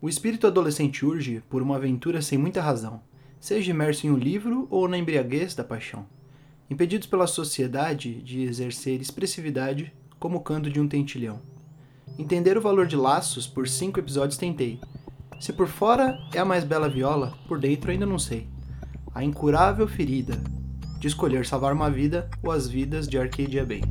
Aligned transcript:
O 0.00 0.08
espírito 0.08 0.46
adolescente 0.46 1.04
urge 1.04 1.42
por 1.50 1.60
uma 1.60 1.74
aventura 1.74 2.22
sem 2.22 2.38
muita 2.38 2.62
razão, 2.62 3.02
seja 3.40 3.72
imerso 3.72 4.06
em 4.06 4.10
um 4.10 4.16
livro 4.16 4.68
ou 4.70 4.86
na 4.86 4.96
embriaguez 4.96 5.56
da 5.56 5.64
paixão. 5.64 6.06
Impedidos 6.70 7.08
pela 7.08 7.26
sociedade 7.26 8.22
de 8.22 8.42
exercer 8.42 9.00
expressividade 9.00 9.92
como 10.16 10.38
o 10.38 10.40
canto 10.40 10.70
de 10.70 10.80
um 10.80 10.86
tentilhão. 10.86 11.40
Entender 12.16 12.56
o 12.56 12.60
valor 12.60 12.86
de 12.86 12.94
laços 12.94 13.48
por 13.48 13.66
cinco 13.66 13.98
episódios 13.98 14.38
tentei. 14.38 14.80
Se 15.40 15.52
por 15.52 15.66
fora 15.66 16.16
é 16.32 16.38
a 16.38 16.44
mais 16.44 16.62
bela 16.62 16.88
viola, 16.88 17.36
por 17.48 17.58
dentro 17.58 17.90
ainda 17.90 18.06
não 18.06 18.20
sei. 18.20 18.46
A 19.12 19.24
incurável 19.24 19.88
ferida 19.88 20.40
de 21.00 21.08
escolher 21.08 21.44
salvar 21.44 21.72
uma 21.72 21.90
vida 21.90 22.30
ou 22.40 22.52
as 22.52 22.68
vidas 22.68 23.08
de 23.08 23.18
Arcadia 23.18 23.66
Bay. 23.66 23.82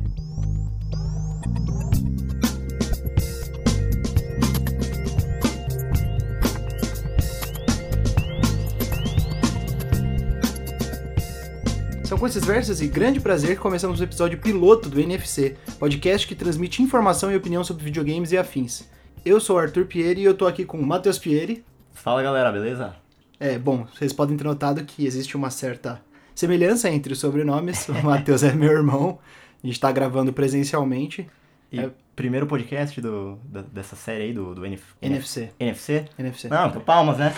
São 12.08 12.16
com 12.16 12.26
esses 12.26 12.42
versos 12.44 12.80
e 12.80 12.86
grande 12.88 13.20
prazer 13.20 13.56
que 13.56 13.60
começamos 13.62 14.00
o 14.00 14.04
episódio 14.04 14.38
piloto 14.38 14.88
do 14.88 14.98
NFC, 14.98 15.56
podcast 15.78 16.26
que 16.26 16.34
transmite 16.34 16.82
informação 16.82 17.30
e 17.30 17.36
opinião 17.36 17.62
sobre 17.62 17.84
videogames 17.84 18.32
e 18.32 18.38
afins. 18.38 18.88
Eu 19.26 19.38
sou 19.38 19.56
o 19.56 19.58
Arthur 19.58 19.84
Pieri 19.84 20.22
e 20.22 20.24
eu 20.24 20.32
tô 20.34 20.46
aqui 20.46 20.64
com 20.64 20.78
o 20.78 20.86
Matheus 20.86 21.18
Pieri. 21.18 21.62
Fala 21.92 22.22
galera, 22.22 22.50
beleza? 22.50 22.94
É, 23.38 23.58
bom, 23.58 23.86
vocês 23.94 24.10
podem 24.14 24.38
ter 24.38 24.44
notado 24.44 24.82
que 24.84 25.04
existe 25.04 25.36
uma 25.36 25.50
certa 25.50 26.00
semelhança 26.34 26.88
entre 26.88 27.12
os 27.12 27.18
sobrenomes. 27.20 27.86
O 27.90 27.92
Matheus 28.02 28.42
é 28.42 28.54
meu 28.54 28.72
irmão, 28.72 29.18
a 29.62 29.66
gente 29.66 29.78
tá 29.78 29.92
gravando 29.92 30.32
presencialmente. 30.32 31.28
E 31.70 31.78
É. 31.78 31.90
primeiro 32.16 32.46
podcast 32.46 32.98
do, 33.02 33.38
da- 33.44 33.60
dessa 33.60 33.94
série 33.96 34.24
aí 34.24 34.32
do, 34.32 34.54
do 34.54 34.64
NF, 34.64 34.82
NFC. 35.02 35.50
NFC? 35.60 36.04
NFC. 36.18 36.48
Não, 36.48 36.70
palmas, 36.80 37.18
né? 37.18 37.34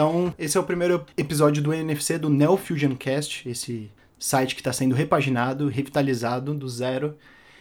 Então, 0.00 0.34
esse 0.38 0.56
é 0.56 0.60
o 0.60 0.64
primeiro 0.64 1.04
episódio 1.14 1.62
do 1.62 1.74
NFC 1.74 2.16
do 2.16 2.30
Neo 2.30 2.56
Fusion 2.56 2.96
Cast, 2.96 3.46
esse 3.46 3.90
site 4.18 4.54
que 4.54 4.62
está 4.62 4.72
sendo 4.72 4.94
repaginado, 4.94 5.68
revitalizado 5.68 6.54
do 6.54 6.66
zero. 6.70 7.18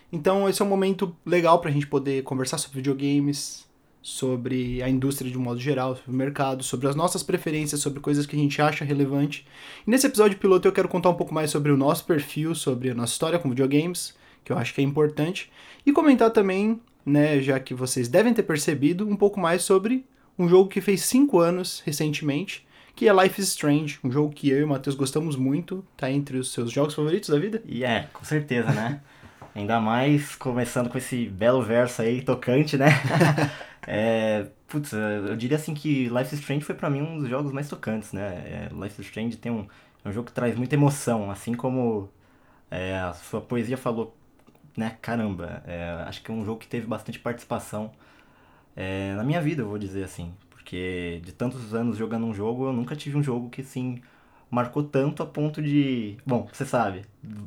Então, 0.10 0.48
esse 0.48 0.62
é 0.62 0.66
um 0.66 0.70
momento 0.70 1.14
legal 1.26 1.60
para 1.60 1.70
a 1.70 1.74
gente 1.74 1.86
poder 1.86 2.24
conversar 2.24 2.58
sobre 2.58 2.78
videogames, 2.78 3.68
sobre 4.02 4.82
a 4.82 4.88
indústria 4.88 5.30
de 5.30 5.38
um 5.38 5.42
modo 5.42 5.60
geral, 5.60 5.98
sobre 5.98 6.12
o 6.12 6.16
mercado, 6.16 6.64
sobre 6.64 6.88
as 6.88 6.96
nossas 6.96 7.24
preferências, 7.24 7.82
sobre 7.82 8.00
coisas 8.00 8.26
que 8.26 8.38
a 8.38 8.40
gente 8.40 8.62
acha 8.62 8.86
relevante. 8.86 9.46
E 9.86 9.92
nesse 9.92 10.08
episódio 10.08 10.38
piloto 10.38 10.66
eu 10.66 10.72
quero 10.72 10.88
contar 10.88 11.10
um 11.10 11.16
pouco 11.16 11.34
mais 11.34 11.52
sobre 11.52 11.74
o 11.74 11.78
nosso 11.78 12.06
perfil, 12.06 12.56
sobre 12.56 12.90
a 12.90 12.96
nossa 12.96 13.12
história 13.12 13.38
com 13.38 13.50
videogames, 13.50 14.16
que 14.46 14.54
eu 14.54 14.58
acho 14.58 14.74
que 14.74 14.80
é 14.80 14.84
importante, 14.86 15.52
e 15.86 15.92
comentar 15.92 16.32
também, 16.32 16.80
né, 17.06 17.42
já 17.42 17.60
que 17.60 17.74
vocês 17.74 18.08
devem 18.08 18.34
ter 18.34 18.44
percebido, 18.44 19.06
um 19.06 19.18
pouco 19.18 19.42
mais 19.42 19.62
sobre 19.62 20.06
um 20.40 20.48
jogo 20.48 20.70
que 20.70 20.80
fez 20.80 21.02
5 21.02 21.38
anos 21.38 21.84
recentemente, 21.86 22.66
que 22.96 23.08
é 23.08 23.14
Life 23.14 23.40
is 23.40 23.50
Strange, 23.50 24.00
um 24.02 24.10
jogo 24.10 24.34
que 24.34 24.50
eu 24.50 24.60
e 24.60 24.64
o 24.64 24.68
Matheus 24.68 24.96
gostamos 24.96 25.36
muito, 25.36 25.86
tá 25.98 26.10
entre 26.10 26.38
os 26.38 26.54
seus 26.54 26.72
jogos 26.72 26.94
favoritos 26.96 27.30
da 27.30 27.38
vida. 27.38 27.62
E 27.66 27.84
é, 27.84 28.08
com 28.14 28.24
certeza, 28.24 28.72
né? 28.72 29.02
Ainda 29.54 29.82
mais 29.82 30.36
começando 30.36 30.90
com 30.90 30.98
esse 30.98 31.26
belo 31.26 31.62
verso 31.62 32.02
aí, 32.02 32.22
tocante, 32.22 32.78
né? 32.78 32.90
é, 33.86 34.48
putz, 34.68 34.94
eu 34.94 35.36
diria 35.36 35.58
assim 35.58 35.74
que 35.74 36.08
Life 36.08 36.34
is 36.34 36.40
Strange 36.40 36.64
foi 36.64 36.76
pra 36.76 36.90
mim 36.90 37.02
um 37.02 37.20
dos 37.20 37.30
jogos 37.30 37.52
mais 37.52 37.68
tocantes, 37.68 38.14
né? 38.14 38.22
É, 38.46 38.70
Life 38.72 39.02
is 39.02 39.08
Strange 39.08 39.36
tem 39.36 39.52
um, 39.52 39.68
é 40.06 40.10
um 40.10 40.14
jogo 40.14 40.28
que 40.28 40.34
traz 40.34 40.56
muita 40.56 40.76
emoção, 40.76 41.30
assim 41.30 41.54
como 41.54 42.10
é, 42.72 42.98
a 42.98 43.14
sua 43.14 43.42
poesia 43.42 43.76
falou, 43.76 44.16
né? 44.78 44.98
Caramba, 45.02 45.62
é, 45.68 46.04
acho 46.08 46.22
que 46.24 46.32
é 46.32 46.34
um 46.34 46.46
jogo 46.46 46.60
que 46.60 46.68
teve 46.68 46.86
bastante 46.88 47.20
participação 47.20 47.92
é, 48.80 49.14
na 49.16 49.24
minha 49.24 49.42
vida, 49.42 49.62
eu 49.62 49.68
vou 49.68 49.78
dizer 49.78 50.04
assim. 50.04 50.32
Porque 50.50 51.22
de 51.26 51.34
tantos 51.34 51.74
anos 51.74 51.98
jogando 51.98 52.26
um 52.26 52.34
jogo, 52.34 52.68
eu 52.68 52.74
nunca 52.74 52.96
tive 52.96 53.18
um 53.18 53.24
jogo 53.24 53.50
que, 53.50 53.62
assim, 53.62 54.02
marcou 54.50 54.84
tanto 54.84 55.22
a 55.22 55.26
ponto 55.26 55.62
de... 55.62 56.16
Bom, 56.26 56.48
você 56.52 56.66
sabe, 56.66 57.02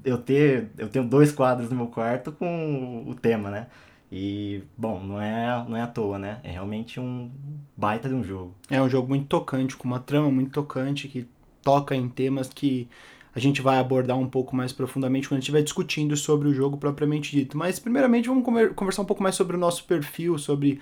eu, 0.05 0.19
ter, 0.19 0.71
eu 0.77 0.89
tenho 0.89 1.07
dois 1.07 1.33
quadros 1.33 1.71
no 1.71 1.77
meu 1.77 1.87
quarto 1.87 2.33
com 2.33 3.05
o 3.07 3.15
tema, 3.15 3.51
né? 3.51 3.67
E, 4.11 4.63
bom, 4.77 5.03
não 5.03 5.21
é, 5.21 5.65
não 5.67 5.77
é 5.77 5.81
à 5.81 5.87
toa, 5.87 6.19
né? 6.19 6.39
É 6.43 6.51
realmente 6.51 7.01
um 7.01 7.31
baita 7.75 8.09
de 8.09 8.15
um 8.15 8.23
jogo. 8.23 8.55
É 8.69 8.83
um 8.83 8.89
jogo 8.89 9.09
muito 9.09 9.27
tocante, 9.27 9.75
com 9.75 9.89
uma 9.89 10.01
trama 10.01 10.31
muito 10.31 10.51
tocante, 10.51 11.09
que 11.09 11.27
toca 11.63 11.97
em 11.97 12.09
temas 12.09 12.49
que 12.49 12.89
a 13.35 13.41
gente 13.41 13.63
vai 13.63 13.79
abordar 13.79 14.19
um 14.19 14.29
pouco 14.29 14.55
mais 14.55 14.73
profundamente 14.73 15.29
quando 15.29 15.41
estiver 15.41 15.63
discutindo 15.63 16.15
sobre 16.17 16.47
o 16.49 16.53
jogo 16.53 16.77
propriamente 16.77 17.35
dito. 17.35 17.57
Mas, 17.57 17.79
primeiramente, 17.79 18.29
vamos 18.29 18.45
conver- 18.45 18.75
conversar 18.75 19.01
um 19.01 19.07
pouco 19.07 19.23
mais 19.23 19.35
sobre 19.35 19.57
o 19.57 19.59
nosso 19.59 19.85
perfil, 19.85 20.37
sobre 20.37 20.81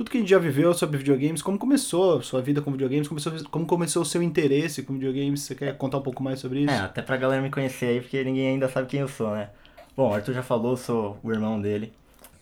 tudo 0.00 0.10
que 0.10 0.16
a 0.16 0.20
gente 0.20 0.30
já 0.30 0.38
viveu 0.38 0.72
sobre 0.72 0.96
videogames, 0.96 1.42
como 1.42 1.58
começou 1.58 2.20
a 2.20 2.22
sua 2.22 2.40
vida 2.40 2.62
com 2.62 2.72
videogames, 2.72 3.06
começou, 3.06 3.34
como 3.50 3.66
começou 3.66 4.00
o 4.00 4.04
seu 4.04 4.22
interesse 4.22 4.82
com 4.82 4.94
videogames. 4.94 5.42
Você 5.42 5.54
quer 5.54 5.76
contar 5.76 5.98
um 5.98 6.02
pouco 6.02 6.22
mais 6.22 6.40
sobre 6.40 6.60
isso? 6.60 6.72
É, 6.72 6.78
até 6.78 7.02
pra 7.02 7.18
galera 7.18 7.42
me 7.42 7.50
conhecer 7.50 7.84
aí, 7.84 8.00
porque 8.00 8.24
ninguém 8.24 8.48
ainda 8.48 8.66
sabe 8.66 8.88
quem 8.88 9.00
eu 9.00 9.08
sou, 9.08 9.30
né? 9.32 9.50
Bom, 9.94 10.08
o 10.08 10.14
Arthur 10.14 10.32
já 10.32 10.42
falou, 10.42 10.70
eu 10.72 10.76
sou 10.78 11.20
o 11.22 11.30
irmão 11.30 11.60
dele. 11.60 11.92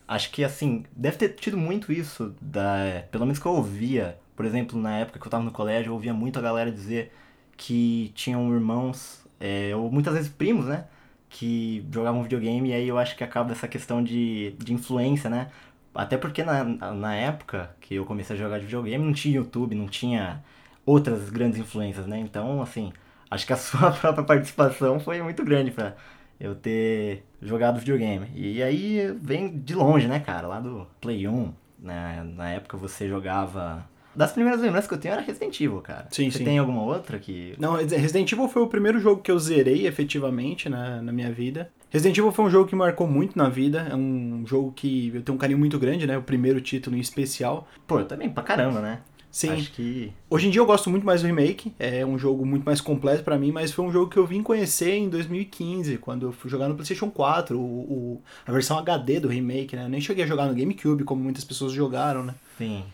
Acho 0.07 0.31
que, 0.31 0.45
assim, 0.45 0.85
deve 0.95 1.17
ter 1.17 1.31
tido 1.31 1.57
muito 1.57 1.91
isso, 1.91 2.33
da, 2.41 3.03
pelo 3.11 3.27
menos 3.27 3.41
que 3.41 3.47
eu 3.47 3.53
ouvia. 3.53 4.17
Por 4.37 4.47
exemplo, 4.47 4.81
na 4.81 4.97
época 4.99 5.19
que 5.19 5.27
eu 5.27 5.31
tava 5.31 5.43
no 5.43 5.51
colégio, 5.51 5.91
eu 5.91 5.95
ouvia 5.95 6.15
muito 6.15 6.39
a 6.39 6.43
galera 6.43 6.71
dizer 6.71 7.13
que 7.57 8.13
tinham 8.15 8.55
irmãos, 8.55 9.27
é, 9.41 9.75
ou 9.75 9.91
muitas 9.91 10.15
vezes 10.15 10.29
primos, 10.29 10.67
né? 10.67 10.85
Que 11.29 11.85
jogavam 11.93 12.23
videogame, 12.23 12.69
e 12.69 12.73
aí 12.73 12.87
eu 12.87 12.97
acho 12.97 13.17
que 13.17 13.25
acaba 13.25 13.51
essa 13.51 13.67
questão 13.67 14.01
de, 14.01 14.55
de 14.59 14.73
influência, 14.73 15.29
né? 15.29 15.49
Até 15.99 16.17
porque 16.17 16.45
na, 16.45 16.63
na 16.63 17.17
época 17.17 17.71
que 17.81 17.97
eu 17.97 18.05
comecei 18.05 18.37
a 18.37 18.39
jogar 18.39 18.61
de 18.61 18.67
videogame, 18.67 19.05
não 19.05 19.13
tinha 19.13 19.35
YouTube, 19.35 19.75
não 19.75 19.89
tinha 19.89 20.41
outras 20.87 21.29
grandes 21.29 21.59
influências, 21.59 22.07
né? 22.07 22.21
Então, 22.21 22.63
assim, 22.63 22.93
acho 23.29 23.45
que 23.45 23.53
a 23.53 23.57
sua 23.59 23.91
própria 23.91 24.25
participação 24.25 25.01
foi 25.01 25.21
muito 25.21 25.45
grande 25.45 25.73
pra 25.73 25.97
eu 26.39 26.55
ter 26.55 27.25
jogado 27.43 27.81
videogame. 27.81 28.29
E 28.33 28.63
aí 28.63 29.13
vem 29.21 29.59
de 29.59 29.75
longe, 29.75 30.07
né, 30.07 30.21
cara? 30.21 30.47
Lá 30.47 30.61
do 30.61 30.87
Play 31.01 31.27
1, 31.27 31.53
né? 31.81 32.25
na 32.33 32.49
época 32.51 32.77
você 32.77 33.09
jogava. 33.09 33.85
Das 34.15 34.31
primeiras 34.31 34.63
lembranças 34.63 34.87
que 34.87 34.95
eu 34.95 34.99
tenho 34.99 35.15
era 35.15 35.23
Resident 35.23 35.61
Evil, 35.61 35.81
cara. 35.81 36.07
Sim, 36.13 36.31
você 36.31 36.39
sim. 36.39 36.45
tem 36.45 36.59
alguma 36.61 36.83
outra 36.83 37.19
que. 37.19 37.57
Não, 37.59 37.73
Resident 37.73 38.31
Evil 38.31 38.47
foi 38.47 38.63
o 38.63 38.69
primeiro 38.69 39.01
jogo 39.01 39.21
que 39.21 39.33
eu 39.33 39.39
zerei 39.41 39.85
efetivamente 39.89 40.69
na, 40.69 41.03
na 41.03 41.11
minha 41.11 41.33
vida. 41.33 41.73
Resident 41.91 42.19
Evil 42.19 42.33
foi 42.33 42.45
um 42.45 42.51
jogo 42.51 42.69
que 42.69 42.77
marcou 42.77 43.07
muito 43.07 43.37
na 43.37 43.49
vida. 43.49 43.87
É 43.91 43.95
um 43.97 44.45
jogo 44.47 44.73
que 44.73 45.11
eu 45.15 45.23
tenho 45.23 45.37
um 45.37 45.39
carinho 45.39 45.59
muito 45.59 45.79
grande, 45.79 46.07
né? 46.07 46.19
O 46.19 46.23
primeiro 46.23 46.61
título 46.61 46.97
em 46.97 47.01
especial. 47.01 47.67
Pô, 47.87 47.99
eu 48.01 48.05
também 48.05 48.29
pra 48.29 48.43
caramba, 48.43 48.81
né? 48.81 49.01
Sim. 49.31 49.51
Acho 49.51 49.73
que. 49.73 50.13
Hoje 50.31 50.49
em 50.49 50.51
dia 50.51 50.61
eu 50.61 50.67
gosto 50.67 50.89
muito 50.91 51.05
mais 51.05 51.21
do 51.23 51.27
remake. 51.27 51.73
É 51.79 52.05
um 52.05 52.19
jogo 52.19 52.45
muito 52.47 52.65
mais 52.65 52.81
completo 52.81 53.23
pra 53.23 53.39
mim, 53.39 53.53
mas 53.53 53.73
foi 53.73 53.85
um 53.85 53.93
jogo 53.93 54.11
que 54.11 54.17
eu 54.19 54.27
vim 54.27 54.43
conhecer 54.43 54.95
em 54.97 55.09
2015, 55.09 55.99
quando 55.99 56.27
eu 56.27 56.33
fui 56.33 56.51
jogar 56.51 56.69
no 56.69 56.75
PlayStation 56.75 57.11
4, 57.11 57.59
o, 57.59 57.63
o- 57.63 58.23
a 58.47 58.53
versão 58.53 58.79
HD 58.79 59.21
do 59.21 59.29
remake, 59.29 59.77
né? 59.77 59.85
Eu 59.85 59.89
nem 59.89 60.01
cheguei 60.01 60.25
a 60.25 60.27
jogar 60.27 60.47
no 60.47 60.55
GameCube, 60.55 61.05
como 61.05 61.23
muitas 61.23 61.45
pessoas 61.45 61.73
jogaram, 61.73 62.25
né? 62.25 62.35
Sim. 62.57 62.85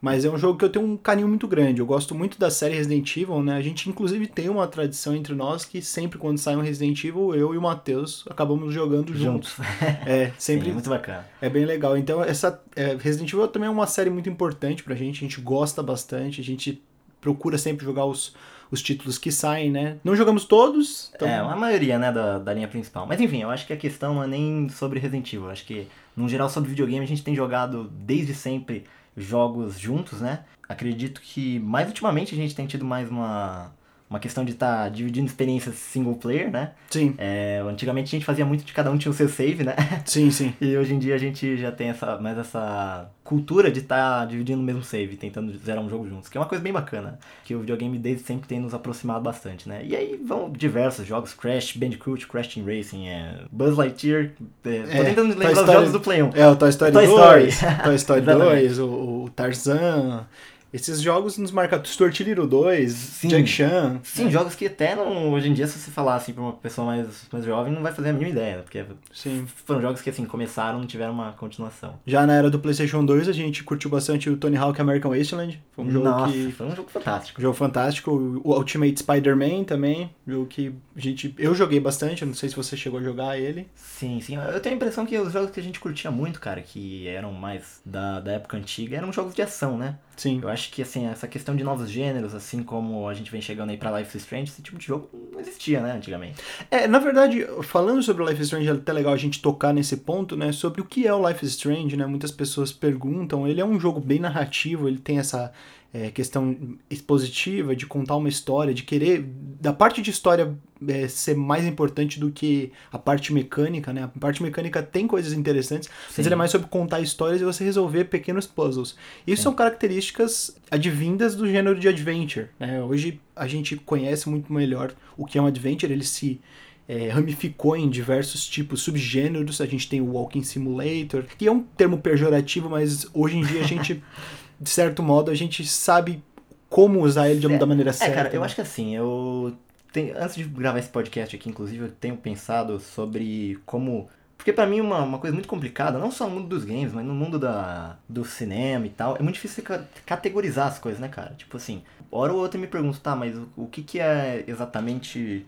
Mas 0.00 0.24
é 0.24 0.30
um 0.30 0.38
jogo 0.38 0.56
que 0.56 0.64
eu 0.64 0.68
tenho 0.70 0.84
um 0.86 0.96
carinho 0.96 1.26
muito 1.26 1.48
grande. 1.48 1.80
Eu 1.80 1.86
gosto 1.86 2.14
muito 2.14 2.38
da 2.38 2.50
série 2.50 2.76
Resident 2.76 3.16
Evil, 3.16 3.42
né? 3.42 3.56
A 3.56 3.60
gente, 3.60 3.88
inclusive, 3.90 4.28
tem 4.28 4.48
uma 4.48 4.64
tradição 4.68 5.12
entre 5.14 5.34
nós 5.34 5.64
que 5.64 5.82
sempre 5.82 6.18
quando 6.18 6.38
sai 6.38 6.54
um 6.54 6.60
Resident 6.60 7.02
Evil, 7.04 7.34
eu 7.34 7.52
e 7.52 7.58
o 7.58 7.62
Matheus 7.62 8.24
acabamos 8.30 8.72
jogando 8.72 9.12
juntos. 9.12 9.54
Juntos. 9.56 9.70
É, 10.06 10.30
sempre 10.38 10.66
Sim, 10.66 10.72
muito 10.72 10.88
bacana. 10.88 11.26
é 11.40 11.48
bem 11.50 11.64
legal. 11.64 11.96
Então, 11.98 12.22
essa 12.22 12.62
é, 12.76 12.96
Resident 13.00 13.32
Evil 13.32 13.48
também 13.48 13.66
é 13.66 13.70
uma 13.72 13.88
série 13.88 14.08
muito 14.08 14.28
importante 14.30 14.84
pra 14.84 14.94
gente. 14.94 15.16
A 15.16 15.28
gente 15.28 15.40
gosta 15.40 15.82
bastante. 15.82 16.40
A 16.40 16.44
gente 16.44 16.80
procura 17.20 17.58
sempre 17.58 17.84
jogar 17.84 18.04
os, 18.04 18.36
os 18.70 18.80
títulos 18.80 19.18
que 19.18 19.32
saem, 19.32 19.68
né? 19.68 19.96
Não 20.04 20.14
jogamos 20.14 20.44
todos. 20.44 21.10
então- 21.16 21.26
É, 21.26 21.38
a 21.38 21.56
maioria, 21.56 21.98
né, 21.98 22.12
da, 22.12 22.38
da 22.38 22.54
linha 22.54 22.68
principal. 22.68 23.04
Mas 23.04 23.20
enfim, 23.20 23.42
eu 23.42 23.50
acho 23.50 23.66
que 23.66 23.72
a 23.72 23.76
questão 23.76 24.14
não 24.14 24.22
é 24.22 24.28
nem 24.28 24.68
sobre 24.68 25.00
Resident 25.00 25.26
Evil. 25.32 25.46
Eu 25.46 25.50
acho 25.50 25.64
que, 25.64 25.88
no 26.16 26.28
geral, 26.28 26.48
sobre 26.48 26.70
videogame, 26.70 27.04
a 27.04 27.08
gente 27.08 27.24
tem 27.24 27.34
jogado 27.34 27.90
desde 27.92 28.32
sempre 28.32 28.84
jogos 29.18 29.78
juntos, 29.78 30.20
né? 30.20 30.44
Acredito 30.68 31.20
que, 31.20 31.58
mais 31.60 31.88
ultimamente, 31.88 32.34
a 32.34 32.38
gente 32.38 32.54
tem 32.54 32.66
tido 32.66 32.84
mais 32.84 33.08
uma, 33.10 33.72
uma 34.10 34.18
questão 34.18 34.44
de 34.44 34.52
estar 34.52 34.88
dividindo 34.90 35.26
experiências 35.26 35.74
single 35.74 36.14
player, 36.14 36.50
né? 36.50 36.70
Sim, 36.90 37.14
É, 37.18 37.62
antigamente 37.68 38.06
a 38.08 38.18
gente 38.18 38.24
fazia 38.24 38.44
muito 38.46 38.64
de 38.64 38.72
cada 38.72 38.90
um 38.90 38.96
tinha 38.96 39.10
o 39.12 39.14
seu 39.14 39.28
save, 39.28 39.64
né? 39.64 39.74
sim, 40.06 40.30
sim. 40.30 40.54
E 40.60 40.76
hoje 40.76 40.94
em 40.94 40.98
dia 40.98 41.14
a 41.14 41.18
gente 41.18 41.56
já 41.56 41.70
tem 41.70 41.88
essa, 41.90 42.16
mais 42.18 42.38
essa 42.38 43.10
cultura 43.22 43.70
de 43.70 43.80
estar 43.80 44.26
dividindo 44.26 44.60
o 44.62 44.64
mesmo 44.64 44.82
save, 44.82 45.14
tentando 45.16 45.54
zerar 45.58 45.84
um 45.84 45.90
jogo 45.90 46.08
juntos, 46.08 46.30
que 46.30 46.38
é 46.38 46.40
uma 46.40 46.46
coisa 46.46 46.64
bem 46.64 46.72
bacana, 46.72 47.18
que 47.44 47.54
o 47.54 47.60
videogame 47.60 47.98
desde 47.98 48.22
sempre 48.24 48.48
tem 48.48 48.58
nos 48.58 48.72
aproximado 48.72 49.20
bastante, 49.22 49.68
né? 49.68 49.82
E 49.84 49.94
aí 49.94 50.18
vão 50.26 50.50
diversos 50.50 51.06
jogos, 51.06 51.34
Crash, 51.34 51.76
Bandicoot, 51.76 52.26
Crash 52.26 52.54
Team 52.54 52.64
Racing, 52.64 53.06
é, 53.08 53.40
Buzz 53.52 53.76
Lightyear, 53.76 54.30
é, 54.64 54.70
É, 54.70 55.04
tentando 55.04 55.28
lembrar 55.30 55.52
os 55.52 55.58
Story- 55.58 55.72
jogos 55.72 55.92
do 55.92 56.00
Play 56.00 56.22
1. 56.22 56.30
É, 56.34 56.48
o 56.48 56.56
Toy 56.56 56.70
Story 56.70 56.92
Toy 56.92 57.06
2, 57.06 57.52
Story. 57.54 57.76
Toy 57.84 57.94
Story 57.96 58.20
Exatamente. 58.22 58.50
2, 58.62 58.78
o, 58.78 58.84
o 59.24 59.30
Tarzan. 59.36 60.26
Esses 60.72 61.00
jogos 61.00 61.38
nos 61.38 61.50
marcaram 61.50 61.82
Little 62.20 62.46
2, 62.46 62.92
Sim. 62.92 63.28
Jack 63.28 63.46
Chan. 63.46 64.00
Sim, 64.02 64.30
jogos 64.30 64.54
que 64.54 64.66
até 64.66 64.94
não, 64.94 65.32
hoje 65.32 65.48
em 65.48 65.54
dia, 65.54 65.66
se 65.66 65.78
você 65.78 65.90
falar 65.90 66.16
assim 66.16 66.32
pra 66.32 66.42
uma 66.42 66.52
pessoa 66.52 66.86
mais, 66.86 67.26
mais 67.32 67.44
jovem, 67.44 67.72
não 67.72 67.82
vai 67.82 67.92
fazer 67.92 68.10
a 68.10 68.12
mínima 68.12 68.30
ideia, 68.30 68.56
né? 68.56 68.62
porque 68.62 68.84
Sim. 69.12 69.46
foram 69.64 69.80
jogos 69.80 70.02
que 70.02 70.10
assim, 70.10 70.24
começaram 70.26 70.78
não 70.78 70.86
tiveram 70.86 71.12
uma 71.12 71.32
continuação. 71.32 71.98
Já 72.06 72.26
na 72.26 72.34
era 72.34 72.50
do 72.50 72.58
PlayStation 72.58 73.04
2, 73.04 73.28
a 73.28 73.32
gente 73.32 73.64
curtiu 73.64 73.88
bastante 73.90 74.28
o 74.28 74.36
Tony 74.36 74.56
Hawk 74.56 74.80
American 74.80 75.10
Wasteland. 75.16 75.62
Foi 75.72 75.84
um 75.84 75.90
jogo 75.90 76.04
Nossa, 76.04 76.32
que. 76.32 76.52
foi 76.52 76.66
um 76.66 76.76
jogo 76.76 76.90
fantástico. 76.90 77.40
um 77.40 77.42
jogo 77.42 77.54
fantástico. 77.54 78.10
O 78.44 78.54
Ultimate 78.54 78.98
Spider-Man 78.98 79.64
também. 79.64 80.10
Jogo 80.26 80.46
que 80.46 80.74
a 80.94 81.00
gente. 81.00 81.34
Eu 81.38 81.54
joguei 81.54 81.80
bastante, 81.80 82.24
não 82.24 82.34
sei 82.34 82.48
se 82.48 82.56
você 82.56 82.76
chegou 82.76 83.00
a 83.00 83.02
jogar 83.02 83.38
ele. 83.38 83.68
Sim, 83.74 84.20
sim. 84.20 84.36
Eu 84.36 84.60
tenho 84.60 84.74
a 84.74 84.76
impressão 84.76 85.06
que 85.06 85.16
os 85.18 85.32
jogos 85.32 85.50
que 85.50 85.60
a 85.60 85.62
gente 85.62 85.80
curtia 85.80 86.10
muito, 86.10 86.40
cara, 86.40 86.60
que 86.60 87.08
eram 87.08 87.32
mais 87.32 87.80
da, 87.84 88.20
da 88.20 88.32
época 88.32 88.56
antiga, 88.56 88.96
eram 88.96 89.12
jogos 89.12 89.34
de 89.34 89.42
ação, 89.42 89.78
né? 89.78 89.96
Sim. 90.18 90.40
Eu 90.42 90.48
acho 90.48 90.70
que, 90.72 90.82
assim, 90.82 91.06
essa 91.06 91.28
questão 91.28 91.54
de 91.54 91.62
novos 91.62 91.88
gêneros, 91.88 92.34
assim 92.34 92.62
como 92.62 93.08
a 93.08 93.14
gente 93.14 93.30
vem 93.30 93.40
chegando 93.40 93.70
aí 93.70 93.76
pra 93.76 93.96
Life 93.96 94.16
is 94.16 94.24
Strange, 94.24 94.50
esse 94.50 94.60
tipo 94.60 94.76
de 94.76 94.84
jogo 94.84 95.08
não 95.32 95.40
existia, 95.40 95.80
né, 95.80 95.92
antigamente. 95.92 96.42
É, 96.70 96.88
na 96.88 96.98
verdade, 96.98 97.46
falando 97.62 98.02
sobre 98.02 98.24
o 98.24 98.26
Life 98.26 98.40
is 98.40 98.48
Strange, 98.48 98.68
é 98.68 98.72
até 98.72 98.92
legal 98.92 99.12
a 99.12 99.16
gente 99.16 99.40
tocar 99.40 99.72
nesse 99.72 99.96
ponto, 99.98 100.36
né? 100.36 100.50
Sobre 100.50 100.80
o 100.80 100.84
que 100.84 101.06
é 101.06 101.14
o 101.14 101.28
Life 101.28 101.44
is 101.44 101.52
Strange, 101.52 101.96
né? 101.96 102.04
Muitas 102.04 102.32
pessoas 102.32 102.72
perguntam. 102.72 103.46
Ele 103.46 103.60
é 103.60 103.64
um 103.64 103.78
jogo 103.78 104.00
bem 104.00 104.18
narrativo, 104.18 104.88
ele 104.88 104.98
tem 104.98 105.20
essa 105.20 105.52
é, 105.92 106.10
questão 106.10 106.56
expositiva 106.90 107.74
de 107.74 107.86
contar 107.86 108.16
uma 108.16 108.28
história, 108.28 108.74
de 108.74 108.82
querer. 108.82 109.24
da 109.60 109.72
parte 109.72 110.02
de 110.02 110.10
história 110.10 110.56
é, 110.86 111.08
ser 111.08 111.34
mais 111.34 111.64
importante 111.64 112.20
do 112.20 112.30
que 112.30 112.72
a 112.92 112.98
parte 112.98 113.32
mecânica, 113.32 113.92
né? 113.92 114.04
A 114.04 114.08
parte 114.08 114.42
mecânica 114.42 114.82
tem 114.82 115.06
coisas 115.06 115.32
interessantes, 115.32 115.88
mas 115.88 116.14
Sim. 116.14 116.22
ele 116.22 116.34
é 116.34 116.36
mais 116.36 116.50
sobre 116.50 116.68
contar 116.68 117.00
histórias 117.00 117.40
e 117.40 117.44
você 117.44 117.64
resolver 117.64 118.04
pequenos 118.04 118.46
puzzles. 118.46 118.96
Isso 119.26 119.38
Sim. 119.38 119.42
são 119.44 119.54
características 119.54 120.56
advindas 120.70 121.34
do 121.34 121.46
gênero 121.46 121.78
de 121.78 121.88
adventure. 121.88 122.48
Né? 122.60 122.82
Hoje 122.82 123.20
a 123.34 123.46
gente 123.46 123.76
conhece 123.76 124.28
muito 124.28 124.52
melhor 124.52 124.92
o 125.16 125.24
que 125.24 125.38
é 125.38 125.42
um 125.42 125.46
adventure, 125.46 125.92
ele 125.92 126.04
se 126.04 126.40
é, 126.88 127.10
ramificou 127.10 127.76
em 127.76 127.88
diversos 127.88 128.46
tipos, 128.46 128.80
subgêneros. 128.80 129.60
A 129.60 129.66
gente 129.66 129.88
tem 129.88 130.00
o 130.00 130.12
Walking 130.12 130.42
Simulator, 130.42 131.24
que 131.36 131.46
é 131.46 131.52
um 131.52 131.60
termo 131.60 131.98
pejorativo, 131.98 132.70
mas 132.70 133.06
hoje 133.12 133.36
em 133.36 133.44
dia 133.44 133.60
a 133.60 133.66
gente, 133.66 134.02
de 134.60 134.68
certo 134.70 135.02
modo, 135.02 135.30
a 135.30 135.34
gente 135.34 135.66
sabe 135.66 136.22
como 136.68 137.00
usar 137.02 137.28
ele 137.30 137.40
de- 137.40 137.52
É, 137.52 137.58
da 137.58 137.66
maneira 137.66 137.90
É, 137.90 137.92
certa. 137.92 138.14
cara, 138.14 138.28
eu 138.34 138.40
né? 138.40 138.46
acho 138.46 138.54
que 138.54 138.60
assim, 138.60 138.94
eu. 138.94 139.56
tenho- 139.92 140.14
antes 140.22 140.36
de 140.36 140.44
gravar 140.44 140.78
esse 140.78 140.88
podcast 140.90 141.34
aqui, 141.34 141.48
inclusive, 141.48 141.84
eu 141.84 141.90
tenho 141.92 142.16
pensado 142.16 142.78
sobre 142.78 143.58
como. 143.64 144.08
Porque 144.36 144.52
pra 144.52 144.66
mim 144.66 144.80
uma, 144.80 145.02
uma 145.02 145.18
coisa 145.18 145.34
muito 145.34 145.48
complicada, 145.48 145.98
não 145.98 146.10
só 146.12 146.28
no 146.28 146.36
mundo 146.36 146.48
dos 146.48 146.64
games, 146.64 146.92
mas 146.92 147.04
no 147.04 147.12
mundo 147.14 147.38
da, 147.40 147.96
do 148.08 148.24
cinema 148.24 148.86
e 148.86 148.90
tal, 148.90 149.16
é 149.16 149.22
muito 149.22 149.34
difícil 149.34 149.64
você 149.64 149.80
categorizar 150.06 150.68
as 150.68 150.78
coisas, 150.78 151.00
né, 151.00 151.08
cara? 151.08 151.34
Tipo 151.36 151.56
assim, 151.56 151.82
hora 152.10 152.32
ou 152.32 152.38
outra 152.40 152.60
me 152.60 152.66
pergunto, 152.68 153.00
tá, 153.00 153.16
mas 153.16 153.36
o, 153.36 153.48
o 153.56 153.66
que, 153.66 153.82
que 153.82 153.98
é 153.98 154.44
exatamente 154.46 155.44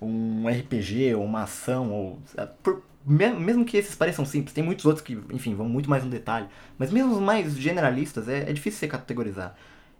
um 0.00 0.48
RPG 0.48 1.14
ou 1.16 1.24
uma 1.24 1.42
ação? 1.42 1.90
Ou, 1.92 2.18
por- 2.62 2.82
mesmo 3.04 3.64
que 3.64 3.76
esses 3.76 3.94
pareçam 3.94 4.24
simples, 4.24 4.52
tem 4.52 4.62
muitos 4.64 4.84
outros 4.84 5.04
que, 5.04 5.18
enfim, 5.32 5.54
vão 5.54 5.68
muito 5.68 5.88
mais 5.88 6.04
no 6.04 6.10
detalhe, 6.10 6.48
mas 6.78 6.90
mesmo 6.90 7.12
os 7.14 7.20
mais 7.20 7.56
generalistas, 7.56 8.28
é, 8.28 8.50
é 8.50 8.52
difícil 8.52 8.80
você 8.80 8.88
categorizar. 8.88 9.56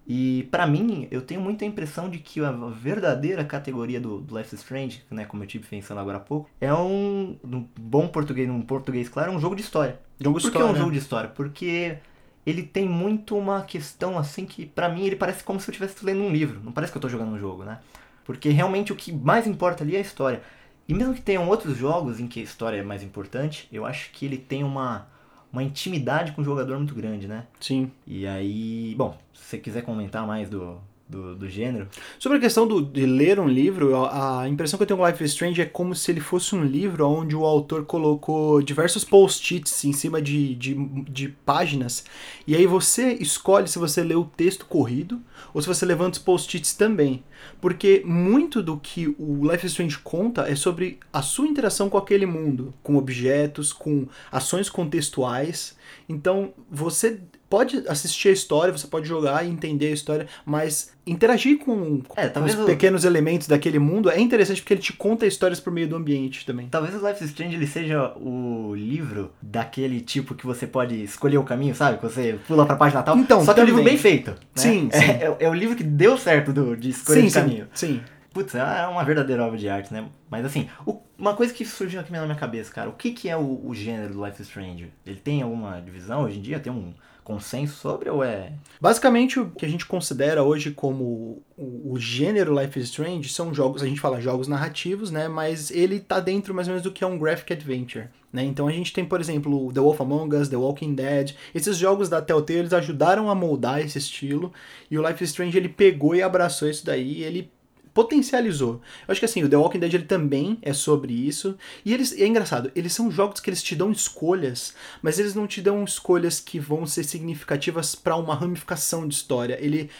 E 0.06 0.48
pra 0.50 0.66
mim, 0.66 1.06
eu 1.10 1.22
tenho 1.22 1.40
muita 1.40 1.64
impressão 1.64 2.08
de 2.10 2.18
que 2.18 2.40
a 2.40 2.50
verdadeira 2.50 3.44
categoria 3.44 4.00
do, 4.00 4.20
do 4.20 4.36
Life 4.36 4.54
is 4.54 4.60
Strange, 4.60 5.04
né, 5.10 5.24
como 5.24 5.42
eu 5.44 5.46
tive 5.46 5.66
pensando 5.68 6.00
agora 6.00 6.16
há 6.16 6.20
pouco, 6.20 6.50
é 6.60 6.72
um, 6.74 7.38
num 7.44 7.68
bom 7.78 8.08
português, 8.08 8.48
num 8.48 8.62
português 8.62 9.08
claro, 9.08 9.30
é 9.32 9.34
um 9.34 9.38
jogo 9.38 9.54
de 9.54 9.62
história. 9.62 10.00
Jogo 10.20 10.40
Por 10.40 10.50
que 10.50 10.60
é 10.60 10.64
um 10.64 10.74
história. 10.74 10.78
jogo 10.78 10.92
de 10.92 10.98
história? 10.98 11.30
Porque 11.30 11.98
ele 12.44 12.62
tem 12.62 12.88
muito 12.88 13.36
uma 13.36 13.62
questão 13.62 14.18
assim 14.18 14.46
que 14.46 14.66
pra 14.66 14.88
mim 14.88 15.04
ele 15.04 15.16
parece 15.16 15.44
como 15.44 15.60
se 15.60 15.70
eu 15.70 15.72
estivesse 15.72 16.04
lendo 16.04 16.22
um 16.22 16.32
livro, 16.32 16.60
não 16.64 16.72
parece 16.72 16.92
que 16.92 16.98
eu 16.98 17.02
tô 17.02 17.08
jogando 17.08 17.32
um 17.32 17.38
jogo, 17.38 17.64
né? 17.64 17.78
Porque 18.24 18.48
realmente 18.50 18.92
o 18.92 18.96
que 18.96 19.12
mais 19.12 19.46
importa 19.46 19.84
ali 19.84 19.94
é 19.94 19.98
a 19.98 20.02
história. 20.02 20.42
E 20.90 20.94
mesmo 20.94 21.14
que 21.14 21.22
tenham 21.22 21.48
outros 21.48 21.76
jogos 21.76 22.18
em 22.18 22.26
que 22.26 22.40
a 22.40 22.42
história 22.42 22.78
é 22.78 22.82
mais 22.82 23.00
importante, 23.04 23.68
eu 23.72 23.86
acho 23.86 24.10
que 24.10 24.26
ele 24.26 24.36
tem 24.36 24.64
uma 24.64 25.06
uma 25.52 25.62
intimidade 25.62 26.32
com 26.32 26.42
o 26.42 26.44
jogador 26.44 26.76
muito 26.78 26.94
grande, 26.94 27.26
né? 27.26 27.46
Sim. 27.60 27.90
E 28.06 28.26
aí, 28.26 28.94
bom, 28.96 29.16
se 29.34 29.44
você 29.44 29.58
quiser 29.58 29.82
comentar 29.82 30.24
mais 30.24 30.48
do, 30.48 30.78
do, 31.08 31.34
do 31.34 31.48
gênero, 31.48 31.88
Sobre 32.18 32.38
a 32.38 32.40
questão 32.40 32.66
do, 32.66 32.80
de 32.82 33.04
ler 33.04 33.40
um 33.40 33.48
livro, 33.48 34.04
a, 34.04 34.42
a 34.42 34.48
impressão 34.48 34.76
que 34.76 34.82
eu 34.84 34.86
tenho 34.86 34.98
com 34.98 35.06
Life 35.06 35.22
is 35.24 35.32
Strange 35.32 35.60
é 35.60 35.64
como 35.64 35.94
se 35.94 36.10
ele 36.10 36.20
fosse 36.20 36.54
um 36.54 36.64
livro 36.64 37.08
onde 37.08 37.34
o 37.34 37.44
autor 37.44 37.84
colocou 37.84 38.62
diversos 38.62 39.04
post-its 39.04 39.84
em 39.84 39.92
cima 39.92 40.22
de, 40.22 40.54
de, 40.54 40.74
de 41.08 41.28
páginas, 41.28 42.04
e 42.46 42.54
aí 42.54 42.66
você 42.66 43.14
escolhe 43.14 43.66
se 43.66 43.78
você 43.78 44.04
lê 44.04 44.14
o 44.14 44.24
texto 44.24 44.66
corrido 44.66 45.20
ou 45.52 45.60
se 45.60 45.66
você 45.68 45.84
levanta 45.84 46.18
os 46.18 46.24
post-its 46.24 46.74
também. 46.74 47.24
Porque 47.60 48.02
muito 48.04 48.62
do 48.62 48.76
que 48.78 49.14
o 49.18 49.40
Life 49.50 49.66
is 49.66 49.72
Strange 49.72 49.98
conta 49.98 50.42
é 50.50 50.54
sobre 50.54 50.98
a 51.12 51.22
sua 51.22 51.46
interação 51.46 51.88
com 51.90 51.98
aquele 51.98 52.26
mundo, 52.26 52.72
com 52.82 52.96
objetos, 52.96 53.72
com 53.72 54.06
ações 54.32 54.68
contextuais. 54.70 55.76
Então 56.08 56.52
você 56.70 57.20
pode 57.48 57.82
assistir 57.88 58.28
a 58.28 58.32
história, 58.32 58.72
você 58.72 58.86
pode 58.86 59.08
jogar 59.08 59.44
e 59.44 59.50
entender 59.50 59.88
a 59.88 59.90
história, 59.90 60.26
mas 60.46 60.92
interagir 61.04 61.58
com, 61.58 62.00
É, 62.14 62.28
talvez 62.28 62.54
os 62.54 62.62
o- 62.62 62.66
pequenos 62.66 63.04
elementos 63.04 63.48
daquele 63.48 63.80
mundo 63.80 64.08
é 64.08 64.20
interessante 64.20 64.60
porque 64.60 64.74
ele 64.74 64.80
te 64.80 64.92
conta 64.92 65.26
histórias 65.26 65.58
por 65.58 65.72
meio 65.72 65.88
do 65.88 65.96
ambiente 65.96 66.46
também. 66.46 66.68
talvez 66.70 66.94
o 66.94 67.04
Life 67.04 67.24
is 67.24 67.30
Strange 67.30 67.56
ele 67.56 67.66
seja 67.66 68.12
o 68.16 68.72
livro 68.76 69.32
daquele 69.42 70.00
tipo 70.00 70.36
que 70.36 70.46
você 70.46 70.64
pode 70.64 71.02
escolher 71.02 71.38
o 71.38 71.42
caminho, 71.42 71.74
sabe? 71.74 71.98
Que 71.98 72.04
você 72.04 72.38
pula 72.46 72.64
pra 72.64 72.76
página 72.76 73.02
tal. 73.02 73.16
Então, 73.18 73.44
Só 73.44 73.52
que 73.52 73.58
é 73.58 73.62
um 73.64 73.66
livro 73.66 73.80
também. 73.80 73.94
bem 73.94 74.00
feito. 74.00 74.30
né? 74.30 74.36
Sim, 74.54 74.88
É, 74.92 75.00
sim. 75.00 75.10
É, 75.10 75.36
é 75.40 75.48
o 75.48 75.54
livro 75.54 75.74
que 75.74 75.82
deu 75.82 76.16
certo 76.16 76.52
do, 76.52 76.76
de 76.76 76.90
escolher 76.90 77.22
sim, 77.22 77.29
caminho. 77.34 77.68
sim. 77.74 78.00
Putz, 78.32 78.54
é 78.54 78.86
uma 78.86 79.02
verdadeira 79.02 79.44
obra 79.44 79.58
de 79.58 79.68
arte, 79.68 79.92
né? 79.92 80.08
Mas 80.30 80.44
assim, 80.44 80.68
o- 80.86 81.00
uma 81.18 81.34
coisa 81.34 81.52
que 81.52 81.64
surgiu 81.64 81.98
aqui 82.00 82.12
na 82.12 82.22
minha 82.24 82.36
cabeça, 82.36 82.72
cara, 82.72 82.88
o 82.88 82.92
que, 82.92 83.10
que 83.10 83.28
é 83.28 83.36
o, 83.36 83.60
o 83.66 83.74
gênero 83.74 84.14
do 84.14 84.24
Life 84.24 84.40
is 84.40 84.46
Strange? 84.46 84.92
Ele 85.04 85.18
tem 85.18 85.42
alguma 85.42 85.80
divisão 85.80 86.22
hoje 86.22 86.38
em 86.38 86.40
dia? 86.40 86.60
Tem 86.60 86.72
um 86.72 86.94
consenso 87.24 87.74
sobre 87.76 88.08
ou 88.08 88.22
é. 88.22 88.52
Basicamente, 88.80 89.40
o 89.40 89.50
que 89.50 89.66
a 89.66 89.68
gente 89.68 89.84
considera 89.84 90.44
hoje 90.44 90.70
como 90.70 91.42
o, 91.58 91.92
o 91.92 91.98
gênero 91.98 92.56
Life 92.56 92.78
is 92.78 92.84
Strange 92.86 93.28
são 93.28 93.52
jogos, 93.52 93.82
a 93.82 93.86
gente 93.86 94.00
fala 94.00 94.20
jogos 94.20 94.46
narrativos, 94.46 95.10
né? 95.10 95.26
Mas 95.26 95.70
ele 95.72 95.98
tá 95.98 96.20
dentro 96.20 96.54
mais 96.54 96.68
ou 96.68 96.72
menos 96.74 96.84
do 96.84 96.92
que 96.92 97.02
é 97.02 97.06
um 97.08 97.18
graphic 97.18 97.52
adventure, 97.52 98.06
né? 98.32 98.44
Então 98.44 98.68
a 98.68 98.72
gente 98.72 98.92
tem, 98.92 99.04
por 99.04 99.20
exemplo, 99.20 99.72
The 99.72 99.80
Wolf 99.80 100.00
Among 100.00 100.36
Us, 100.36 100.48
The 100.48 100.56
Walking 100.56 100.94
Dead. 100.94 101.34
Esses 101.54 101.76
jogos 101.76 102.08
da 102.08 102.22
Telltale, 102.22 102.60
eles 102.60 102.72
ajudaram 102.72 103.28
a 103.28 103.34
moldar 103.34 103.80
esse 103.80 103.98
estilo. 103.98 104.52
E 104.90 104.98
o 104.98 105.06
Life 105.06 105.22
is 105.22 105.30
Strange, 105.30 105.56
ele 105.56 105.68
pegou 105.68 106.14
e 106.14 106.22
abraçou 106.22 106.68
isso 106.68 106.86
daí 106.86 107.18
e 107.18 107.24
ele 107.24 107.50
potencializou. 107.92 108.80
Eu 109.06 109.12
acho 109.12 109.20
que 109.20 109.24
assim, 109.24 109.42
o 109.42 109.48
The 109.48 109.56
Walking 109.56 109.80
Dead 109.80 109.94
ele 109.94 110.04
também 110.04 110.58
é 110.62 110.72
sobre 110.72 111.12
isso. 111.12 111.56
E 111.84 111.92
eles 111.92 112.16
é 112.18 112.26
engraçado, 112.26 112.70
eles 112.74 112.92
são 112.92 113.10
jogos 113.10 113.40
que 113.40 113.50
eles 113.50 113.62
te 113.62 113.74
dão 113.74 113.90
escolhas, 113.90 114.74
mas 115.02 115.18
eles 115.18 115.34
não 115.34 115.46
te 115.46 115.60
dão 115.60 115.82
escolhas 115.84 116.38
que 116.40 116.58
vão 116.58 116.86
ser 116.86 117.04
significativas 117.04 117.94
para 117.94 118.16
uma 118.16 118.34
ramificação 118.34 119.06
de 119.08 119.14
história. 119.14 119.58
Ele 119.60 119.90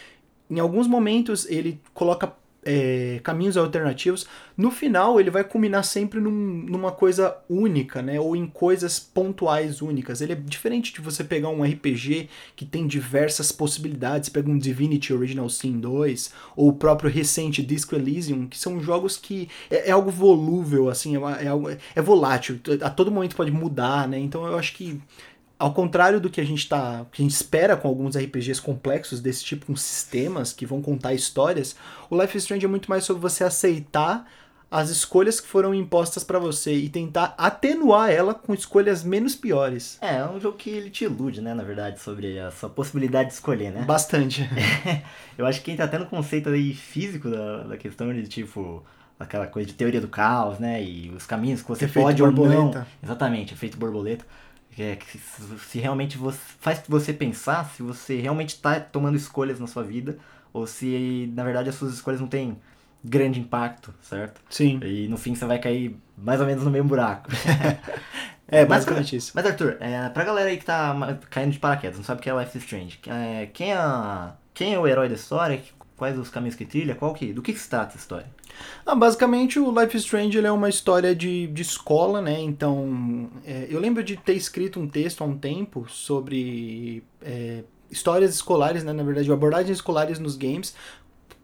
em 0.49 0.59
alguns 0.59 0.87
momentos 0.87 1.47
ele 1.49 1.81
coloca 1.95 2.33
é, 2.65 3.21
caminhos 3.23 3.57
alternativos. 3.57 4.27
No 4.57 4.71
final, 4.71 5.19
ele 5.19 5.31
vai 5.31 5.43
culminar 5.43 5.83
sempre 5.85 6.21
num- 6.21 6.31
numa 6.69 6.93
coisa 6.93 7.37
única, 7.49 8.03
né? 8.03 8.21
Ou 8.21 8.37
em 8.37 8.47
coisas 8.47 8.99
pontuais 9.01 9.81
únicas. 9.81 10.21
Ele 10.21 10.33
é 10.33 10.37
diferente 10.37 10.93
de 10.93 11.01
você 11.01 11.25
pegar 11.25 11.49
um 11.49 11.65
RPG 11.65 12.29
que 12.55 12.67
tem 12.67 12.87
diversas 12.87 13.51
possibilidades. 13.51 14.29
Pega 14.29 14.51
um 14.51 14.59
Divinity 14.59 15.13
Original 15.15 15.49
Sin 15.49 15.79
2, 15.81 16.33
ou 16.57 16.69
o 16.69 16.73
próprio 16.75 17.11
recente 17.11 17.63
Disco 17.63 17.95
Elysium, 17.95 18.47
que 18.47 18.59
são 18.59 18.81
jogos 18.81 19.17
que 19.17 19.49
é, 19.71 19.89
é 19.89 19.93
algo 19.93 20.11
volúvel, 20.11 20.89
assim, 20.91 21.17
é, 21.17 21.45
é 21.45 21.49
algo, 21.49 21.71
é 21.71 22.03
volátil. 22.03 22.61
A 22.83 22.91
todo 22.91 23.11
momento 23.11 23.37
pode 23.37 23.51
mudar, 23.51 24.07
né? 24.09 24.19
Então 24.19 24.47
eu 24.47 24.59
acho 24.59 24.75
que 24.75 25.01
ao 25.61 25.75
contrário 25.75 26.19
do 26.19 26.31
que 26.31 26.41
a 26.41 26.45
gente 26.45 26.67
tá, 26.67 27.05
que 27.13 27.21
a 27.21 27.25
gente 27.25 27.35
espera 27.35 27.77
com 27.77 27.87
alguns 27.87 28.17
RPGs 28.17 28.63
complexos 28.63 29.21
desse 29.21 29.45
tipo, 29.45 29.67
com 29.67 29.77
sistemas 29.77 30.55
que 30.55 30.65
vão 30.65 30.81
contar 30.81 31.13
histórias, 31.13 31.77
o 32.09 32.19
Life 32.19 32.37
is 32.37 32.45
Strange 32.45 32.65
é 32.65 32.69
muito 32.69 32.89
mais 32.89 33.05
sobre 33.05 33.21
você 33.21 33.45
aceitar 33.45 34.27
as 34.71 34.89
escolhas 34.89 35.39
que 35.39 35.47
foram 35.47 35.75
impostas 35.75 36.25
pra 36.25 36.39
você 36.39 36.73
e 36.73 36.89
tentar 36.89 37.35
atenuar 37.37 38.11
ela 38.11 38.33
com 38.33 38.55
escolhas 38.55 39.05
menos 39.05 39.35
piores. 39.35 39.99
É, 40.01 40.17
é 40.17 40.27
um 40.27 40.41
jogo 40.41 40.57
que 40.57 40.71
ele 40.71 40.89
te 40.89 41.05
ilude, 41.05 41.43
né, 41.43 41.53
na 41.53 41.63
verdade, 41.63 42.01
sobre 42.01 42.39
a 42.39 42.51
sua 42.51 42.71
possibilidade 42.71 43.29
de 43.29 43.35
escolher, 43.35 43.71
né? 43.71 43.83
Bastante. 43.83 44.49
Eu 45.37 45.45
acho 45.45 45.61
que 45.61 45.71
entra 45.71 45.85
até 45.85 45.99
no 45.99 46.07
conceito 46.07 46.49
aí 46.49 46.73
físico 46.73 47.29
da, 47.29 47.65
da 47.65 47.77
questão 47.77 48.13
de 48.13 48.27
tipo. 48.27 48.83
Aquela 49.19 49.47
coisa 49.47 49.69
de 49.69 49.75
teoria 49.75 50.01
do 50.01 50.09
caos, 50.09 50.59
né? 50.59 50.83
E 50.83 51.11
os 51.15 51.27
caminhos 51.27 51.61
que 51.61 51.69
você 51.69 51.85
Efeito 51.85 52.07
pode 52.07 52.23
ou 52.23 52.33
borboleta. 52.33 52.79
não. 52.79 52.87
Exatamente, 53.03 53.53
efeito 53.53 53.77
borboleta. 53.77 54.25
Que 54.71 54.83
é 54.83 54.97
que 54.97 55.19
se, 55.19 55.59
se 55.69 55.79
realmente 55.79 56.17
você, 56.17 56.39
faz 56.61 56.83
você 56.89 57.13
pensar 57.13 57.65
se 57.71 57.83
você 57.83 58.21
realmente 58.21 58.51
está 58.51 58.79
tomando 58.79 59.17
escolhas 59.17 59.59
na 59.59 59.67
sua 59.67 59.83
vida 59.83 60.19
ou 60.53 60.67
se 60.67 61.31
na 61.35 61.45
verdade 61.45 61.69
as 61.69 61.75
suas 61.75 61.95
escolhas 61.95 62.21
não 62.21 62.29
têm 62.29 62.57
grande 63.03 63.41
impacto, 63.41 63.93
certo? 64.03 64.41
Sim. 64.49 64.81
E 64.85 65.09
no 65.09 65.17
fim 65.17 65.35
você 65.35 65.45
vai 65.45 65.59
cair 65.59 65.97
mais 66.17 66.41
ou 66.41 66.47
menos 66.47 66.65
no 66.65 66.71
mesmo 66.71 66.89
buraco. 66.89 67.31
É, 68.53 68.63
Mas, 68.63 68.85
basicamente 68.85 69.15
isso. 69.15 69.31
Mas 69.33 69.47
Arthur, 69.47 69.77
é, 69.79 70.09
pra 70.09 70.25
galera 70.25 70.51
aí 70.51 70.59
que 70.59 70.65
tá 70.65 71.17
caindo 71.31 71.53
de 71.53 71.61
paraquedas, 71.61 71.97
não 71.97 72.05
sabe 72.05 72.19
o 72.19 72.23
que 72.23 72.29
é 72.29 72.37
Life 72.37 72.59
is 72.59 72.65
Strange, 72.65 72.99
é, 73.07 73.47
quem 73.47 73.73
é 73.73 74.33
quem 74.53 74.75
é 74.75 74.79
o 74.79 74.89
herói 74.89 75.09
da 75.09 75.15
história, 75.15 75.63
quais 76.01 76.19
os 76.19 76.31
caminhos 76.31 76.57
que 76.57 76.65
trilha, 76.65 76.95
qual 76.95 77.13
que, 77.13 77.31
do 77.31 77.43
que, 77.43 77.55
se 77.55 77.69
trata 77.69 77.89
essa 77.89 77.99
história? 77.99 78.27
Ah, 78.87 78.95
basicamente, 78.95 79.61
o 79.61 79.71
Life 79.71 79.95
is 79.95 80.05
Strange 80.05 80.39
é 80.39 80.51
uma 80.51 80.71
história 80.71 81.15
de, 81.15 81.47
de 81.49 81.61
escola, 81.61 82.23
né? 82.23 82.41
Então, 82.41 83.29
é, 83.45 83.67
eu 83.69 83.79
lembro 83.79 84.03
de 84.03 84.17
ter 84.17 84.33
escrito 84.33 84.81
um 84.81 84.89
texto 84.89 85.21
há 85.21 85.27
um 85.27 85.37
tempo 85.37 85.87
sobre 85.91 87.05
é, 87.21 87.65
histórias 87.91 88.35
escolares, 88.35 88.83
né? 88.83 88.95
Na 88.95 89.03
verdade, 89.03 89.31
abordagens 89.31 89.77
escolares 89.77 90.19
nos 90.19 90.37
games, 90.37 90.75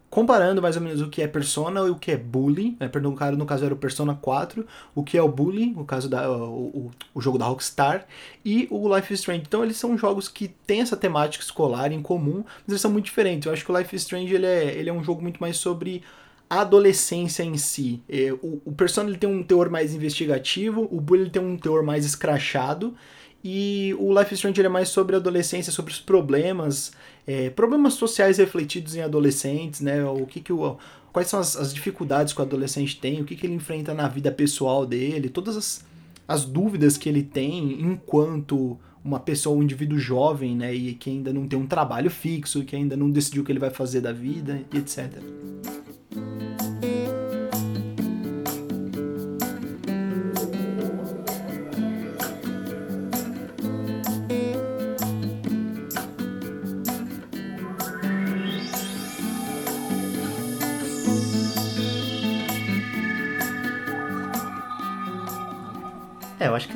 comparando 0.09 0.61
mais 0.61 0.75
ou 0.75 0.81
menos 0.81 1.01
o 1.01 1.09
que 1.09 1.21
é 1.21 1.27
Persona 1.27 1.81
e 1.81 1.89
o 1.89 1.95
que 1.95 2.11
é 2.11 2.17
Bully. 2.17 2.77
Né? 2.79 2.87
Perdão, 2.87 3.15
no 3.37 3.45
caso 3.45 3.65
era 3.65 3.73
o 3.73 3.77
Persona 3.77 4.15
4, 4.15 4.65
o 4.95 5.03
que 5.03 5.17
é 5.17 5.21
o 5.21 5.27
Bully, 5.27 5.73
o 5.77 5.83
caso 5.83 6.09
da 6.09 6.29
o, 6.29 6.65
o, 6.65 6.91
o, 7.13 7.21
jogo 7.21 7.37
da 7.37 7.45
Rockstar, 7.45 8.05
e 8.43 8.67
o 8.71 8.93
Life 8.95 9.13
is 9.13 9.19
Strange. 9.19 9.43
Então 9.45 9.63
eles 9.63 9.77
são 9.77 9.97
jogos 9.97 10.27
que 10.27 10.47
têm 10.47 10.81
essa 10.81 10.95
temática 10.95 11.43
escolar 11.43 11.91
em 11.91 12.01
comum, 12.01 12.43
mas 12.45 12.69
eles 12.69 12.81
são 12.81 12.91
muito 12.91 13.05
diferentes. 13.05 13.45
Eu 13.45 13.53
acho 13.53 13.65
que 13.65 13.71
o 13.71 13.77
Life 13.77 13.95
is 13.95 14.03
Strange 14.03 14.33
ele 14.33 14.45
é, 14.45 14.73
ele 14.75 14.89
é 14.89 14.93
um 14.93 15.03
jogo 15.03 15.21
muito 15.21 15.39
mais 15.39 15.57
sobre 15.57 16.01
a 16.49 16.61
adolescência 16.61 17.43
em 17.43 17.57
si. 17.57 18.01
É, 18.07 18.31
o, 18.41 18.61
o 18.63 18.71
Persona 18.71 19.09
ele 19.09 19.17
tem 19.17 19.29
um 19.29 19.43
teor 19.43 19.69
mais 19.69 19.93
investigativo, 19.93 20.87
o 20.89 21.01
Bully 21.01 21.23
ele 21.23 21.29
tem 21.29 21.41
um 21.41 21.57
teor 21.57 21.83
mais 21.83 22.05
escrachado, 22.05 22.95
e 23.43 23.95
o 23.99 24.17
Life 24.17 24.33
is 24.33 24.39
Strange 24.39 24.61
é 24.61 24.69
mais 24.69 24.89
sobre 24.89 25.15
a 25.15 25.19
adolescência, 25.19 25.71
sobre 25.71 25.91
os 25.91 25.99
problemas, 25.99 26.91
é, 27.27 27.49
problemas 27.49 27.95
sociais 27.95 28.37
refletidos 28.37 28.95
em 28.95 29.01
adolescentes, 29.01 29.81
né? 29.81 30.03
O 30.05 30.25
que 30.25 30.39
que 30.39 30.53
o, 30.53 30.77
quais 31.11 31.27
são 31.27 31.39
as, 31.41 31.57
as 31.57 31.73
dificuldades 31.73 32.31
que 32.31 32.39
o 32.39 32.43
adolescente 32.43 32.97
tem, 32.97 33.21
o 33.21 33.25
que, 33.25 33.35
que 33.35 33.45
ele 33.45 33.53
enfrenta 33.53 33.93
na 33.93 34.07
vida 34.07 34.31
pessoal 34.31 34.85
dele, 34.85 35.27
todas 35.27 35.57
as, 35.57 35.85
as 36.25 36.45
dúvidas 36.45 36.97
que 36.97 37.09
ele 37.09 37.21
tem 37.21 37.81
enquanto 37.81 38.79
uma 39.03 39.19
pessoa, 39.19 39.57
um 39.57 39.63
indivíduo 39.63 39.99
jovem, 39.99 40.55
né? 40.55 40.73
E 40.73 40.93
que 40.93 41.09
ainda 41.09 41.33
não 41.33 41.47
tem 41.47 41.59
um 41.59 41.67
trabalho 41.67 42.09
fixo, 42.09 42.63
que 42.63 42.75
ainda 42.75 42.95
não 42.95 43.11
decidiu 43.11 43.43
o 43.43 43.45
que 43.45 43.51
ele 43.51 43.59
vai 43.59 43.71
fazer 43.71 43.99
da 43.99 44.13
vida, 44.13 44.61
etc. 44.73 45.21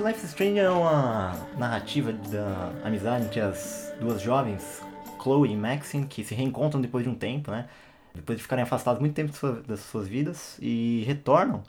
Life 0.03 0.25
is 0.25 0.31
Strange 0.31 0.57
é 0.57 0.67
uma 0.67 1.47
narrativa 1.59 2.11
da 2.11 2.71
amizade 2.83 3.25
entre 3.25 3.39
as 3.39 3.93
duas 3.99 4.19
jovens, 4.19 4.81
Chloe 5.21 5.51
e 5.51 5.55
Maxine, 5.55 6.07
que 6.07 6.23
se 6.23 6.33
reencontram 6.33 6.81
depois 6.81 7.03
de 7.03 7.09
um 7.09 7.13
tempo, 7.13 7.51
né? 7.51 7.67
Depois 8.15 8.35
de 8.35 8.41
ficarem 8.41 8.63
afastadas 8.63 8.99
muito 8.99 9.13
tempo 9.13 9.31
das 9.67 9.81
suas 9.81 10.07
vidas 10.07 10.57
e 10.59 11.03
retornam 11.05 11.61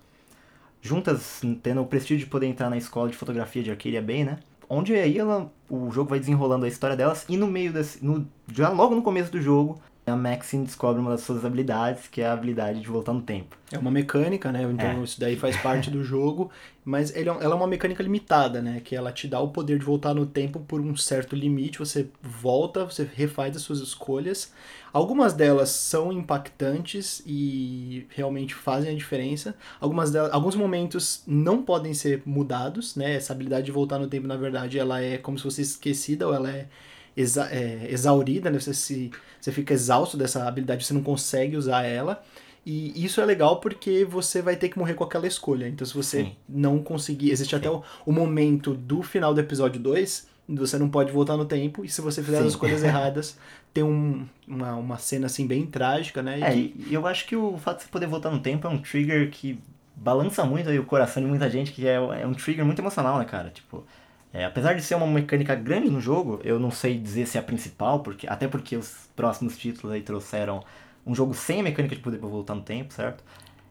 juntas, 0.81 1.43
tendo 1.63 1.83
o 1.83 1.87
prestígio 1.87 2.25
de 2.25 2.27
poder 2.27 2.47
entrar 2.47 2.71
na 2.71 2.79
escola 2.79 3.11
de 3.11 3.17
fotografia 3.17 3.63
de 3.63 3.71
Arcadia 3.71 4.01
Bay, 4.01 4.25
né? 4.25 4.39
Onde 4.67 4.95
aí 4.95 5.19
ela, 5.19 5.53
o 5.69 5.91
jogo 5.91 6.09
vai 6.09 6.19
desenrolando 6.19 6.65
a 6.65 6.69
história 6.69 6.97
delas 6.97 7.27
e 7.29 7.37
no 7.37 7.47
meio 7.47 7.71
desse, 7.71 8.03
no, 8.03 8.27
já 8.51 8.71
logo 8.71 8.95
no 8.95 9.03
começo 9.03 9.31
do 9.31 9.43
jogo, 9.43 9.79
a 10.05 10.17
Maxine 10.17 10.65
descobre 10.65 11.01
uma 11.01 11.13
das 11.13 11.21
suas 11.21 11.45
habilidades, 11.45 12.09
que 12.09 12.21
é 12.21 12.27
a 12.27 12.33
habilidade 12.33 12.81
de 12.81 12.89
voltar 12.89 13.13
no 13.13 13.23
tempo. 13.23 13.57
É 13.71 13.79
uma 13.79 13.91
mecânica, 13.91 14.51
né? 14.51 14.63
Então 14.65 14.87
é. 14.87 15.05
isso 15.05 15.21
daí 15.21 15.37
faz 15.37 15.57
parte 15.59 15.91
do 15.91 16.03
jogo, 16.03 16.51
mas 16.85 17.15
ele, 17.15 17.31
é 17.31 17.33
ela 17.33 17.55
é 17.55 17.55
uma 17.55 17.69
mecânica 17.69 18.03
limitada, 18.03 18.61
né? 18.61 18.81
Que 18.85 18.97
ela 18.97 19.13
te 19.13 19.29
dá 19.29 19.39
o 19.39 19.49
poder 19.49 19.79
de 19.79 19.85
voltar 19.85 20.13
no 20.13 20.27
tempo 20.27 20.59
por 20.59 20.81
um 20.81 20.97
certo 20.97 21.37
limite, 21.37 21.79
você 21.79 22.09
volta, 22.21 22.85
você 22.85 23.09
refaz 23.15 23.55
as 23.57 23.63
suas 23.63 23.79
escolhas. 23.79 24.53
Algumas 24.93 25.35
delas 25.35 25.69
são 25.69 26.13
impactantes 26.13 27.23
e 27.25 28.05
realmente 28.11 28.55
fazem 28.55 28.93
a 28.93 28.97
diferença. 28.97 29.55
Algumas 29.81 30.11
delas, 30.11 30.33
alguns 30.33 30.57
momentos 30.57 31.23
não 31.29 31.63
podem 31.63 31.95
ser 31.95 32.23
mudados, 32.27 32.97
né? 32.97 33.15
Essa 33.15 33.33
habilidade 33.33 33.67
de 33.67 33.73
voltar 33.73 34.01
no 34.01 34.09
tempo, 34.09 34.27
na 34.27 34.37
verdade, 34.37 34.81
ela 34.81 35.01
é 35.01 35.17
como 35.17 35.39
se 35.39 35.45
fosse 35.45 35.63
esquecida 35.63 36.27
ou 36.27 36.35
ela 36.35 36.51
é 36.51 36.67
exa 37.17 37.49
é, 37.51 37.87
exaurida, 37.91 38.51
né? 38.51 38.59
Você, 38.59 38.75
se, 38.75 39.11
você 39.41 39.53
fica 39.53 39.73
exausto 39.73 40.17
dessa 40.17 40.47
habilidade, 40.47 40.85
você 40.85 40.95
não 40.95 41.03
consegue 41.03 41.57
usar 41.57 41.83
ela. 41.85 42.23
E 42.65 43.05
isso 43.05 43.21
é 43.21 43.25
legal 43.25 43.59
porque 43.61 44.05
você 44.05 44.41
vai 44.41 44.55
ter 44.55 44.69
que 44.69 44.79
morrer 44.79 44.95
com 44.95 45.03
aquela 45.03 45.27
escolha. 45.27 45.67
Então, 45.69 45.87
se 45.87 45.95
você 45.95 46.25
Sim. 46.25 46.37
não 46.49 46.79
conseguir. 46.79 47.31
Existe 47.31 47.51
Sim. 47.51 47.57
até 47.57 47.71
o, 47.71 47.83
o, 48.07 48.13
momento 48.13 48.73
do 48.73 49.03
final 49.03 49.35
do 49.35 49.41
episódio 49.41 49.81
2, 49.81 50.29
você 50.49 50.79
não 50.79 50.89
pode 50.89 51.11
voltar 51.11 51.37
no 51.37 51.45
tempo, 51.45 51.85
e 51.85 51.89
se 51.89 52.01
você 52.01 52.23
fizer 52.23 52.39
Sim. 52.39 52.45
as 52.45 52.51
escolhas 52.51 52.83
erradas, 52.85 53.37
tem 53.75 53.83
um, 53.83 54.25
uma, 54.47 54.77
uma 54.77 54.99
cena 54.99 55.27
assim 55.27 55.47
bem 55.47 55.67
trágica, 55.67 56.23
né? 56.23 56.41
É, 56.41 56.57
e 56.57 56.89
eu 56.91 57.07
acho 57.07 57.27
que 57.27 57.35
o 57.35 57.59
fato 57.59 57.79
de 57.79 57.85
você 57.85 57.91
poder 57.91 58.07
voltar 58.07 58.31
no 58.31 58.39
tempo 58.39 58.67
é 58.67 58.71
um 58.71 58.79
trigger 58.79 59.29
que 59.31 59.59
balança 59.97 60.45
muito 60.45 60.69
aí 60.69 60.79
o 60.79 60.85
coração 60.85 61.23
de 61.23 61.29
muita 61.29 61.51
gente, 61.51 61.73
que 61.73 61.87
é, 61.87 61.95
é 61.95 62.27
um 62.27 62.35
trigger 62.35 62.65
muito 62.65 62.81
emocional, 62.81 63.19
né, 63.19 63.25
cara? 63.25 63.51
Tipo, 63.51 63.85
é, 64.33 64.45
apesar 64.45 64.75
de 64.75 64.83
ser 64.83 64.95
uma 64.95 65.07
mecânica 65.07 65.55
grande 65.55 65.91
no 65.91 66.01
jogo, 66.01 66.41
eu 66.43 66.59
não 66.59 66.71
sei 66.71 66.99
dizer 66.99 67.27
se 67.27 67.37
é 67.37 67.41
a 67.41 67.45
principal, 67.45 68.01
porque 68.01 68.27
até 68.27 68.49
porque 68.49 68.77
os 68.77 69.11
próximos 69.15 69.59
títulos 69.59 69.93
aí 69.93 70.03
trouxeram 70.03 70.65
um 71.07 71.15
jogo 71.15 71.35
sem 71.35 71.61
a 71.61 71.63
mecânica 71.63 71.95
de 71.95 72.01
poder 72.01 72.19
voltar 72.19 72.55
no 72.55 72.63
tempo, 72.63 72.93
certo? 72.93 73.23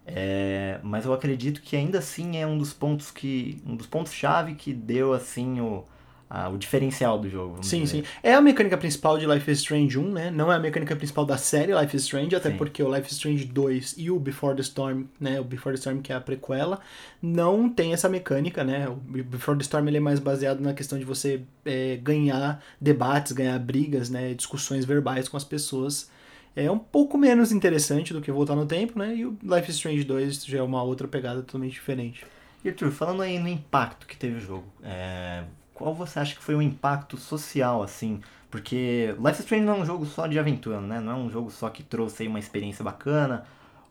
É, 0.05 0.79
mas 0.83 1.05
eu 1.05 1.13
acredito 1.13 1.61
que 1.61 1.75
ainda 1.75 1.99
assim 1.99 2.37
é 2.37 2.45
um 2.45 2.57
dos 2.57 2.73
pontos 2.73 3.11
que 3.11 3.61
um 3.65 3.75
dos 3.75 3.87
pontos 3.87 4.13
chave 4.13 4.55
que 4.55 4.73
deu 4.73 5.13
assim 5.13 5.61
o 5.61 5.85
ah, 6.33 6.47
o 6.47 6.57
diferencial 6.57 7.19
do 7.19 7.29
jogo. 7.29 7.61
Sim, 7.61 7.81
dizer. 7.81 8.03
sim. 8.03 8.09
É 8.23 8.33
a 8.33 8.39
mecânica 8.39 8.77
principal 8.77 9.17
de 9.17 9.27
Life 9.27 9.51
is 9.51 9.59
Strange 9.59 9.99
1, 9.99 10.11
né? 10.13 10.31
Não 10.31 10.49
é 10.49 10.55
a 10.55 10.59
mecânica 10.59 10.95
principal 10.95 11.25
da 11.25 11.37
série 11.37 11.77
Life 11.77 11.93
is 11.93 12.03
Strange, 12.03 12.33
até 12.33 12.51
sim. 12.51 12.55
porque 12.55 12.81
o 12.81 12.89
Life 12.89 13.07
is 13.07 13.17
Strange 13.17 13.43
2 13.43 13.95
e 13.97 14.09
o 14.09 14.17
Before 14.17 14.55
the 14.55 14.61
Storm, 14.61 15.03
né? 15.19 15.41
O 15.41 15.43
Before 15.43 15.75
the 15.75 15.79
Storm, 15.79 15.99
que 15.99 16.13
é 16.13 16.15
a 16.15 16.21
prequela, 16.21 16.79
não 17.21 17.69
tem 17.69 17.91
essa 17.91 18.07
mecânica, 18.07 18.63
né? 18.63 18.87
O 18.87 18.95
Before 18.95 19.57
the 19.57 19.63
Storm 19.63 19.89
ele 19.89 19.97
é 19.97 19.99
mais 19.99 20.21
baseado 20.21 20.61
na 20.61 20.73
questão 20.73 20.97
de 20.97 21.03
você 21.03 21.41
é, 21.65 21.97
ganhar 22.01 22.63
debates, 22.79 23.33
ganhar 23.33 23.59
brigas, 23.59 24.09
né? 24.09 24.33
Discussões 24.33 24.85
verbais 24.85 25.27
com 25.27 25.35
as 25.35 25.43
pessoas. 25.43 26.09
É 26.55 26.71
um 26.71 26.79
pouco 26.79 27.17
menos 27.17 27.51
interessante 27.51 28.13
do 28.13 28.21
que 28.21 28.31
voltar 28.31 28.55
no 28.55 28.65
tempo, 28.65 28.97
né? 28.97 29.13
E 29.17 29.25
o 29.25 29.37
Life 29.43 29.69
is 29.69 29.75
Strange 29.75 30.05
2 30.05 30.45
já 30.45 30.59
é 30.59 30.63
uma 30.63 30.81
outra 30.81 31.09
pegada 31.09 31.41
totalmente 31.41 31.73
diferente. 31.73 32.25
E 32.63 32.69
Arthur, 32.69 32.91
falando 32.91 33.21
aí 33.21 33.37
no 33.37 33.49
impacto 33.49 34.07
que 34.07 34.15
teve 34.15 34.37
o 34.37 34.39
jogo, 34.39 34.65
é, 34.81 35.43
qual 35.81 35.95
você 35.95 36.19
acha 36.19 36.35
que 36.35 36.43
foi 36.43 36.55
o 36.55 36.61
impacto 36.61 37.17
social, 37.17 37.81
assim? 37.83 38.21
Porque 38.49 39.15
Life 39.17 39.33
is 39.33 39.39
Strange 39.39 39.65
não 39.65 39.77
é 39.77 39.79
um 39.79 39.85
jogo 39.85 40.05
só 40.05 40.27
de 40.27 40.37
aventura, 40.37 40.79
né? 40.81 40.99
Não 40.99 41.11
é 41.11 41.15
um 41.15 41.29
jogo 41.29 41.49
só 41.49 41.69
que 41.69 41.83
trouxe 41.83 42.23
aí 42.23 42.29
uma 42.29 42.39
experiência 42.39 42.83
bacana, 42.83 43.45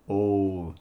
ou... 0.07 0.75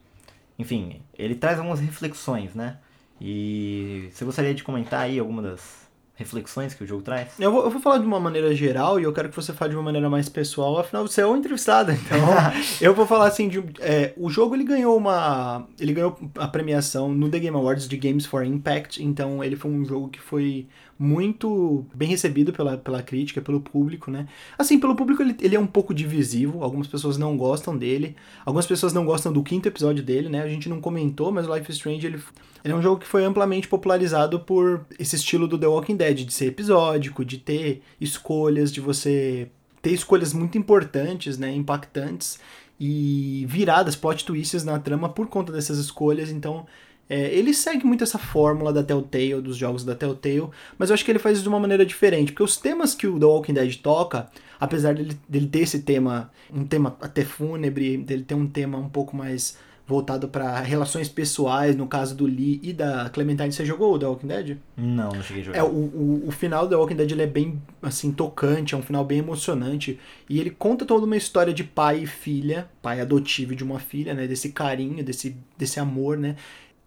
Enfim, 0.58 1.02
ele 1.18 1.36
traz 1.36 1.58
algumas 1.58 1.80
reflexões, 1.80 2.54
né? 2.54 2.78
E 3.22 4.10
você 4.12 4.26
gostaria 4.26 4.54
de 4.54 4.64
comentar 4.64 5.02
aí 5.02 5.18
alguma 5.18 5.42
das 5.42 5.90
reflexões 6.20 6.74
que 6.74 6.84
o 6.84 6.88
jogo 6.88 7.02
traz? 7.02 7.40
Eu 7.40 7.50
vou, 7.50 7.64
eu 7.64 7.70
vou 7.70 7.82
falar 7.82 7.98
de 7.98 8.06
uma 8.06 8.20
maneira 8.20 8.54
geral 8.54 9.00
e 9.00 9.04
eu 9.04 9.14
quero 9.14 9.30
que 9.30 9.36
você 9.36 9.54
fale 9.54 9.72
de 9.72 9.78
uma 9.78 9.84
maneira 9.84 10.10
mais 10.10 10.28
pessoal, 10.28 10.78
afinal 10.78 11.08
você 11.08 11.22
é 11.22 11.26
o 11.26 11.36
entrevistado, 11.36 11.92
então 11.96 12.20
eu 12.82 12.94
vou 12.94 13.08
falar 13.08 13.28
assim, 13.28 13.48
de, 13.48 13.64
é, 13.80 14.14
o 14.18 14.30
jogo 14.30 14.54
ele 14.54 14.66
ganhou 14.66 14.98
uma, 14.98 15.66
ele 15.80 15.94
ganhou 15.94 16.18
a 16.38 16.48
premiação 16.48 17.14
no 17.14 17.30
The 17.30 17.40
Game 17.40 17.56
Awards 17.56 17.88
de 17.88 17.96
Games 17.96 18.26
for 18.26 18.46
Impact, 18.46 19.02
então 19.02 19.42
ele 19.42 19.56
foi 19.56 19.72
um 19.72 19.86
jogo 19.86 20.10
que 20.10 20.20
foi 20.20 20.68
muito 21.02 21.86
bem 21.96 22.10
recebido 22.10 22.52
pela, 22.52 22.78
pela 22.78 23.02
crítica, 23.02 23.42
pelo 23.42 23.62
público, 23.62 24.12
né? 24.12 24.28
Assim, 24.58 24.78
pelo 24.78 24.94
público 24.98 25.24
ele, 25.24 25.34
ele 25.40 25.56
é 25.56 25.60
um 25.60 25.66
pouco 25.66 25.94
divisivo, 25.94 26.62
algumas 26.62 26.88
pessoas 26.88 27.18
não 27.18 27.38
gostam 27.38 27.78
dele, 27.78 28.18
algumas 28.46 28.68
pessoas 28.68 28.92
não 28.92 29.06
gostam 29.06 29.32
do 29.32 29.42
quinto 29.42 29.70
episódio 29.70 30.04
dele, 30.04 30.28
né? 30.28 30.42
A 30.42 30.50
gente 30.50 30.68
não 30.68 30.82
comentou, 30.82 31.32
mas 31.32 31.48
Life 31.48 31.72
is 31.72 31.78
Strange 31.78 32.06
ele, 32.06 32.22
ele 32.66 32.74
é 32.74 32.76
um 32.76 32.82
jogo 32.82 33.00
que 33.00 33.08
foi 33.08 33.24
amplamente 33.24 33.66
popularizado 33.66 34.42
por 34.42 34.86
esse 35.00 35.16
estilo 35.16 35.48
do 35.48 35.58
The 35.58 35.68
Walking 35.68 35.96
Dead, 35.96 36.26
de 36.26 36.34
ser 36.34 36.48
episódico, 36.48 37.24
de 37.24 37.38
ter 37.38 37.82
escolhas, 38.02 38.70
de 38.70 38.82
você 38.82 39.50
ter 39.82 39.94
escolhas 39.94 40.34
muito 40.34 40.58
importantes, 40.58 41.38
né, 41.38 41.56
impactantes 41.56 42.42
e 42.78 43.46
viradas, 43.48 43.96
plot 43.96 44.26
twists 44.26 44.66
na 44.66 44.78
trama 44.80 45.08
por 45.08 45.28
conta 45.28 45.54
dessas 45.54 45.78
escolhas, 45.78 46.30
então 46.30 46.66
é, 47.10 47.34
ele 47.34 47.54
segue 47.54 47.86
muito 47.86 48.04
essa 48.04 48.20
fórmula 48.20 48.72
da 48.72 48.84
Telltale, 48.84 49.42
dos 49.42 49.58
jogos 49.58 49.84
da 49.84 49.96
Telltale, 49.96 50.50
mas 50.78 50.90
eu 50.90 50.94
acho 50.94 51.04
que 51.04 51.12
ele 51.12 51.18
faz 51.18 51.38
isso 51.38 51.44
de 51.44 51.50
uma 51.50 51.60
maneira 51.60 51.84
diferente, 51.84 52.32
porque 52.32 52.44
os 52.44 52.56
temas 52.56 52.94
que 52.94 53.08
o 53.08 53.20
The 53.20 53.26
Walking 53.26 53.54
Dead 53.54 53.76
toca, 53.78 54.30
apesar 54.60 54.94
dele, 54.94 55.18
dele 55.28 55.48
ter 55.48 55.62
esse 55.62 55.80
tema, 55.80 56.30
um 56.54 56.64
tema 56.64 56.96
até 57.02 57.26
fúnebre, 57.26 57.98
dele 57.98 58.24
ter 58.24 58.36
um 58.36 58.46
tema 58.46 58.78
um 58.78 58.90
pouco 58.90 59.16
mais 59.18 59.58
voltado 59.90 60.28
para 60.28 60.60
relações 60.60 61.10
pessoais, 61.10 61.76
no 61.76 61.88
caso 61.88 62.16
do 62.16 62.28
Lee 62.28 62.60
e 62.62 62.72
da 62.72 63.10
Clementine. 63.10 63.52
Você 63.52 63.66
jogou 63.66 63.96
o 63.96 63.98
The 63.98 64.06
Walking 64.06 64.28
Dead? 64.28 64.58
Não, 64.78 65.10
não 65.10 65.24
cheguei 65.24 65.42
a 65.42 65.46
jogar. 65.46 65.58
É, 65.58 65.64
o, 65.64 65.68
o, 65.68 66.24
o 66.28 66.32
final 66.32 66.66
do 66.66 66.70
The 66.70 66.76
Walking 66.76 66.96
Dead 66.96 67.12
ele 67.12 67.24
é 67.24 67.28
bem, 67.28 67.60
assim, 67.82 68.12
tocante, 68.12 68.76
é 68.76 68.78
um 68.78 68.84
final 68.84 69.04
bem 69.04 69.18
emocionante. 69.18 70.00
E 70.30 70.40
ele 70.40 70.52
conta 70.52 70.86
toda 70.86 71.08
uma 71.08 71.18
história 71.18 71.52
de 71.52 71.64
pai 71.64 72.04
e 72.04 72.06
filha, 72.06 72.70
pai 72.84 73.02
adotivo 73.02 73.56
de 73.56 73.64
uma 73.64 73.80
filha, 73.80 74.14
né? 74.14 74.28
Desse 74.28 74.52
carinho, 74.52 75.04
desse, 75.04 75.36
desse 75.58 75.80
amor, 75.80 76.20
né? 76.20 76.36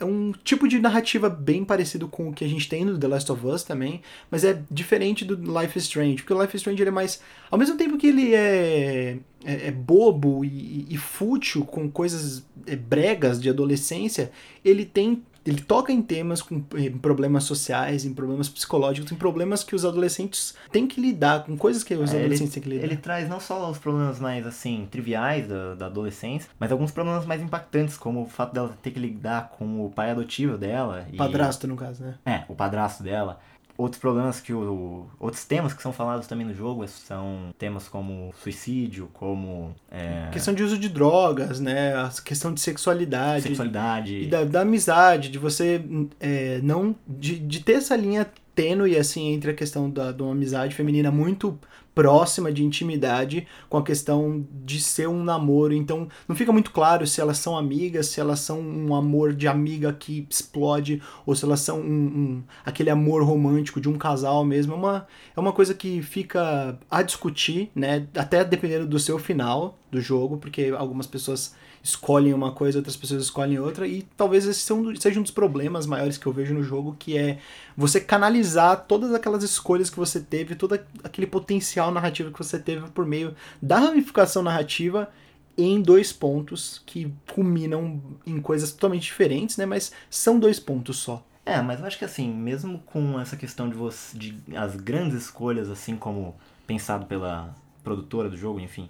É 0.03 0.05
um 0.05 0.33
tipo 0.45 0.67
de 0.67 0.81
narrativa 0.81 1.31
bem 1.31 1.65
parecido 1.65 2.09
com 2.09 2.29
o 2.29 2.33
que 2.33 2.45
a 2.45 2.49
gente 2.49 2.69
tem 2.69 2.85
no 2.85 2.99
The 2.99 3.07
Last 3.07 3.31
of 3.31 3.47
Us 3.47 3.63
também, 3.63 4.03
mas 4.31 4.45
é 4.45 4.61
diferente 4.71 5.25
do 5.25 5.37
Life 5.37 5.79
is 5.79 5.85
Strange, 5.85 6.17
porque 6.17 6.35
o 6.35 6.41
Life 6.41 6.57
is 6.57 6.61
Strange 6.61 6.83
ele 6.83 6.89
é 6.89 6.93
mais. 6.93 7.21
Ao 7.51 7.59
mesmo 7.59 7.77
tempo 7.77 7.97
que 7.97 8.09
ele 8.09 8.35
é, 8.35 9.19
é, 9.45 9.69
é 9.69 9.71
bobo 9.71 10.45
e, 10.45 10.87
e, 10.91 10.97
fútil, 10.97 11.65
com 11.65 11.89
coisas 11.89 12.45
é, 12.67 12.75
bregas 12.75 13.41
de 13.41 13.49
adolescência, 13.49 14.33
ele 14.65 14.85
tem 14.85 15.23
ele 15.45 15.61
toca 15.61 15.93
em 15.93 16.01
temas 16.01 16.41
com 16.41 16.63
em 16.77 16.91
problemas 16.99 17.45
sociais, 17.45 18.05
em 18.05 18.15
problemas 18.15 18.49
psicológicos, 18.49 19.11
em 19.11 19.17
problemas 19.17 19.65
que 19.65 19.75
os 19.75 19.85
adolescentes 19.85 20.55
têm 20.71 20.87
que 20.87 21.01
lidar, 21.01 21.45
com 21.45 21.57
coisas 21.57 21.83
que 21.83 21.95
os 21.95 22.13
é, 22.13 22.19
adolescentes 22.19 22.57
ele, 22.57 22.63
têm 22.63 22.63
que 22.63 22.69
lidar. 22.69 22.85
Ele 22.85 22.97
traz 22.97 23.29
não 23.29 23.41
só 23.41 23.71
os 23.71 23.79
problemas 23.79 24.19
mais, 24.19 24.47
assim, 24.47 24.87
triviais 24.91 25.49
da, 25.49 25.75
da 25.75 25.87
adolescência, 25.87 26.49
mas 26.59 26.71
alguns 26.71 26.91
problemas 26.91 27.27
mais 27.27 27.43
impactantes, 27.43 27.97
como 27.97 28.23
o 28.23 28.27
fato 28.27 28.53
dela 28.53 28.77
ter 28.83 28.91
que 28.91 29.01
lidar 29.01 29.51
com 29.51 29.85
o 29.85 29.91
pai 29.91 30.11
adotivo 30.11 30.57
dela. 30.57 31.07
E... 31.13 31.17
Padrasto, 31.17 31.67
no 31.67 31.77
caso, 31.77 32.03
né? 32.05 32.15
É, 32.25 32.45
o 32.49 32.55
padrasto 32.55 33.03
dela 33.03 33.41
outros 33.77 34.01
problemas 34.01 34.41
que 34.41 34.53
o. 34.53 35.07
Outros 35.19 35.45
temas 35.45 35.73
que 35.73 35.83
são 35.83 35.93
falados 35.93 36.27
também 36.27 36.47
no 36.47 36.55
jogo 36.55 36.87
são 36.87 37.55
temas 37.59 37.89
como 37.89 38.33
suicídio, 38.43 39.09
como. 39.13 39.75
É... 39.91 40.29
Questão 40.33 40.55
de 40.55 40.63
uso 40.63 40.79
de 40.79 40.89
drogas, 40.89 41.61
né? 41.61 41.95
A 41.95 42.11
questão 42.23 42.53
de 42.53 42.61
sexualidade. 42.61 43.45
Sexualidade. 43.45 44.23
E 44.23 44.27
da, 44.27 44.45
da 44.45 44.61
amizade, 44.61 45.29
de 45.29 45.39
você 45.39 45.83
é, 46.21 46.61
não. 46.63 46.95
De, 47.07 47.39
de 47.39 47.61
ter 47.61 47.75
essa 47.75 47.97
linha 47.97 48.27
tênue, 48.55 48.97
assim, 48.97 49.33
entre 49.33 49.51
a 49.51 49.55
questão 49.55 49.89
da, 49.91 50.13
de 50.13 50.23
uma 50.23 50.33
amizade 50.33 50.75
feminina 50.75 51.11
muito 51.11 51.59
próxima 51.95 52.53
de 52.53 52.65
intimidade 52.65 53.47
com 53.69 53.77
a 53.77 53.83
questão 53.83 54.47
de 54.65 54.81
ser 54.81 55.09
um 55.09 55.23
namoro. 55.23 55.75
Então, 55.75 56.09
não 56.27 56.35
fica 56.35 56.53
muito 56.53 56.71
claro 56.71 57.07
se 57.07 57.21
elas 57.21 57.39
são 57.39 57.57
amigas, 57.57 58.07
se 58.07 58.21
elas 58.21 58.41
são 58.41 58.61
um 58.61 58.95
amor 58.95 59.35
de 59.35 59.47
amiga 59.47 59.93
que 59.93 60.27
explode, 60.29 61.03
ou 61.27 61.35
se 61.35 61.45
elas 61.45 61.61
são 61.61 61.81
um, 61.81 61.85
um, 61.85 62.43
aquele 62.65 62.91
amor 62.91 63.23
romântico 63.23 63.81
de 63.81 63.89
um 63.89 63.99
casal 63.99 64.45
mesmo. 64.45 64.73
É 64.75 64.77
uma, 64.77 65.07
é 65.37 65.41
uma 65.41 65.53
coisa 65.53 65.75
que 65.75 66.03
fica 66.03 66.79
a 66.91 67.03
discutir, 67.03 67.71
né? 67.75 68.07
Até 68.17 68.45
dependendo 68.45 68.87
do 68.87 68.99
seu 68.99 69.19
final 69.19 69.79
do 69.91 70.01
jogo, 70.01 70.39
porque 70.39 70.73
algumas 70.77 71.07
pessoas 71.07 71.55
escolhem 71.83 72.33
uma 72.33 72.53
coisa, 72.53 72.79
outras 72.79 72.97
pessoas 72.97 73.25
escolhem 73.25 73.59
outra, 73.59 73.87
e 73.87 74.03
talvez 74.17 74.47
esse 74.47 74.61
seja 74.99 75.19
um 75.19 75.23
dos 75.23 75.33
problemas 75.33 75.85
maiores 75.85 76.17
que 76.17 76.27
eu 76.27 76.33
vejo 76.33 76.55
no 76.55 76.63
jogo, 76.63 76.97
que 76.99 77.19
é 77.19 77.39
você 77.77 78.01
canalizar 78.01 78.85
todas 78.87 79.13
aquelas 79.13 79.43
escolhas 79.43 79.91
que 79.91 79.97
você 79.97 80.21
teve, 80.21 80.55
todo 80.55 80.79
aquele 81.03 81.27
potencial 81.27 81.91
narrativo 81.91 82.31
que 82.31 82.39
você 82.39 82.59
teve 82.59 82.89
por 82.91 83.05
meio 83.05 83.35
da 83.61 83.79
ramificação 83.79 84.43
narrativa 84.43 85.11
em 85.59 85.83
dois 85.83 86.13
pontos 86.13 86.83
que 86.87 87.13
culminam 87.33 88.01
em 88.25 88.41
coisas 88.41 88.73
totalmente 88.73 89.03
diferentes, 89.03 89.57
né? 89.57 89.67
Mas 89.67 89.93
são 90.09 90.39
dois 90.39 90.59
pontos 90.59 90.99
só. 90.99 91.25
É, 91.45 91.61
mas 91.61 91.81
eu 91.81 91.87
acho 91.87 91.99
que 91.99 92.05
assim, 92.05 92.33
mesmo 92.33 92.79
com 92.87 93.21
essa 93.21 93.37
questão 93.37 93.69
de 93.69 93.75
você 93.75 94.17
de 94.17 94.39
as 94.57 94.77
grandes 94.77 95.25
escolhas, 95.25 95.69
assim 95.69 95.97
como 95.97 96.37
pensado 96.67 97.07
pela 97.07 97.55
produtora 97.83 98.31
do 98.31 98.37
jogo, 98.37 98.61
enfim, 98.61 98.89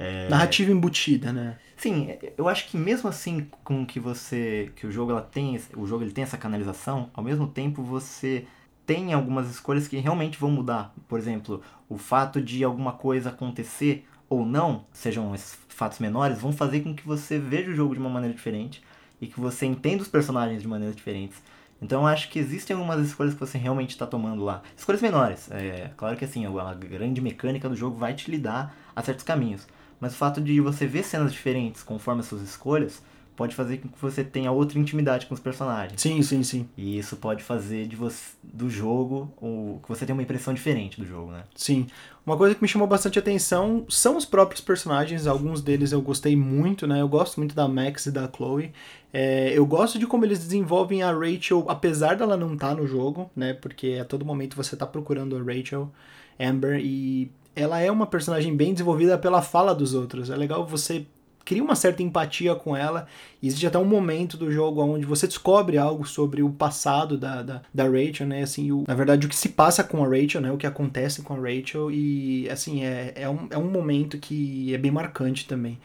é... 0.00 0.28
Narrativa 0.30 0.72
embutida, 0.72 1.30
né? 1.30 1.58
Sim, 1.76 2.08
eu 2.36 2.48
acho 2.48 2.68
que 2.68 2.76
mesmo 2.76 3.08
assim 3.08 3.46
com 3.62 3.84
que 3.84 4.00
você 4.00 4.72
que 4.76 4.86
o 4.86 4.90
jogo 4.90 5.12
ela 5.12 5.20
tem 5.20 5.60
o 5.76 5.86
jogo 5.86 6.02
ele 6.02 6.10
tem 6.10 6.24
essa 6.24 6.38
canalização, 6.38 7.10
ao 7.12 7.22
mesmo 7.22 7.46
tempo 7.46 7.82
você 7.82 8.46
tem 8.86 9.12
algumas 9.12 9.50
escolhas 9.50 9.86
que 9.86 9.98
realmente 9.98 10.38
vão 10.38 10.50
mudar. 10.50 10.94
Por 11.06 11.18
exemplo, 11.18 11.62
o 11.88 11.98
fato 11.98 12.40
de 12.40 12.64
alguma 12.64 12.92
coisa 12.92 13.28
acontecer 13.28 14.06
ou 14.28 14.46
não, 14.46 14.84
sejam 14.92 15.34
esses 15.34 15.58
fatos 15.68 15.98
menores, 15.98 16.40
vão 16.40 16.52
fazer 16.52 16.80
com 16.80 16.94
que 16.94 17.06
você 17.06 17.38
veja 17.38 17.70
o 17.70 17.74
jogo 17.74 17.94
de 17.94 18.00
uma 18.00 18.10
maneira 18.10 18.34
diferente 18.34 18.82
e 19.20 19.26
que 19.26 19.38
você 19.38 19.66
entenda 19.66 20.02
os 20.02 20.08
personagens 20.08 20.62
de 20.62 20.68
maneiras 20.68 20.96
diferentes. 20.96 21.42
Então 21.82 22.02
eu 22.02 22.06
acho 22.06 22.30
que 22.30 22.38
existem 22.38 22.74
algumas 22.74 23.06
escolhas 23.06 23.34
que 23.34 23.40
você 23.40 23.58
realmente 23.58 23.90
está 23.90 24.06
tomando 24.06 24.44
lá. 24.44 24.62
Escolhas 24.76 25.02
menores. 25.02 25.50
É 25.50 25.90
claro 25.96 26.16
que 26.16 26.24
assim, 26.24 26.46
a 26.46 26.74
grande 26.74 27.20
mecânica 27.20 27.68
do 27.68 27.76
jogo 27.76 27.96
vai 27.96 28.14
te 28.14 28.30
lidar 28.30 28.74
a 28.94 29.02
certos 29.02 29.24
caminhos. 29.24 29.66
Mas 30.00 30.14
o 30.14 30.16
fato 30.16 30.40
de 30.40 30.60
você 30.60 30.86
ver 30.86 31.04
cenas 31.04 31.32
diferentes 31.32 31.82
conforme 31.82 32.20
as 32.20 32.26
suas 32.26 32.42
escolhas 32.42 33.02
pode 33.40 33.54
fazer 33.54 33.78
com 33.78 33.88
que 33.88 33.98
você 33.98 34.22
tenha 34.22 34.52
outra 34.52 34.78
intimidade 34.78 35.24
com 35.24 35.32
os 35.32 35.40
personagens. 35.40 35.98
Sim, 35.98 36.20
sim, 36.20 36.42
sim. 36.42 36.68
E 36.76 36.98
isso 36.98 37.16
pode 37.16 37.42
fazer 37.42 37.86
de 37.86 37.96
você, 37.96 38.32
do 38.42 38.68
jogo, 38.68 39.32
ou 39.40 39.78
que 39.78 39.88
você 39.88 40.04
tenha 40.04 40.14
uma 40.14 40.22
impressão 40.22 40.52
diferente 40.52 41.00
do 41.00 41.06
jogo, 41.06 41.32
né? 41.32 41.44
Sim. 41.54 41.86
Uma 42.26 42.36
coisa 42.36 42.54
que 42.54 42.60
me 42.60 42.68
chamou 42.68 42.86
bastante 42.86 43.18
atenção 43.18 43.86
são 43.88 44.18
os 44.18 44.26
próprios 44.26 44.60
personagens. 44.60 45.26
Alguns 45.26 45.62
deles 45.62 45.90
eu 45.90 46.02
gostei 46.02 46.36
muito, 46.36 46.86
né? 46.86 47.00
Eu 47.00 47.08
gosto 47.08 47.38
muito 47.38 47.54
da 47.54 47.66
Max 47.66 48.04
e 48.04 48.10
da 48.10 48.30
Chloe. 48.30 48.72
É, 49.10 49.56
eu 49.56 49.64
gosto 49.64 49.98
de 49.98 50.06
como 50.06 50.26
eles 50.26 50.40
desenvolvem 50.40 51.02
a 51.02 51.10
Rachel, 51.10 51.64
apesar 51.66 52.16
dela 52.16 52.36
não 52.36 52.52
estar 52.52 52.68
tá 52.68 52.74
no 52.74 52.86
jogo, 52.86 53.30
né? 53.34 53.54
Porque 53.54 53.98
a 53.98 54.04
todo 54.04 54.22
momento 54.22 54.54
você 54.54 54.74
está 54.74 54.86
procurando 54.86 55.34
a 55.34 55.42
Rachel, 55.42 55.90
Amber, 56.38 56.78
e 56.78 57.30
ela 57.54 57.80
é 57.80 57.90
uma 57.90 58.06
personagem 58.06 58.56
bem 58.56 58.72
desenvolvida 58.72 59.18
pela 59.18 59.42
fala 59.42 59.74
dos 59.74 59.94
outros. 59.94 60.30
É 60.30 60.36
legal 60.36 60.66
você 60.66 61.06
cria 61.44 61.64
uma 61.64 61.74
certa 61.74 62.02
empatia 62.02 62.54
com 62.54 62.76
ela. 62.76 63.06
E 63.42 63.46
existe 63.48 63.66
até 63.66 63.78
um 63.78 63.84
momento 63.84 64.36
do 64.36 64.52
jogo 64.52 64.82
onde 64.82 65.04
você 65.04 65.26
descobre 65.26 65.78
algo 65.78 66.06
sobre 66.06 66.42
o 66.42 66.50
passado 66.50 67.18
da, 67.18 67.42
da, 67.42 67.62
da 67.72 67.84
Rachel, 67.84 68.26
né? 68.26 68.42
Assim, 68.42 68.70
o, 68.70 68.84
na 68.86 68.94
verdade, 68.94 69.26
o 69.26 69.28
que 69.28 69.36
se 69.36 69.48
passa 69.48 69.82
com 69.82 70.04
a 70.04 70.08
Rachel, 70.08 70.40
né? 70.40 70.52
O 70.52 70.56
que 70.56 70.66
acontece 70.66 71.22
com 71.22 71.34
a 71.34 71.36
Rachel. 71.36 71.90
E, 71.90 72.48
assim, 72.48 72.84
é, 72.84 73.12
é, 73.16 73.28
um, 73.28 73.48
é 73.50 73.58
um 73.58 73.68
momento 73.70 74.18
que 74.18 74.72
é 74.72 74.78
bem 74.78 74.90
marcante 74.90 75.46
também. 75.46 75.78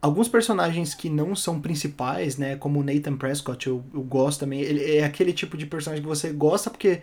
Alguns 0.00 0.28
personagens 0.28 0.94
que 0.94 1.08
não 1.08 1.36
são 1.36 1.60
principais, 1.60 2.36
né? 2.36 2.56
Como 2.56 2.80
o 2.80 2.82
Nathan 2.82 3.16
Prescott, 3.16 3.68
eu, 3.68 3.84
eu 3.94 4.02
gosto 4.02 4.40
também. 4.40 4.60
Ele 4.60 4.96
é 4.96 5.04
aquele 5.04 5.32
tipo 5.32 5.56
de 5.56 5.66
personagem 5.66 6.02
que 6.02 6.08
você 6.08 6.32
gosta 6.32 6.68
porque 6.68 7.02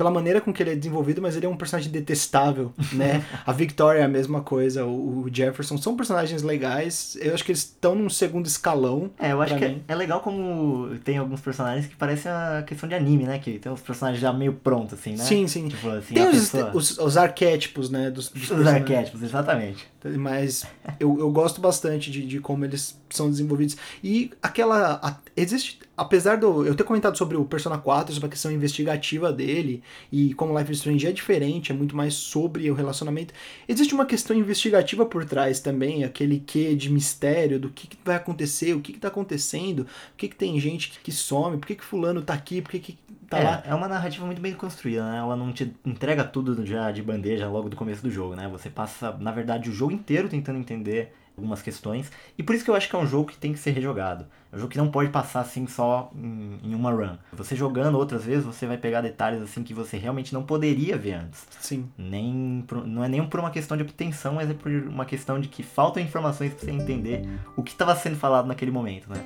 pela 0.00 0.10
maneira 0.10 0.40
com 0.40 0.50
que 0.50 0.62
ele 0.62 0.70
é 0.70 0.74
desenvolvido, 0.74 1.20
mas 1.20 1.36
ele 1.36 1.44
é 1.44 1.48
um 1.48 1.54
personagem 1.54 1.92
detestável, 1.92 2.72
né? 2.90 3.22
a 3.46 3.52
Victoria 3.52 4.00
é 4.00 4.04
a 4.04 4.08
mesma 4.08 4.40
coisa, 4.40 4.86
o, 4.86 5.28
Jefferson 5.30 5.76
são 5.76 5.94
personagens 5.94 6.42
legais. 6.42 7.18
Eu 7.20 7.34
acho 7.34 7.44
que 7.44 7.52
eles 7.52 7.60
estão 7.60 7.94
num 7.94 8.08
segundo 8.08 8.46
escalão. 8.46 9.10
É, 9.18 9.32
eu 9.32 9.42
acho 9.42 9.58
que 9.58 9.64
é, 9.64 9.76
é, 9.86 9.94
legal 9.94 10.20
como 10.20 10.96
tem 11.04 11.18
alguns 11.18 11.42
personagens 11.42 11.86
que 11.86 11.94
parecem 11.96 12.32
a 12.32 12.64
questão 12.66 12.88
de 12.88 12.94
anime, 12.94 13.24
né? 13.24 13.38
Que 13.38 13.58
tem 13.58 13.70
os 13.70 13.82
personagens 13.82 14.22
já 14.22 14.32
meio 14.32 14.54
prontos, 14.54 14.94
assim, 14.94 15.10
né? 15.10 15.22
Sim, 15.22 15.46
sim. 15.46 15.68
Tipo, 15.68 15.90
assim, 15.90 16.14
tem 16.14 16.26
os, 16.26 16.50
pessoa... 16.50 16.70
os, 16.74 16.98
os, 16.98 17.16
arquétipos, 17.18 17.90
né? 17.90 18.10
Dos, 18.10 18.30
dos 18.30 18.50
os 18.50 18.66
arquétipos, 18.66 19.22
exatamente. 19.22 19.86
Mas 20.16 20.64
eu, 20.98 21.18
eu 21.18 21.30
gosto 21.30 21.60
bastante 21.60 22.10
de, 22.10 22.24
de 22.24 22.40
como 22.40 22.64
eles 22.64 22.98
são 23.10 23.28
desenvolvidos. 23.28 23.76
E 24.02 24.30
aquela. 24.42 24.98
A, 25.02 25.16
existe. 25.36 25.78
Apesar 25.96 26.36
do. 26.36 26.64
Eu 26.64 26.74
ter 26.74 26.84
comentado 26.84 27.18
sobre 27.18 27.36
o 27.36 27.44
Persona 27.44 27.76
4, 27.76 28.14
sobre 28.14 28.28
a 28.28 28.30
questão 28.30 28.50
investigativa 28.50 29.30
dele, 29.32 29.82
e 30.10 30.32
como 30.34 30.58
Life 30.58 30.72
is 30.72 30.78
Strange 30.78 31.06
é 31.06 31.12
diferente, 31.12 31.72
é 31.72 31.74
muito 31.74 31.94
mais 31.94 32.14
sobre 32.14 32.70
o 32.70 32.74
relacionamento. 32.74 33.34
Existe 33.68 33.94
uma 33.94 34.06
questão 34.06 34.34
investigativa 34.34 35.04
por 35.04 35.24
trás 35.26 35.60
também, 35.60 36.04
aquele 36.04 36.40
quê 36.40 36.74
de 36.74 36.90
mistério 36.90 37.60
do 37.60 37.68
que, 37.68 37.86
que 37.86 37.98
vai 38.02 38.16
acontecer, 38.16 38.74
o 38.74 38.80
que, 38.80 38.94
que 38.94 38.98
tá 38.98 39.08
acontecendo, 39.08 39.84
por 39.84 40.16
que, 40.16 40.28
que 40.28 40.36
tem 40.36 40.58
gente 40.58 40.98
que, 41.02 41.12
some, 41.12 41.58
por 41.58 41.66
que, 41.66 41.74
que 41.74 41.84
fulano 41.84 42.22
tá 42.22 42.32
aqui, 42.32 42.62
por 42.62 42.70
que, 42.70 42.78
que 42.78 42.98
tá 43.30 43.38
é, 43.38 43.44
lá. 43.44 43.62
É 43.64 43.74
uma 43.74 43.88
narrativa 43.88 44.26
muito 44.26 44.42
bem 44.42 44.52
construída, 44.52 45.08
né? 45.08 45.18
Ela 45.18 45.36
não 45.36 45.52
te 45.52 45.72
entrega 45.86 46.24
tudo 46.24 46.66
já 46.66 46.90
de 46.90 47.02
bandeja 47.02 47.48
logo 47.48 47.68
do 47.68 47.76
começo 47.76 48.02
do 48.02 48.10
jogo, 48.10 48.34
né? 48.34 48.48
Você 48.48 48.68
passa, 48.68 49.16
na 49.18 49.30
verdade, 49.30 49.70
o 49.70 49.72
jogo 49.72 49.92
inteiro 49.92 50.28
tentando 50.28 50.58
entender 50.58 51.14
algumas 51.36 51.62
questões. 51.62 52.10
E 52.36 52.42
por 52.42 52.54
isso 52.54 52.64
que 52.64 52.70
eu 52.70 52.74
acho 52.74 52.88
que 52.88 52.94
é 52.94 52.98
um 52.98 53.06
jogo 53.06 53.30
que 53.30 53.38
tem 53.38 53.52
que 53.52 53.58
ser 53.58 53.70
rejogado. 53.70 54.26
É 54.52 54.56
um 54.56 54.58
jogo 54.58 54.70
que 54.70 54.76
não 54.76 54.90
pode 54.90 55.10
passar 55.10 55.40
assim 55.40 55.66
só 55.66 56.10
em, 56.14 56.58
em, 56.64 56.74
uma 56.74 56.90
run. 56.90 57.16
Você 57.32 57.56
jogando 57.56 57.96
outras 57.96 58.24
vezes, 58.24 58.44
você 58.44 58.66
vai 58.66 58.76
pegar 58.76 59.00
detalhes 59.00 59.40
assim 59.40 59.62
que 59.62 59.72
você 59.72 59.96
realmente 59.96 60.34
não 60.34 60.42
poderia 60.42 60.98
ver 60.98 61.14
antes. 61.14 61.46
Sim. 61.60 61.88
Nem 61.96 62.64
por, 62.66 62.86
não 62.86 63.02
é 63.02 63.08
nem 63.08 63.24
por 63.26 63.40
uma 63.40 63.50
questão 63.50 63.76
de 63.76 63.84
obtenção, 63.84 64.34
mas 64.34 64.50
é 64.50 64.54
por 64.54 64.70
uma 64.70 65.06
questão 65.06 65.40
de 65.40 65.48
que 65.48 65.62
faltam 65.62 66.02
informações 66.02 66.52
para 66.52 66.64
você 66.64 66.70
entender 66.72 67.26
o 67.56 67.62
que 67.62 67.70
estava 67.70 67.94
sendo 67.96 68.16
falado 68.16 68.46
naquele 68.46 68.70
momento, 68.72 69.08
né? 69.08 69.24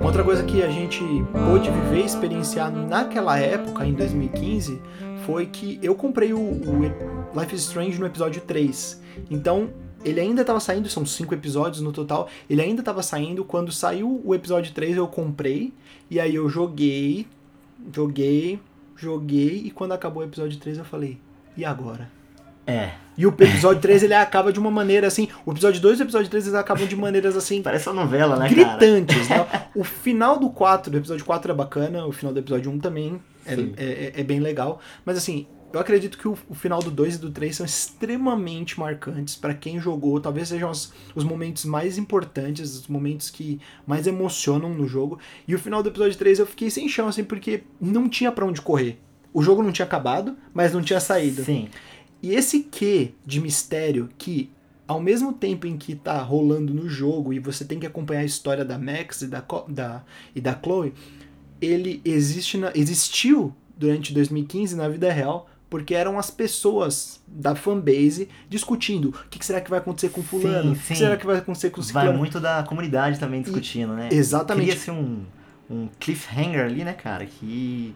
Outra 0.00 0.24
coisa 0.24 0.42
que 0.42 0.62
a 0.62 0.68
gente 0.70 1.00
pôde 1.48 1.70
viver 1.70 2.02
e 2.02 2.04
experienciar 2.06 2.72
naquela 2.72 3.38
época, 3.38 3.86
em 3.86 3.92
2015, 3.92 4.80
foi 5.26 5.46
que 5.46 5.78
eu 5.82 5.94
comprei 5.94 6.32
o, 6.32 6.38
o 6.38 7.38
Life 7.38 7.54
is 7.54 7.62
Strange 7.62 8.00
no 8.00 8.06
episódio 8.06 8.40
3. 8.40 9.02
Então, 9.30 9.70
ele 10.04 10.20
ainda 10.20 10.40
estava 10.40 10.60
saindo, 10.60 10.88
são 10.88 11.04
cinco 11.04 11.34
episódios 11.34 11.82
no 11.82 11.92
total, 11.92 12.28
ele 12.48 12.62
ainda 12.62 12.80
estava 12.80 13.02
saindo. 13.02 13.44
Quando 13.44 13.70
saiu 13.70 14.22
o 14.24 14.34
episódio 14.34 14.72
3, 14.72 14.96
eu 14.96 15.06
comprei, 15.06 15.72
e 16.10 16.18
aí 16.18 16.34
eu 16.34 16.48
joguei, 16.48 17.26
joguei, 17.94 18.58
joguei, 18.98 19.62
e 19.64 19.70
quando 19.70 19.92
acabou 19.92 20.22
o 20.22 20.26
episódio 20.26 20.58
3, 20.58 20.78
eu 20.78 20.84
falei, 20.84 21.18
e 21.56 21.64
agora? 21.64 22.10
É. 22.66 22.90
E 23.16 23.24
o 23.26 23.30
episódio 23.30 23.80
3 23.80 24.02
ele 24.02 24.12
acaba 24.14 24.52
de 24.52 24.60
uma 24.60 24.70
maneira 24.70 25.06
assim. 25.06 25.26
O 25.46 25.52
episódio 25.52 25.80
2 25.80 25.98
e 25.98 26.02
o 26.02 26.04
episódio 26.04 26.28
3 26.28 26.44
eles 26.48 26.54
acabam 26.58 26.86
de 26.86 26.94
maneiras 26.94 27.34
assim. 27.34 27.62
Parece 27.62 27.88
uma 27.88 28.02
novela, 28.02 28.36
né, 28.36 28.46
gritantes, 28.48 29.26
né? 29.28 29.46
O 29.74 29.82
final 29.82 30.38
do 30.38 30.50
4, 30.50 30.90
do 30.92 30.98
episódio 30.98 31.24
4 31.24 31.50
é 31.50 31.54
bacana, 31.54 32.06
o 32.06 32.12
final 32.12 32.32
do 32.32 32.38
episódio 32.38 32.70
1 32.70 32.78
também 32.78 33.18
é, 33.46 33.54
é- 33.54 34.12
é 34.20 34.22
bem 34.22 34.38
legal. 34.38 34.80
Mas 35.04 35.16
assim, 35.16 35.46
eu 35.72 35.78
acredito 35.80 36.16
que 36.16 36.26
o, 36.26 36.36
o 36.48 36.54
final 36.54 36.80
do 36.80 36.90
2 36.90 37.16
e 37.16 37.18
do 37.18 37.30
3 37.30 37.56
são 37.56 37.66
extremamente 37.66 38.78
marcantes 38.80 39.36
pra 39.36 39.52
quem 39.54 39.78
jogou. 39.78 40.20
Talvez 40.20 40.48
sejam 40.48 40.70
os, 40.70 40.92
os 41.14 41.24
momentos 41.24 41.64
mais 41.64 41.98
importantes, 41.98 42.74
os 42.74 42.86
momentos 42.88 43.28
que 43.30 43.60
mais 43.86 44.06
emocionam 44.06 44.70
no 44.72 44.86
jogo. 44.86 45.18
E 45.46 45.54
o 45.54 45.58
final 45.58 45.82
do 45.82 45.90
episódio 45.90 46.16
3 46.16 46.38
eu 46.38 46.46
fiquei 46.46 46.70
sem 46.70 46.88
chão, 46.88 47.06
assim, 47.08 47.22
porque 47.24 47.62
não 47.80 48.08
tinha 48.08 48.32
pra 48.32 48.46
onde 48.46 48.62
correr. 48.62 48.98
O 49.32 49.42
jogo 49.42 49.62
não 49.62 49.70
tinha 49.72 49.84
acabado, 49.86 50.36
mas 50.54 50.72
não 50.72 50.82
tinha 50.82 51.00
saído. 51.00 51.44
Sim. 51.44 51.68
E 52.22 52.34
esse 52.34 52.60
quê 52.60 53.12
de 53.24 53.40
mistério 53.40 54.08
que, 54.16 54.50
ao 54.86 55.00
mesmo 55.00 55.32
tempo 55.34 55.66
em 55.66 55.76
que 55.76 55.94
tá 55.94 56.20
rolando 56.22 56.72
no 56.72 56.88
jogo 56.88 57.32
e 57.32 57.38
você 57.38 57.64
tem 57.64 57.78
que 57.78 57.86
acompanhar 57.86 58.20
a 58.22 58.24
história 58.24 58.64
da 58.64 58.78
Max 58.78 59.22
e 59.22 59.26
da, 59.26 59.44
da, 59.68 60.02
e 60.34 60.40
da 60.40 60.58
Chloe, 60.58 60.94
ele 61.60 62.00
existe 62.04 62.56
na- 62.56 62.72
existiu 62.74 63.54
durante 63.76 64.12
2015 64.12 64.74
na 64.74 64.88
vida 64.88 65.12
real, 65.12 65.48
porque 65.70 65.94
eram 65.94 66.18
as 66.18 66.30
pessoas 66.30 67.20
da 67.26 67.54
fanbase 67.54 68.28
discutindo 68.48 69.10
o 69.10 69.28
que, 69.28 69.44
será 69.44 69.60
que 69.60 69.68
vai 69.70 69.78
acontecer 69.78 70.08
com 70.08 70.22
fulano, 70.22 70.72
o 70.72 70.74
que 70.74 70.82
sim. 70.82 70.94
será 70.94 71.16
que 71.16 71.26
vai 71.26 71.36
acontecer 71.38 71.70
com 71.70 71.80
Vai 71.80 71.86
ciclano. 71.86 72.18
muito 72.18 72.40
da 72.40 72.62
comunidade 72.62 73.18
também 73.18 73.42
discutindo, 73.42 73.92
né? 73.94 74.08
Exatamente. 74.10 74.70
Cria-se 74.70 74.90
um, 74.90 75.24
um 75.70 75.88
cliffhanger 76.00 76.64
ali, 76.64 76.84
né, 76.84 76.92
cara, 76.94 77.26
que 77.26 77.94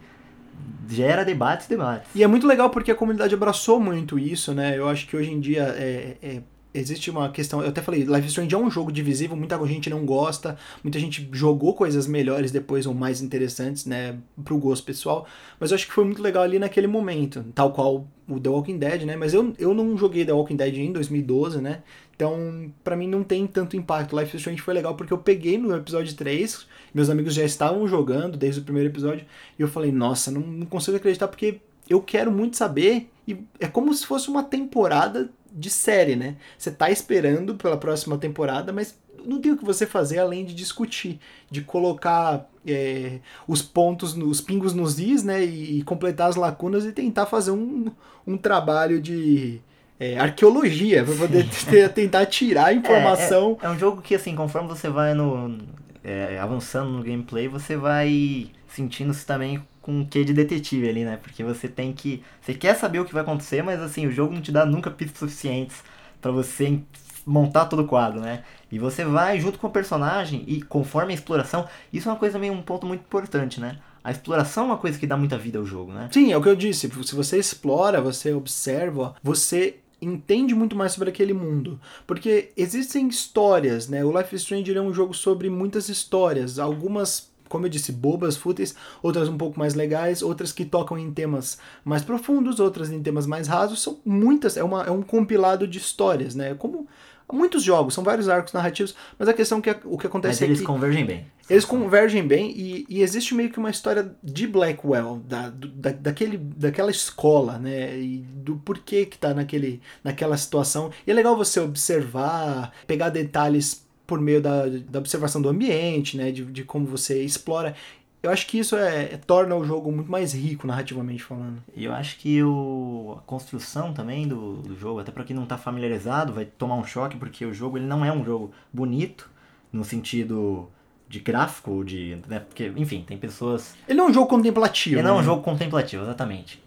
gera 0.88 1.24
debates 1.24 1.66
e 1.66 1.70
debates. 1.70 2.08
E 2.14 2.22
é 2.22 2.26
muito 2.26 2.46
legal 2.46 2.68
porque 2.70 2.90
a 2.90 2.94
comunidade 2.94 3.34
abraçou 3.34 3.80
muito 3.80 4.18
isso, 4.18 4.52
né? 4.52 4.76
Eu 4.76 4.88
acho 4.88 5.06
que 5.06 5.16
hoje 5.16 5.30
em 5.30 5.40
dia 5.40 5.62
é, 5.76 6.16
é- 6.22 6.42
existe 6.74 7.10
uma 7.10 7.30
questão. 7.30 7.62
Eu 7.62 7.68
até 7.68 7.82
falei, 7.82 8.04
Life 8.04 8.26
Strange 8.28 8.54
é 8.54 8.58
um 8.58 8.70
jogo 8.70 8.90
divisível, 8.90 9.36
muita 9.36 9.58
gente 9.66 9.90
não 9.90 10.04
gosta, 10.04 10.56
muita 10.82 10.98
gente 10.98 11.28
jogou 11.32 11.74
coisas 11.74 12.06
melhores 12.06 12.50
depois 12.50 12.86
ou 12.86 12.94
mais 12.94 13.20
interessantes, 13.20 13.86
né? 13.86 14.18
Pro 14.44 14.58
gosto 14.58 14.84
pessoal. 14.84 15.26
Mas 15.60 15.70
eu 15.70 15.74
acho 15.76 15.86
que 15.86 15.92
foi 15.92 16.04
muito 16.04 16.22
legal 16.22 16.42
ali 16.42 16.58
naquele 16.58 16.86
momento, 16.86 17.44
tal 17.54 17.72
qual 17.72 18.06
o 18.28 18.40
The 18.40 18.48
Walking 18.48 18.78
Dead, 18.78 19.02
né? 19.02 19.16
Mas 19.16 19.34
eu, 19.34 19.52
eu 19.58 19.74
não 19.74 19.96
joguei 19.96 20.24
The 20.24 20.32
Walking 20.32 20.56
Dead 20.56 20.76
em 20.76 20.92
2012, 20.92 21.60
né? 21.60 21.82
Então, 22.14 22.72
pra 22.84 22.96
mim 22.96 23.08
não 23.08 23.22
tem 23.22 23.46
tanto 23.46 23.76
impacto. 23.76 24.18
Life 24.18 24.36
is 24.36 24.40
Strange 24.40 24.62
foi 24.62 24.74
legal 24.74 24.94
porque 24.94 25.12
eu 25.12 25.18
peguei 25.18 25.58
no 25.58 25.74
episódio 25.74 26.14
3, 26.14 26.66
meus 26.94 27.10
amigos 27.10 27.34
já 27.34 27.44
estavam 27.44 27.86
jogando 27.86 28.36
desde 28.36 28.60
o 28.60 28.64
primeiro 28.64 28.88
episódio, 28.88 29.26
e 29.58 29.62
eu 29.62 29.68
falei, 29.68 29.90
nossa, 29.90 30.30
não 30.30 30.64
consigo 30.66 30.96
acreditar 30.96 31.28
porque 31.28 31.60
eu 31.88 32.00
quero 32.00 32.30
muito 32.30 32.56
saber. 32.56 33.08
E 33.26 33.36
é 33.60 33.68
como 33.68 33.92
se 33.94 34.06
fosse 34.06 34.28
uma 34.28 34.42
temporada 34.42 35.30
de 35.54 35.70
série, 35.70 36.16
né? 36.16 36.36
Você 36.58 36.70
tá 36.70 36.90
esperando 36.90 37.54
pela 37.54 37.76
próxima 37.76 38.16
temporada, 38.18 38.72
mas 38.72 38.98
não 39.24 39.40
tem 39.40 39.52
o 39.52 39.56
que 39.56 39.64
você 39.64 39.86
fazer 39.86 40.18
além 40.18 40.44
de 40.44 40.54
discutir, 40.54 41.20
de 41.50 41.60
colocar 41.62 42.48
é, 42.66 43.18
os 43.46 43.62
pontos, 43.62 44.16
os 44.16 44.40
pingos 44.40 44.74
nos 44.74 44.98
is, 44.98 45.22
né? 45.22 45.44
E, 45.44 45.78
e 45.78 45.82
completar 45.82 46.28
as 46.28 46.36
lacunas 46.36 46.84
e 46.84 46.92
tentar 46.92 47.26
fazer 47.26 47.50
um, 47.52 47.90
um 48.26 48.36
trabalho 48.36 49.00
de 49.00 49.60
é, 50.00 50.18
arqueologia, 50.18 51.04
pra 51.04 51.14
poder 51.14 51.48
ter- 51.70 51.88
tentar 51.92 52.26
tirar 52.26 52.66
a 52.66 52.72
informação. 52.74 53.56
É, 53.62 53.66
é, 53.66 53.68
é 53.68 53.70
um 53.70 53.78
jogo 53.78 54.02
que, 54.02 54.14
assim, 54.14 54.34
conforme 54.34 54.68
você 54.68 54.88
vai 54.88 55.14
no 55.14 55.58
é, 56.02 56.38
avançando 56.38 56.90
no 56.90 57.02
gameplay, 57.02 57.46
você 57.46 57.76
vai 57.76 58.50
sentindo-se 58.68 59.24
também 59.24 59.62
com 59.82 60.00
um 60.00 60.04
quê 60.06 60.24
de 60.24 60.32
detetive 60.32 60.88
ali, 60.88 61.04
né? 61.04 61.18
Porque 61.20 61.44
você 61.44 61.68
tem 61.68 61.92
que... 61.92 62.22
Você 62.40 62.54
quer 62.54 62.74
saber 62.76 63.00
o 63.00 63.04
que 63.04 63.12
vai 63.12 63.22
acontecer, 63.22 63.62
mas, 63.62 63.80
assim, 63.80 64.06
o 64.06 64.12
jogo 64.12 64.32
não 64.32 64.40
te 64.40 64.52
dá 64.52 64.64
nunca 64.64 64.90
pistas 64.90 65.18
suficientes 65.18 65.76
pra 66.20 66.30
você 66.30 66.78
montar 67.26 67.66
todo 67.66 67.82
o 67.82 67.86
quadro, 67.86 68.20
né? 68.20 68.44
E 68.70 68.78
você 68.78 69.04
vai 69.04 69.38
junto 69.38 69.58
com 69.58 69.66
o 69.66 69.70
personagem 69.70 70.44
e 70.46 70.62
conforme 70.62 71.12
a 71.12 71.14
exploração... 71.14 71.68
Isso 71.92 72.08
é 72.08 72.12
uma 72.12 72.18
coisa 72.18 72.38
meio 72.38 72.52
um 72.52 72.62
ponto 72.62 72.86
muito 72.86 73.00
importante, 73.00 73.60
né? 73.60 73.78
A 74.04 74.10
exploração 74.10 74.64
é 74.64 74.66
uma 74.68 74.78
coisa 74.78 74.98
que 74.98 75.06
dá 75.06 75.16
muita 75.16 75.38
vida 75.38 75.58
ao 75.58 75.66
jogo, 75.66 75.92
né? 75.92 76.08
Sim, 76.10 76.32
é 76.32 76.36
o 76.36 76.42
que 76.42 76.48
eu 76.48 76.56
disse. 76.56 76.90
Se 77.04 77.14
você 77.14 77.38
explora, 77.38 78.00
você 78.00 78.32
observa, 78.32 79.14
você 79.22 79.76
entende 80.00 80.54
muito 80.54 80.74
mais 80.74 80.92
sobre 80.92 81.10
aquele 81.10 81.32
mundo. 81.32 81.80
Porque 82.04 82.50
existem 82.56 83.06
histórias, 83.06 83.88
né? 83.88 84.04
O 84.04 84.16
Life 84.16 84.34
is 84.34 84.42
Strange 84.42 84.76
é 84.76 84.80
um 84.80 84.92
jogo 84.92 85.14
sobre 85.14 85.48
muitas 85.48 85.88
histórias. 85.88 86.58
Algumas, 86.58 87.30
como 87.52 87.66
eu 87.66 87.70
disse, 87.70 87.92
bobas, 87.92 88.34
fúteis, 88.34 88.74
outras 89.02 89.28
um 89.28 89.36
pouco 89.36 89.58
mais 89.58 89.74
legais, 89.74 90.22
outras 90.22 90.52
que 90.52 90.64
tocam 90.64 90.96
em 90.96 91.12
temas 91.12 91.58
mais 91.84 92.02
profundos, 92.02 92.58
outras 92.58 92.90
em 92.90 93.02
temas 93.02 93.26
mais 93.26 93.46
rasos. 93.46 93.82
São 93.82 94.00
muitas, 94.06 94.56
é, 94.56 94.64
uma, 94.64 94.84
é 94.84 94.90
um 94.90 95.02
compilado 95.02 95.68
de 95.68 95.76
histórias, 95.76 96.34
né? 96.34 96.54
Como 96.54 96.88
muitos 97.30 97.62
jogos, 97.62 97.92
são 97.92 98.02
vários 98.02 98.28
arcos 98.28 98.52
narrativos, 98.54 98.94
mas 99.18 99.28
a 99.28 99.34
questão 99.34 99.58
é 99.58 99.62
que 99.62 99.70
o 99.84 99.98
que 99.98 100.04
Mas 100.04 100.04
acontece 100.06 100.44
é 100.44 100.46
eles 100.46 100.60
que 100.60 100.66
convergem 100.66 101.04
bem. 101.04 101.26
eles 101.48 101.64
convergem 101.64 102.26
bem 102.26 102.50
e, 102.54 102.86
e 102.88 103.02
existe 103.02 103.34
meio 103.34 103.50
que 103.50 103.58
uma 103.58 103.70
história 103.70 104.14
de 104.22 104.46
Blackwell, 104.46 105.20
da, 105.26 105.50
da, 105.50 105.92
daquele, 105.92 106.38
daquela 106.38 106.90
escola, 106.90 107.58
né? 107.58 107.98
E 107.98 108.18
do 108.18 108.56
porquê 108.56 109.04
que 109.04 109.18
tá 109.18 109.34
naquele, 109.34 109.80
naquela 110.02 110.36
situação. 110.38 110.90
E 111.06 111.10
é 111.10 111.14
legal 111.14 111.36
você 111.36 111.60
observar, 111.60 112.72
pegar 112.86 113.10
detalhes 113.10 113.86
por 114.12 114.20
meio 114.20 114.42
da, 114.42 114.66
da 114.66 114.98
observação 114.98 115.40
do 115.40 115.48
ambiente, 115.48 116.18
né? 116.18 116.30
De, 116.30 116.44
de 116.44 116.64
como 116.64 116.84
você 116.84 117.22
explora. 117.22 117.74
Eu 118.22 118.30
acho 118.30 118.46
que 118.46 118.58
isso 118.58 118.76
é, 118.76 119.16
torna 119.26 119.56
o 119.56 119.64
jogo 119.64 119.90
muito 119.90 120.10
mais 120.10 120.34
rico, 120.34 120.66
narrativamente 120.66 121.22
falando. 121.22 121.62
E 121.74 121.86
eu 121.86 121.94
acho 121.94 122.18
que 122.18 122.42
o, 122.42 123.16
a 123.18 123.22
construção 123.22 123.94
também 123.94 124.28
do, 124.28 124.56
do 124.56 124.78
jogo, 124.78 125.00
até 125.00 125.10
pra 125.10 125.24
quem 125.24 125.34
não 125.34 125.46
tá 125.46 125.56
familiarizado, 125.56 126.30
vai 126.30 126.44
tomar 126.44 126.74
um 126.74 126.84
choque, 126.84 127.16
porque 127.16 127.46
o 127.46 127.54
jogo 127.54 127.78
ele 127.78 127.86
não 127.86 128.04
é 128.04 128.12
um 128.12 128.22
jogo 128.22 128.52
bonito, 128.70 129.30
no 129.72 129.82
sentido 129.82 130.68
de 131.08 131.18
gráfico, 131.20 131.82
de. 131.82 132.18
Né, 132.28 132.40
porque, 132.40 132.70
enfim, 132.76 133.02
tem 133.06 133.16
pessoas. 133.16 133.74
Ele 133.88 133.96
não 133.96 134.08
é 134.08 134.10
um 134.10 134.12
jogo 134.12 134.26
contemplativo. 134.26 134.96
Ele 134.96 135.02
não 135.02 135.12
é 135.12 135.14
um 135.14 135.18
né? 135.20 135.24
jogo 135.24 135.42
contemplativo, 135.42 136.02
exatamente. 136.02 136.62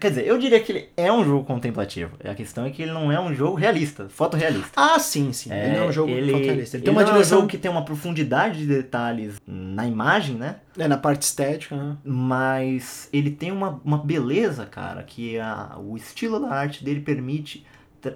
Quer 0.00 0.10
dizer, 0.10 0.26
eu 0.26 0.38
diria 0.38 0.60
que 0.60 0.72
ele 0.72 0.88
é 0.96 1.12
um 1.12 1.24
jogo 1.24 1.44
contemplativo. 1.44 2.16
A 2.24 2.34
questão 2.34 2.64
é 2.64 2.70
que 2.70 2.82
ele 2.82 2.92
não 2.92 3.10
é 3.10 3.20
um 3.20 3.34
jogo 3.34 3.56
realista, 3.56 4.08
fotorrealista. 4.08 4.70
Ah, 4.76 4.98
sim, 4.98 5.32
sim. 5.32 5.52
ele 5.52 5.76
não 5.76 5.84
é 5.84 5.88
um 5.88 5.92
jogo 5.92 6.10
ele, 6.10 6.32
fotorrealista. 6.32 6.76
Ele, 6.76 6.82
ele 6.82 6.84
tem 6.84 6.92
uma 6.92 7.10
não 7.10 7.16
é 7.16 7.20
um 7.20 7.24
jogo 7.24 7.46
que 7.46 7.58
tem 7.58 7.70
uma 7.70 7.84
profundidade 7.84 8.58
de 8.58 8.66
detalhes 8.66 9.40
na 9.46 9.86
imagem, 9.86 10.36
né? 10.36 10.56
é, 10.78 10.86
na 10.86 10.96
parte 10.96 11.22
estética, 11.22 11.76
né? 11.76 11.96
mas 12.04 13.08
ele 13.12 13.30
tem 13.30 13.50
uma, 13.50 13.80
uma 13.84 13.98
beleza, 13.98 14.66
cara, 14.66 15.02
que 15.02 15.38
a, 15.38 15.76
o 15.78 15.96
estilo 15.96 16.38
da 16.38 16.48
arte 16.48 16.84
dele 16.84 17.00
permite, 17.00 17.64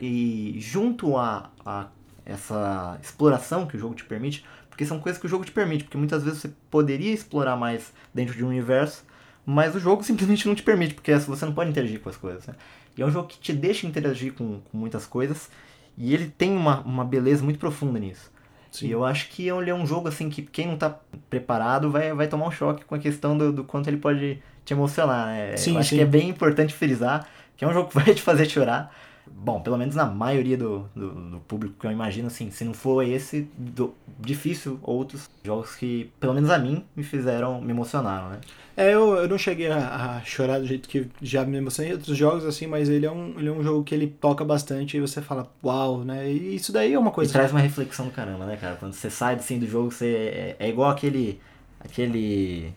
e 0.00 0.56
junto 0.60 1.16
a, 1.16 1.50
a 1.64 1.86
essa 2.24 2.98
exploração 3.02 3.66
que 3.66 3.76
o 3.76 3.80
jogo 3.80 3.94
te 3.94 4.04
permite, 4.04 4.44
porque 4.68 4.84
são 4.84 5.00
coisas 5.00 5.20
que 5.20 5.26
o 5.26 5.28
jogo 5.28 5.44
te 5.44 5.52
permite, 5.52 5.84
porque 5.84 5.96
muitas 5.96 6.22
vezes 6.22 6.40
você 6.40 6.52
poderia 6.70 7.12
explorar 7.12 7.56
mais 7.56 7.92
dentro 8.14 8.36
de 8.36 8.44
um 8.44 8.48
universo, 8.48 9.04
mas 9.44 9.74
o 9.74 9.80
jogo 9.80 10.02
simplesmente 10.02 10.46
não 10.46 10.54
te 10.54 10.62
permite, 10.62 10.94
porque 10.94 11.14
você 11.14 11.44
não 11.44 11.52
pode 11.52 11.70
interagir 11.70 12.00
com 12.00 12.08
as 12.08 12.16
coisas. 12.16 12.46
Né? 12.46 12.54
E 12.96 13.02
é 13.02 13.06
um 13.06 13.10
jogo 13.10 13.28
que 13.28 13.38
te 13.38 13.52
deixa 13.52 13.86
interagir 13.86 14.32
com, 14.32 14.60
com 14.60 14.78
muitas 14.78 15.06
coisas, 15.06 15.50
e 15.96 16.14
ele 16.14 16.32
tem 16.36 16.56
uma, 16.56 16.80
uma 16.80 17.04
beleza 17.04 17.42
muito 17.42 17.58
profunda 17.58 17.98
nisso. 17.98 18.30
Sim. 18.70 18.86
E 18.86 18.90
eu 18.90 19.04
acho 19.04 19.28
que 19.28 19.48
ele 19.48 19.70
é 19.70 19.74
um 19.74 19.84
jogo 19.84 20.08
assim 20.08 20.30
que 20.30 20.42
quem 20.42 20.68
não 20.68 20.76
tá 20.76 20.96
preparado 21.28 21.90
vai, 21.90 22.12
vai 22.14 22.28
tomar 22.28 22.46
um 22.46 22.50
choque 22.52 22.84
com 22.84 22.94
a 22.94 22.98
questão 22.98 23.36
do, 23.36 23.52
do 23.52 23.64
quanto 23.64 23.88
ele 23.88 23.96
pode 23.96 24.40
te 24.64 24.72
emocionar. 24.72 25.26
né? 25.26 25.56
Sim, 25.56 25.72
eu 25.72 25.78
acho 25.78 25.90
sim. 25.90 25.96
que 25.96 26.02
é 26.02 26.06
bem 26.06 26.28
importante 26.28 26.72
frisar 26.72 27.26
que 27.60 27.64
é 27.66 27.68
um 27.68 27.74
jogo 27.74 27.90
que 27.90 27.94
vai 27.94 28.14
te 28.14 28.22
fazer 28.22 28.48
chorar. 28.48 28.90
Bom, 29.32 29.60
pelo 29.62 29.78
menos 29.78 29.94
na 29.94 30.04
maioria 30.06 30.56
do, 30.56 30.86
do, 30.94 31.10
do 31.30 31.40
público 31.40 31.74
que 31.80 31.86
eu 31.86 31.90
imagino, 31.90 32.26
assim, 32.26 32.50
se 32.50 32.64
não 32.64 32.74
for 32.74 33.02
esse, 33.02 33.48
do- 33.56 33.94
difícil 34.18 34.78
outros 34.82 35.28
jogos 35.42 35.74
que, 35.76 36.10
pelo 36.20 36.34
menos 36.34 36.50
a 36.50 36.58
mim, 36.58 36.84
me 36.94 37.02
fizeram, 37.02 37.60
me 37.60 37.70
emocionaram, 37.70 38.28
né? 38.30 38.40
É, 38.76 38.92
eu, 38.94 39.14
eu 39.16 39.28
não 39.28 39.38
cheguei 39.38 39.68
a, 39.70 40.16
a 40.16 40.20
chorar 40.24 40.58
do 40.58 40.66
jeito 40.66 40.88
que 40.88 41.06
já 41.22 41.44
me 41.44 41.56
emocionei 41.58 41.90
em 41.92 41.94
outros 41.94 42.16
jogos, 42.16 42.44
assim, 42.44 42.66
mas 42.66 42.88
ele 42.88 43.06
é, 43.06 43.10
um, 43.10 43.38
ele 43.38 43.48
é 43.48 43.52
um 43.52 43.62
jogo 43.62 43.84
que 43.84 43.94
ele 43.94 44.06
toca 44.06 44.44
bastante 44.44 44.96
e 44.96 45.00
você 45.00 45.20
fala, 45.20 45.50
uau, 45.64 46.04
né? 46.04 46.30
E 46.30 46.54
isso 46.54 46.72
daí 46.72 46.92
é 46.92 46.98
uma 46.98 47.10
E 47.10 47.14
coisa. 47.14 47.32
traz 47.32 47.50
uma 47.50 47.60
reflexão 47.60 48.06
do 48.06 48.12
caramba, 48.12 48.46
né, 48.46 48.56
cara? 48.56 48.76
Quando 48.76 48.92
você 48.94 49.10
sai 49.10 49.34
assim 49.34 49.58
do 49.58 49.66
jogo, 49.66 49.90
você 49.90 50.56
é, 50.58 50.66
é 50.66 50.68
igual 50.68 50.90
aquele. 50.90 51.40
aquele. 51.80 52.72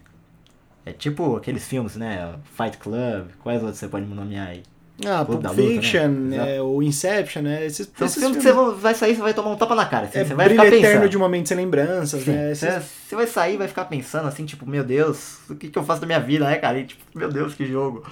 É 0.85 0.93
tipo 0.93 1.35
aqueles 1.37 1.67
filmes, 1.67 1.95
né? 1.95 2.35
Fight 2.45 2.77
Club, 2.77 3.29
quais 3.43 3.61
outros 3.61 3.79
você 3.79 3.87
pode 3.89 4.05
nomear 4.05 4.49
aí? 4.49 4.63
Ah, 5.05 5.25
Pulp 5.25 5.41
da 5.41 5.49
Luta, 5.49 5.63
né? 5.63 5.69
Fiction, 5.81 6.33
é, 6.33 6.61
o 6.61 6.81
Inception, 6.83 7.41
né? 7.41 7.65
Esses, 7.65 7.91
São 7.97 8.05
esses 8.05 8.19
filmes 8.19 8.37
que 8.37 8.43
você 8.43 8.53
vai- 8.79 8.93
sair, 8.93 9.15
você 9.15 9.21
vai 9.21 9.33
tomar 9.33 9.49
um 9.49 9.55
tapa 9.57 9.73
na 9.73 9.85
cara. 9.87 10.05
Assim, 10.05 10.19
é 10.19 10.23
você 10.25 10.33
vai 10.35 10.45
brilho 10.45 10.61
ficar 10.63 10.75
eterno 10.77 10.93
pensando. 10.95 11.09
de 11.09 11.17
um 11.17 11.19
momento 11.19 11.47
sem 11.47 11.57
lembranças, 11.57 12.21
Sim, 12.23 12.31
né? 12.31 12.51
Esses- 12.51 12.69
você, 12.73 12.79
você 13.09 13.15
vai 13.15 13.27
sair 13.27 13.55
e 13.55 13.57
vai 13.57 13.67
ficar 13.67 13.85
pensando 13.85 14.27
assim, 14.27 14.45
tipo, 14.45 14.67
meu 14.69 14.83
Deus, 14.83 15.39
o 15.49 15.55
que, 15.55 15.69
que 15.69 15.77
eu 15.79 15.83
faço 15.83 15.99
da 16.01 16.05
minha 16.07 16.19
vida, 16.19 16.45
né, 16.45 16.57
cara? 16.57 16.77
E, 16.79 16.85
tipo, 16.85 17.03
meu 17.15 17.27
Deus, 17.31 17.55
que 17.55 17.65
jogo. 17.65 18.03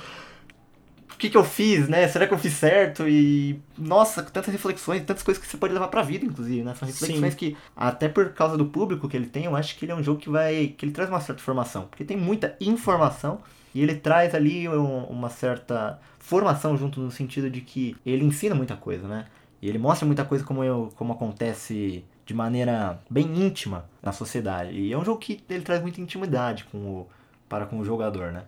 O 1.14 1.18
que, 1.22 1.30
que 1.30 1.38
eu 1.38 1.44
fiz, 1.44 1.88
né? 1.88 2.08
Será 2.08 2.26
que 2.26 2.34
eu 2.34 2.38
fiz 2.40 2.54
certo? 2.54 3.08
E, 3.08 3.62
nossa, 3.78 4.24
tantas 4.24 4.52
reflexões, 4.52 5.04
tantas 5.06 5.22
coisas 5.22 5.40
que 5.42 5.48
você 5.48 5.56
pode 5.58 5.72
levar 5.72 5.88
pra 5.88 6.02
vida, 6.02 6.26
inclusive, 6.26 6.64
né? 6.64 6.74
São 6.74 6.88
reflexões 6.88 7.34
Sim. 7.34 7.38
que, 7.38 7.58
até 7.78 8.10
por 8.10 8.30
causa 8.30 8.58
do 8.58 8.66
público 8.66 9.08
que 9.08 9.16
ele 9.16 9.28
tem, 9.28 9.46
eu 9.46 9.56
acho 9.56 9.78
que 9.78 9.86
ele 9.86 9.92
é 9.92 9.96
um 9.96 10.02
jogo 10.02 10.20
que 10.20 10.30
vai. 10.32 10.74
que 10.76 10.84
ele 10.84 10.92
traz 10.92 11.12
uma 11.12 11.20
certa 11.22 11.40
informação. 11.40 11.84
Porque 11.92 12.04
tem 12.04 12.18
muita 12.18 12.56
informação 12.60 13.40
E 13.74 13.82
ele 13.82 13.96
traz 13.96 14.36
ali 14.36 14.68
um, 14.68 15.04
uma 15.06 15.30
certa 15.30 16.00
formação 16.20 16.78
junto 16.78 17.00
no 17.00 17.12
sentido 17.12 17.50
de 17.50 17.62
que 17.62 17.96
ele 18.06 18.24
ensina 18.24 18.54
muita 18.54 18.76
coisa, 18.76 19.08
né? 19.08 19.26
E 19.62 19.70
ele 19.70 19.78
mostra 19.78 20.06
muita 20.06 20.26
coisa 20.26 20.44
como, 20.44 20.64
eu, 20.64 20.92
como 20.96 21.14
acontece 21.14 22.04
de 22.26 22.34
maneira 22.34 23.00
bem 23.10 23.26
íntima 23.46 23.86
na 24.02 24.12
sociedade. 24.12 24.72
E 24.72 24.92
é 24.92 24.98
um 24.98 25.06
jogo 25.06 25.20
que 25.20 25.44
ele 25.50 25.64
traz 25.64 25.82
muita 25.82 26.02
intimidade 26.02 26.64
com 26.66 26.78
o, 26.78 27.08
para 27.48 27.66
com 27.66 27.80
o 27.80 27.86
jogador, 27.86 28.32
né? 28.32 28.44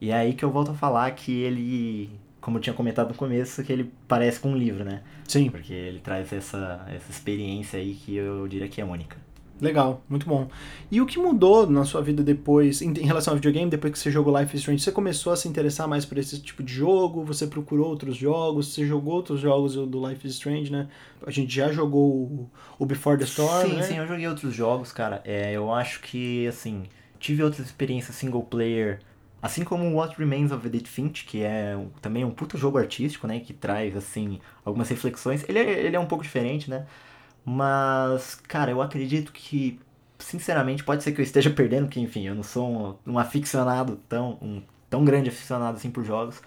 E 0.00 0.10
é 0.10 0.14
aí 0.14 0.34
que 0.34 0.44
eu 0.44 0.50
volto 0.50 0.70
a 0.70 0.74
falar 0.74 1.10
que 1.12 1.32
ele, 1.32 2.10
como 2.40 2.58
eu 2.58 2.60
tinha 2.60 2.74
comentado 2.74 3.08
no 3.08 3.14
começo, 3.14 3.64
que 3.64 3.72
ele 3.72 3.92
parece 4.06 4.38
com 4.38 4.50
um 4.50 4.56
livro, 4.56 4.84
né? 4.84 5.02
Sim. 5.26 5.50
Porque 5.50 5.72
ele 5.72 6.00
traz 6.00 6.32
essa, 6.32 6.86
essa 6.88 7.10
experiência 7.10 7.78
aí 7.78 7.94
que 7.94 8.14
eu 8.14 8.46
diria 8.46 8.68
que 8.68 8.80
é 8.80 8.84
única. 8.84 9.16
Legal, 9.60 10.02
muito 10.08 10.26
bom. 10.26 10.48
E 10.90 11.00
o 11.00 11.06
que 11.06 11.18
mudou 11.18 11.68
na 11.68 11.84
sua 11.84 12.00
vida 12.00 12.22
depois, 12.22 12.80
em, 12.80 12.92
em, 12.92 13.04
relação 13.04 13.32
ao 13.32 13.36
videogame, 13.36 13.68
depois 13.70 13.92
que 13.92 13.98
você 13.98 14.10
jogou 14.10 14.38
Life 14.38 14.54
is 14.54 14.60
Strange? 14.60 14.82
Você 14.82 14.92
começou 14.92 15.32
a 15.32 15.36
se 15.36 15.48
interessar 15.48 15.88
mais 15.88 16.04
por 16.04 16.16
esse 16.16 16.40
tipo 16.40 16.62
de 16.62 16.72
jogo? 16.72 17.24
Você 17.24 17.46
procurou 17.46 17.88
outros 17.88 18.16
jogos? 18.16 18.72
Você 18.72 18.86
jogou 18.86 19.14
outros 19.14 19.40
jogos 19.40 19.74
do 19.74 20.08
Life 20.08 20.26
is 20.26 20.34
Strange, 20.34 20.70
né? 20.70 20.88
A 21.26 21.30
gente 21.30 21.52
já 21.52 21.72
jogou 21.72 22.48
o, 22.78 22.86
Before 22.86 23.18
the 23.18 23.24
Storm, 23.24 23.68
Sim, 23.68 23.76
né? 23.76 23.82
sim, 23.82 23.98
eu 23.98 24.06
joguei 24.06 24.28
outros 24.28 24.54
jogos, 24.54 24.92
cara. 24.92 25.20
É, 25.24 25.52
eu 25.52 25.72
acho 25.72 26.00
que, 26.00 26.46
assim, 26.46 26.84
tive 27.18 27.42
outras 27.42 27.66
experiências 27.66 28.14
single 28.14 28.44
player, 28.44 29.00
assim 29.42 29.64
como 29.64 29.92
What 29.96 30.16
Remains 30.16 30.52
of 30.52 30.64
Edith 30.64 30.86
Finch, 30.86 31.24
que 31.24 31.42
é 31.42 31.76
também 32.00 32.24
um 32.24 32.30
puto 32.30 32.56
jogo 32.56 32.78
artístico, 32.78 33.26
né? 33.26 33.40
Que 33.40 33.52
traz, 33.52 33.96
assim, 33.96 34.38
algumas 34.64 34.88
reflexões. 34.88 35.44
Ele 35.48 35.58
é, 35.58 35.86
ele 35.86 35.96
é 35.96 36.00
um 36.00 36.06
pouco 36.06 36.22
diferente, 36.22 36.70
né? 36.70 36.86
Mas, 37.44 38.34
cara, 38.34 38.70
eu 38.70 38.82
acredito 38.82 39.32
que, 39.32 39.80
sinceramente, 40.18 40.84
pode 40.84 41.02
ser 41.02 41.12
que 41.12 41.20
eu 41.20 41.24
esteja 41.24 41.50
perdendo, 41.50 41.86
porque, 41.86 42.00
enfim, 42.00 42.26
eu 42.26 42.34
não 42.34 42.42
sou 42.42 42.98
um, 43.06 43.12
um 43.12 43.18
aficionado 43.18 43.96
tão, 44.08 44.38
um, 44.42 44.62
tão 44.90 45.04
grande 45.04 45.28
aficionado 45.28 45.76
assim 45.76 45.90
por 45.90 46.04
jogos. 46.04 46.42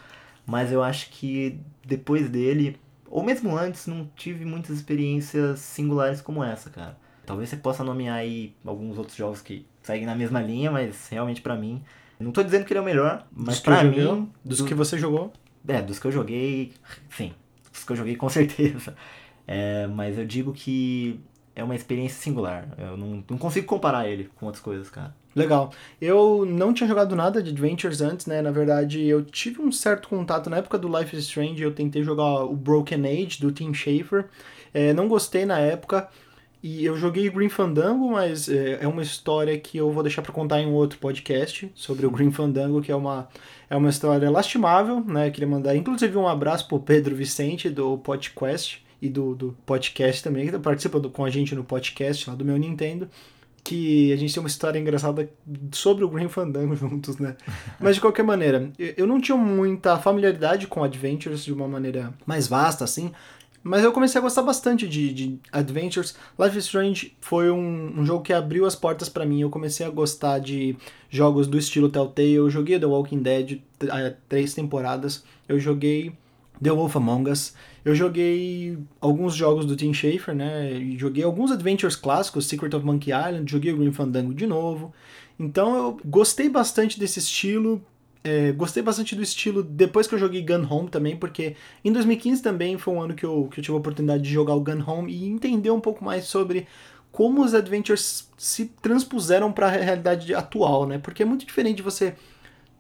Mas 0.46 0.72
eu 0.72 0.84
acho 0.84 1.10
que 1.10 1.60
depois 1.86 2.30
dele, 2.30 2.80
ou 3.10 3.24
mesmo 3.24 3.58
antes, 3.58 3.88
não 3.88 4.10
tive 4.16 4.46
muitas 4.46 4.76
experiências 4.76 5.60
singulares 5.60 6.22
como 6.22 6.44
essa, 6.44 6.70
cara. 6.70 6.98
Talvez 7.26 7.50
você 7.50 7.58
possa 7.58 7.84
nomear 7.84 8.18
aí 8.18 8.56
alguns 8.66 8.98
outros 8.98 9.16
jogos 9.16 9.42
que 9.42 9.66
seguem 9.82 10.06
na 10.06 10.16
mesma 10.16 10.42
linha, 10.42 10.72
mas 10.72 11.08
realmente 11.10 11.42
para 11.42 11.56
mim. 11.56 11.82
Não 12.20 12.32
tô 12.32 12.44
dizendo 12.44 12.66
que 12.66 12.74
ele 12.74 12.80
é 12.80 12.82
o 12.82 12.86
melhor, 12.86 13.26
mas 13.32 13.60
para 13.60 13.84
mim. 13.84 14.30
Dos 14.44 14.60
do, 14.60 14.66
que 14.66 14.74
você 14.74 14.98
jogou? 14.98 15.32
É, 15.68 15.82
dos 15.82 16.00
que 16.00 16.06
eu 16.08 16.12
joguei, 16.12 16.74
sim. 17.10 17.34
Dos 17.72 17.84
que 17.84 17.92
eu 17.92 17.96
joguei 17.96 18.16
com 18.16 18.28
certeza. 18.30 18.96
É, 19.52 19.88
mas 19.88 20.18
eu 20.18 20.26
digo 20.26 20.54
que 20.54 21.20
é 21.56 21.64
uma 21.64 21.76
experiência 21.76 22.22
singular. 22.22 22.68
Eu 22.78 22.96
não, 22.98 23.24
não 23.30 23.38
consigo 23.38 23.68
comparar 23.68 24.08
ele 24.08 24.30
com 24.36 24.46
outras 24.46 24.64
coisas, 24.64 24.90
cara. 24.90 25.14
Legal. 25.36 25.72
Eu 26.00 26.46
não 26.46 26.74
tinha 26.74 26.88
jogado 26.88 27.16
nada 27.16 27.42
de 27.42 27.52
Adventures 27.52 28.02
antes, 28.02 28.26
né? 28.26 28.42
Na 28.42 28.52
verdade, 28.52 29.06
eu 29.06 29.24
tive 29.24 29.62
um 29.62 29.72
certo 29.72 30.10
contato 30.10 30.50
na 30.50 30.58
época 30.58 30.78
do 30.78 30.88
Life 30.88 31.16
is 31.16 31.24
Strange. 31.26 31.62
Eu 31.62 31.74
tentei 31.74 32.04
jogar 32.04 32.46
o 32.46 32.56
Broken 32.56 33.06
Age 33.06 33.40
do 33.40 33.52
Tim 33.52 33.74
Schafer. 33.74 34.26
É, 34.74 34.94
não 34.94 35.08
gostei 35.08 35.46
na 35.46 35.60
época. 35.60 36.10
E 36.64 36.86
eu 36.86 36.96
joguei 36.96 37.28
Green 37.30 37.50
Fandango, 37.50 38.12
mas 38.12 38.48
é, 38.48 38.80
é 38.82 38.88
uma 38.88 39.02
história 39.02 39.58
que 39.58 39.78
eu 39.78 39.92
vou 39.92 40.04
deixar 40.04 40.22
para 40.22 40.32
contar 40.32 40.62
em 40.62 40.68
um 40.68 40.74
outro 40.74 41.00
podcast 41.00 41.72
sobre 41.74 42.06
o 42.06 42.12
Green 42.12 42.32
Fandango, 42.32 42.82
que 42.82 42.92
é 42.92 42.96
uma, 42.96 43.28
é 43.68 43.76
uma 43.76 43.90
história 43.90 44.30
lastimável, 44.30 45.04
né? 45.04 45.28
Eu 45.28 45.32
queria 45.32 45.48
mandar 45.48 45.76
inclusive 45.76 46.16
um 46.18 46.28
abraço 46.28 46.68
pro 46.68 46.80
Pedro 46.80 47.16
Vicente 47.16 47.68
do 47.68 47.98
podcast 47.98 48.86
e 49.02 49.10
do, 49.10 49.34
do 49.36 49.58
podcast 49.66 50.24
também, 50.24 50.48
que 50.48 50.60
participa 50.60 51.00
do, 51.00 51.10
com 51.10 51.26
a 51.26 51.30
gente 51.30 51.56
no 51.56 51.64
podcast 51.64 52.30
lá 52.30 52.36
do 52.36 52.46
meu 52.46 52.58
Nintendo, 52.58 53.10
que 53.64 54.12
a 54.12 54.16
gente 54.16 54.34
tem 54.34 54.42
uma 54.42 54.50
história 54.50 54.80
engraçada 54.80 55.30
sobre 55.72 56.04
o 56.04 56.10
Green 56.10 56.30
Fandango 56.30 56.76
juntos, 56.78 57.18
né? 57.18 57.36
Mas 57.80 57.96
de 57.96 58.02
qualquer 58.02 58.24
maneira, 58.24 58.72
eu 58.78 59.08
não 59.08 59.20
tinha 59.20 59.38
muita 59.38 59.98
familiaridade 59.98 60.68
com 60.68 60.84
Adventures 60.84 61.44
de 61.44 61.54
uma 61.54 61.68
maneira 61.68 62.14
mais 62.26 62.48
vasta, 62.48 62.84
assim, 62.84 63.12
mas 63.64 63.84
eu 63.84 63.92
comecei 63.92 64.18
a 64.18 64.22
gostar 64.22 64.42
bastante 64.42 64.88
de, 64.88 65.14
de 65.14 65.40
Adventures. 65.52 66.16
Life 66.40 66.58
is 66.58 66.66
Strange 66.66 67.16
foi 67.22 67.52
um, 67.52 68.00
um 68.00 68.06
jogo 68.06 68.24
que 68.24 68.34
abriu 68.34 68.66
as 68.66 68.76
portas 68.76 69.08
para 69.08 69.26
mim. 69.26 69.42
Eu 69.42 69.52
comecei 69.52 69.86
a 69.86 69.90
gostar 69.90 70.40
de 70.40 70.76
jogos 71.10 71.46
do 71.46 71.58
estilo 71.60 71.88
Telltale. 71.88 72.34
Eu 72.34 72.50
joguei 72.50 72.80
The 72.80 72.88
Walking 72.88 73.22
Dead 73.22 73.62
três 74.28 74.56
temporadas. 74.56 75.24
Eu 75.48 75.60
joguei 75.60 76.12
The 76.62 76.72
Wolf 76.72 76.96
Among 76.96 77.30
Us. 77.30 77.54
Eu 77.84 77.96
joguei 77.96 78.78
alguns 79.00 79.34
jogos 79.36 79.66
do 79.66 79.76
Tim 79.76 79.94
Schafer, 79.94 80.36
né? 80.36 80.80
Joguei 80.98 81.24
alguns 81.24 81.52
adventures 81.52 81.96
clássicos, 81.96 82.46
Secret 82.46 82.76
of 82.76 82.86
Monkey 82.86 83.12
Island, 83.12 83.52
joguei 83.52 83.74
o 83.74 83.78
Green 83.78 83.92
Fandango 83.92 84.34
de 84.34 84.46
novo. 84.46 84.94
Então 85.40 85.76
eu 85.76 86.00
gostei 86.06 86.48
bastante 86.48 87.00
desse 87.00 87.20
estilo. 87.20 87.84
É, 88.24 88.52
gostei 88.52 88.84
bastante 88.84 89.16
do 89.16 89.24
estilo 89.24 89.64
depois 89.64 90.06
que 90.06 90.14
eu 90.14 90.20
joguei 90.20 90.44
Gun 90.44 90.68
Home 90.70 90.90
também, 90.90 91.18
porque 91.18 91.56
em 91.84 91.92
2015 91.92 92.44
também 92.44 92.78
foi 92.78 92.94
um 92.94 93.02
ano 93.02 93.16
que 93.16 93.26
eu, 93.26 93.48
que 93.52 93.60
eu 93.60 93.64
tive 93.64 93.76
a 93.76 93.80
oportunidade 93.80 94.22
de 94.22 94.30
jogar 94.30 94.54
o 94.54 94.62
Gun 94.62 94.84
Home 94.86 95.12
e 95.12 95.28
entender 95.28 95.72
um 95.72 95.80
pouco 95.80 96.06
mais 96.06 96.26
sobre 96.26 96.68
como 97.12 97.44
os 97.44 97.56
adventures 97.56 98.30
se 98.38 98.66
transpuseram 98.82 99.52
para 99.52 99.68
a 99.68 99.70
realidade 99.70 100.34
atual, 100.36 100.86
né? 100.86 101.00
Porque 101.00 101.24
é 101.24 101.26
muito 101.26 101.46
diferente 101.46 101.82
você 101.82 102.14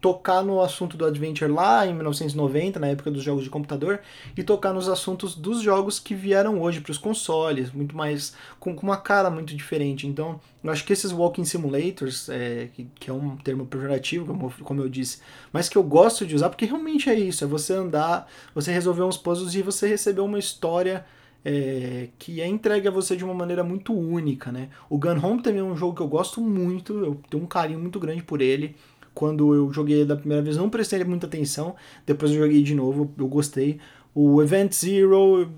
tocar 0.01 0.43
no 0.43 0.59
assunto 0.59 0.97
do 0.97 1.05
Adventure 1.05 1.49
lá 1.49 1.85
em 1.85 1.93
1990, 1.93 2.79
na 2.79 2.87
época 2.87 3.11
dos 3.11 3.23
jogos 3.23 3.43
de 3.43 3.51
computador, 3.51 4.01
e 4.35 4.41
tocar 4.41 4.73
nos 4.73 4.89
assuntos 4.89 5.35
dos 5.35 5.61
jogos 5.61 5.99
que 5.99 6.15
vieram 6.15 6.59
hoje 6.59 6.81
para 6.81 6.91
os 6.91 6.97
consoles, 6.97 7.71
muito 7.71 7.95
mais 7.95 8.33
com, 8.59 8.75
com, 8.75 8.87
uma 8.87 8.97
cara 8.97 9.29
muito 9.29 9.55
diferente. 9.55 10.07
Então, 10.07 10.41
eu 10.63 10.71
acho 10.71 10.83
que 10.83 10.91
esses 10.91 11.11
walking 11.11 11.45
simulators, 11.45 12.27
é, 12.29 12.69
que, 12.73 12.87
que, 12.95 13.09
é 13.11 13.13
um 13.13 13.37
termo 13.37 13.67
pejorativo, 13.67 14.25
como, 14.25 14.51
como 14.63 14.81
eu 14.81 14.89
disse, 14.89 15.19
mas 15.53 15.69
que 15.69 15.77
eu 15.77 15.83
gosto 15.83 16.25
de 16.25 16.35
usar 16.35 16.49
porque 16.49 16.65
realmente 16.65 17.07
é 17.07 17.13
isso, 17.13 17.43
é 17.43 17.47
você 17.47 17.73
andar, 17.73 18.27
você 18.55 18.71
resolver 18.71 19.03
uns 19.03 19.17
puzzles 19.17 19.53
e 19.53 19.61
você 19.61 19.87
receber 19.87 20.21
uma 20.21 20.39
história 20.39 21.05
é, 21.45 22.09
que 22.17 22.41
é 22.41 22.47
entregue 22.47 22.87
a 22.87 22.91
você 22.91 23.15
de 23.15 23.23
uma 23.23 23.33
maneira 23.33 23.63
muito 23.63 23.93
única, 23.93 24.51
né? 24.51 24.69
O 24.89 24.97
Gun 24.97 25.19
Home 25.23 25.41
também 25.41 25.59
é 25.59 25.63
um 25.63 25.75
jogo 25.75 25.95
que 25.95 26.01
eu 26.01 26.07
gosto 26.07 26.39
muito, 26.41 26.93
eu 27.03 27.19
tenho 27.29 27.43
um 27.43 27.47
carinho 27.47 27.79
muito 27.79 27.99
grande 27.99 28.23
por 28.23 28.41
ele 28.41 28.75
quando 29.13 29.54
eu 29.54 29.71
joguei 29.71 30.06
da 30.06 30.15
primeira 30.15 30.43
vez, 30.43 30.58
não 30.58 30.69
prestei 30.69 31.04
muita 31.04 31.28
atenção. 31.28 31.76
Depois 32.06 32.32
eu 32.32 32.39
joguei 32.39 32.62
de 32.63 32.76
novo, 32.76 33.12
eu 33.17 33.28
gostei. 33.28 33.80
O 34.13 34.41
Event 34.41 34.74
Zero, 34.74 35.50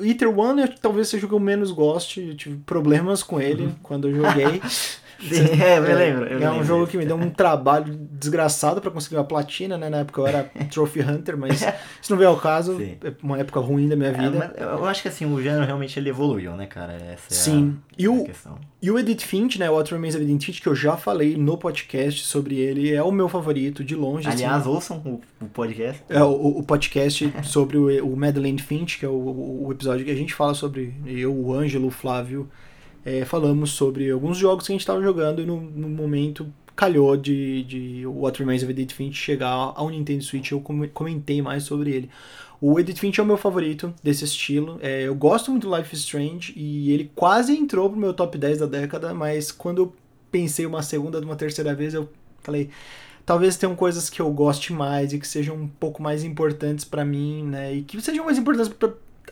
Ether 0.00 0.38
One, 0.38 0.68
talvez 0.80 1.08
seja 1.08 1.24
o 1.24 1.28
que 1.28 1.34
eu 1.34 1.40
menos 1.40 1.70
goste. 1.70 2.20
Eu 2.20 2.36
tive 2.36 2.56
problemas 2.66 3.22
com 3.22 3.40
ele 3.40 3.64
uhum. 3.64 3.74
quando 3.82 4.08
eu 4.08 4.14
joguei. 4.14 4.60
É, 5.62 5.78
eu 5.78 5.96
lembro. 5.96 6.26
Eu 6.26 6.42
é 6.42 6.48
um 6.48 6.52
lembro. 6.52 6.66
jogo 6.66 6.86
que 6.86 6.96
me 6.96 7.06
deu 7.06 7.16
um 7.16 7.30
trabalho 7.30 7.94
desgraçado 8.10 8.80
para 8.80 8.90
conseguir 8.90 9.16
uma 9.16 9.24
platina, 9.24 9.78
né? 9.78 9.88
Na 9.88 9.98
época 9.98 10.20
eu 10.20 10.26
era 10.26 10.44
Trophy 10.70 11.00
Hunter, 11.00 11.36
mas 11.36 11.60
se 12.02 12.10
não 12.10 12.18
vier 12.18 12.30
o 12.30 12.36
caso, 12.36 12.76
Sim. 12.76 12.96
é 13.02 13.12
uma 13.22 13.38
época 13.38 13.60
ruim 13.60 13.88
da 13.88 13.96
minha 13.96 14.10
é, 14.10 14.12
vida. 14.12 14.54
É, 14.56 14.64
eu 14.64 14.84
acho 14.84 15.02
que 15.02 15.08
assim, 15.08 15.24
o 15.26 15.40
gênero 15.42 15.64
realmente 15.64 15.98
ele 15.98 16.08
evoluiu, 16.08 16.56
né, 16.56 16.66
cara? 16.66 16.94
Essa 16.94 17.26
é 17.30 17.34
Sim. 17.34 17.78
A, 17.78 17.94
e, 17.98 18.08
o, 18.08 18.24
questão. 18.24 18.58
e 18.80 18.90
o 18.90 18.98
Edith 18.98 19.22
Finch, 19.22 19.58
né? 19.58 19.70
O 19.70 19.74
What 19.74 19.92
Remains 19.92 20.14
of 20.14 20.24
Edith 20.24 20.44
Finch, 20.44 20.60
que 20.60 20.68
eu 20.68 20.74
já 20.74 20.96
falei 20.96 21.36
no 21.36 21.56
podcast 21.56 22.24
sobre 22.24 22.56
ele, 22.56 22.92
é 22.92 23.02
o 23.02 23.12
meu 23.12 23.28
favorito, 23.28 23.84
de 23.84 23.94
longe. 23.94 24.28
Aliás, 24.28 24.62
assim. 24.62 24.68
ouçam 24.68 24.96
o, 24.98 25.20
o, 25.44 25.48
podcast. 25.48 26.02
É, 26.08 26.22
o, 26.22 26.58
o 26.58 26.62
podcast 26.62 27.32
sobre 27.44 27.76
o, 27.76 28.06
o 28.06 28.16
Madeleine 28.16 28.60
Finch, 28.60 28.98
que 28.98 29.04
é 29.04 29.08
o, 29.08 29.66
o 29.66 29.72
episódio 29.72 30.04
que 30.04 30.10
a 30.10 30.16
gente 30.16 30.34
fala 30.34 30.54
sobre 30.54 30.94
eu, 31.06 31.34
o 31.34 31.52
Ângelo, 31.52 31.88
o 31.88 31.90
Flávio 31.90 32.48
é, 33.04 33.24
falamos 33.24 33.72
sobre 33.72 34.10
alguns 34.10 34.38
jogos 34.38 34.66
que 34.66 34.72
a 34.72 34.74
gente 34.74 34.82
estava 34.82 35.02
jogando 35.02 35.42
e 35.42 35.46
no, 35.46 35.60
no, 35.60 35.88
momento 35.88 36.46
calhou 36.74 37.16
de, 37.16 37.64
de 37.64 38.06
What 38.06 38.38
Remains 38.38 38.62
of 38.62 38.70
Edith 38.70 38.92
Finch 38.92 39.14
chegar 39.14 39.72
ao 39.74 39.90
Nintendo 39.90 40.22
Switch 40.22 40.52
eu 40.52 40.60
comentei 40.60 41.42
mais 41.42 41.64
sobre 41.64 41.90
ele. 41.90 42.10
O 42.60 42.78
Edith 42.78 42.98
Finch 42.98 43.18
é 43.18 43.22
o 43.22 43.26
meu 43.26 43.36
favorito 43.36 43.92
desse 44.02 44.24
estilo. 44.24 44.78
É, 44.80 45.02
eu 45.02 45.14
gosto 45.16 45.50
muito 45.50 45.68
do 45.68 45.76
Life 45.76 45.92
is 45.92 46.00
Strange 46.02 46.52
e 46.56 46.92
ele 46.92 47.10
quase 47.14 47.52
entrou 47.52 47.90
pro 47.90 47.98
meu 47.98 48.14
top 48.14 48.38
10 48.38 48.60
da 48.60 48.66
década, 48.66 49.12
mas 49.12 49.50
quando 49.50 49.82
eu 49.82 49.92
pensei 50.30 50.64
uma 50.64 50.82
segunda, 50.82 51.20
uma 51.20 51.34
terceira 51.34 51.74
vez, 51.74 51.92
eu 51.92 52.08
falei, 52.40 52.70
talvez 53.26 53.56
tenham 53.56 53.74
coisas 53.74 54.08
que 54.08 54.20
eu 54.20 54.30
goste 54.30 54.72
mais 54.72 55.12
e 55.12 55.18
que 55.18 55.26
sejam 55.26 55.56
um 55.56 55.66
pouco 55.66 56.00
mais 56.00 56.22
importantes 56.22 56.84
para 56.84 57.04
mim, 57.04 57.42
né? 57.44 57.74
E 57.74 57.82
que 57.82 58.00
sejam 58.00 58.24
mais 58.24 58.38
importantes 58.38 58.72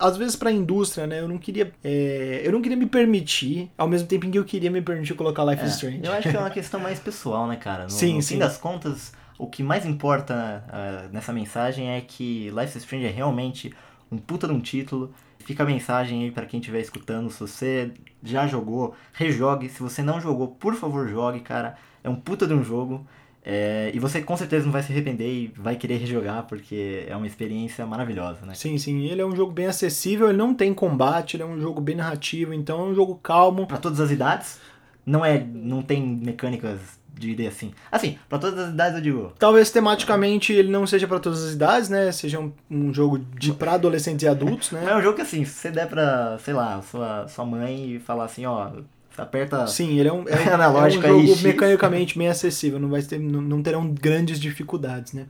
às 0.00 0.16
vezes 0.16 0.34
para 0.34 0.48
a 0.48 0.52
indústria, 0.52 1.06
né? 1.06 1.20
Eu 1.20 1.28
não 1.28 1.36
queria, 1.36 1.72
é, 1.84 2.40
eu 2.42 2.50
não 2.50 2.62
queria 2.62 2.76
me 2.76 2.86
permitir, 2.86 3.70
ao 3.76 3.86
mesmo 3.86 4.08
tempo 4.08 4.26
em 4.26 4.30
que 4.30 4.38
eu 4.38 4.44
queria 4.44 4.70
me 4.70 4.80
permitir 4.80 5.14
colocar 5.14 5.44
Life 5.44 5.62
é, 5.62 5.66
is 5.66 5.74
Strange. 5.74 6.00
Eu 6.02 6.12
acho 6.12 6.30
que 6.30 6.36
é 6.36 6.40
uma 6.40 6.48
questão 6.50 6.80
mais 6.80 6.98
pessoal, 6.98 7.46
né, 7.46 7.56
cara? 7.56 7.84
No, 7.84 7.90
sim, 7.90 8.16
no 8.16 8.22
sim. 8.22 8.34
fim 8.34 8.40
das 8.40 8.56
contas, 8.56 9.12
o 9.38 9.46
que 9.46 9.62
mais 9.62 9.84
importa 9.84 10.64
uh, 10.68 11.12
nessa 11.12 11.32
mensagem 11.32 11.90
é 11.90 12.00
que 12.00 12.50
Life 12.50 12.76
is 12.76 12.82
Strange 12.82 13.06
é 13.06 13.10
realmente 13.10 13.74
um 14.10 14.16
puta 14.16 14.46
de 14.46 14.54
um 14.54 14.60
título. 14.60 15.12
Fica 15.40 15.62
a 15.62 15.66
mensagem 15.66 16.24
aí 16.24 16.30
para 16.30 16.46
quem 16.46 16.60
estiver 16.60 16.80
escutando, 16.80 17.30
se 17.30 17.40
você 17.40 17.92
já 18.22 18.46
jogou, 18.46 18.94
rejogue. 19.12 19.68
Se 19.68 19.80
você 19.80 20.02
não 20.02 20.20
jogou, 20.20 20.48
por 20.48 20.74
favor, 20.74 21.08
jogue, 21.08 21.40
cara. 21.40 21.76
É 22.02 22.08
um 22.08 22.16
puta 22.16 22.46
de 22.46 22.54
um 22.54 22.64
jogo. 22.64 23.06
É, 23.44 23.90
e 23.94 23.98
você 23.98 24.20
com 24.20 24.36
certeza 24.36 24.66
não 24.66 24.72
vai 24.72 24.82
se 24.82 24.92
arrepender 24.92 25.26
e 25.26 25.52
vai 25.56 25.74
querer 25.76 25.96
rejogar, 25.96 26.42
porque 26.44 27.06
é 27.08 27.16
uma 27.16 27.26
experiência 27.26 27.86
maravilhosa, 27.86 28.44
né? 28.44 28.54
Sim, 28.54 28.76
sim. 28.76 29.06
Ele 29.06 29.22
é 29.22 29.26
um 29.26 29.34
jogo 29.34 29.52
bem 29.52 29.66
acessível, 29.66 30.28
ele 30.28 30.38
não 30.38 30.54
tem 30.54 30.74
combate, 30.74 31.36
ele 31.36 31.42
é 31.42 31.46
um 31.46 31.60
jogo 31.60 31.80
bem 31.80 31.96
narrativo, 31.96 32.52
então 32.52 32.80
é 32.80 32.84
um 32.84 32.94
jogo 32.94 33.14
calmo. 33.22 33.66
Para 33.66 33.78
todas 33.78 34.00
as 34.00 34.10
idades. 34.10 34.60
Não 35.06 35.24
é, 35.24 35.42
não 35.42 35.82
tem 35.82 36.02
mecânicas 36.02 37.00
diria 37.20 37.48
assim. 37.48 37.72
Assim, 37.92 38.18
pra 38.28 38.38
todas 38.38 38.58
as 38.58 38.72
idades 38.72 38.94
eu 38.96 39.02
digo. 39.02 39.32
Talvez 39.38 39.70
tematicamente 39.70 40.52
ele 40.52 40.70
não 40.70 40.86
seja 40.86 41.06
pra 41.06 41.20
todas 41.20 41.44
as 41.44 41.52
idades, 41.52 41.88
né? 41.88 42.10
Seja 42.12 42.40
um, 42.40 42.52
um 42.70 42.92
jogo 42.92 43.18
de 43.18 43.52
pra 43.52 43.72
adolescentes 43.72 44.22
e 44.22 44.28
adultos, 44.28 44.70
né? 44.70 44.86
é 44.88 44.96
um 44.96 45.02
jogo 45.02 45.16
que 45.16 45.22
assim, 45.22 45.44
se 45.44 45.52
você 45.52 45.70
der 45.70 45.86
pra, 45.86 46.38
sei 46.38 46.54
lá, 46.54 46.80
sua, 46.82 47.28
sua 47.28 47.44
mãe 47.44 47.96
e 47.96 48.00
falar 48.00 48.24
assim, 48.24 48.46
ó, 48.46 48.70
aperta. 49.16 49.66
Sim, 49.66 49.98
ele 49.98 50.08
é 50.08 50.12
um, 50.12 50.24
é, 50.28 50.36
um- 50.50 50.54
Analógico 50.54 51.06
é 51.06 51.12
um 51.12 51.18
aí, 51.20 51.26
jogo 51.26 51.38
X. 51.38 51.42
mecanicamente 51.42 52.18
bem 52.18 52.28
acessível, 52.28 52.78
não, 52.78 52.88
vai 52.88 53.02
ter, 53.02 53.18
não, 53.18 53.40
não 53.40 53.62
terão 53.62 53.88
grandes 53.90 54.38
dificuldades, 54.40 55.12
né? 55.12 55.26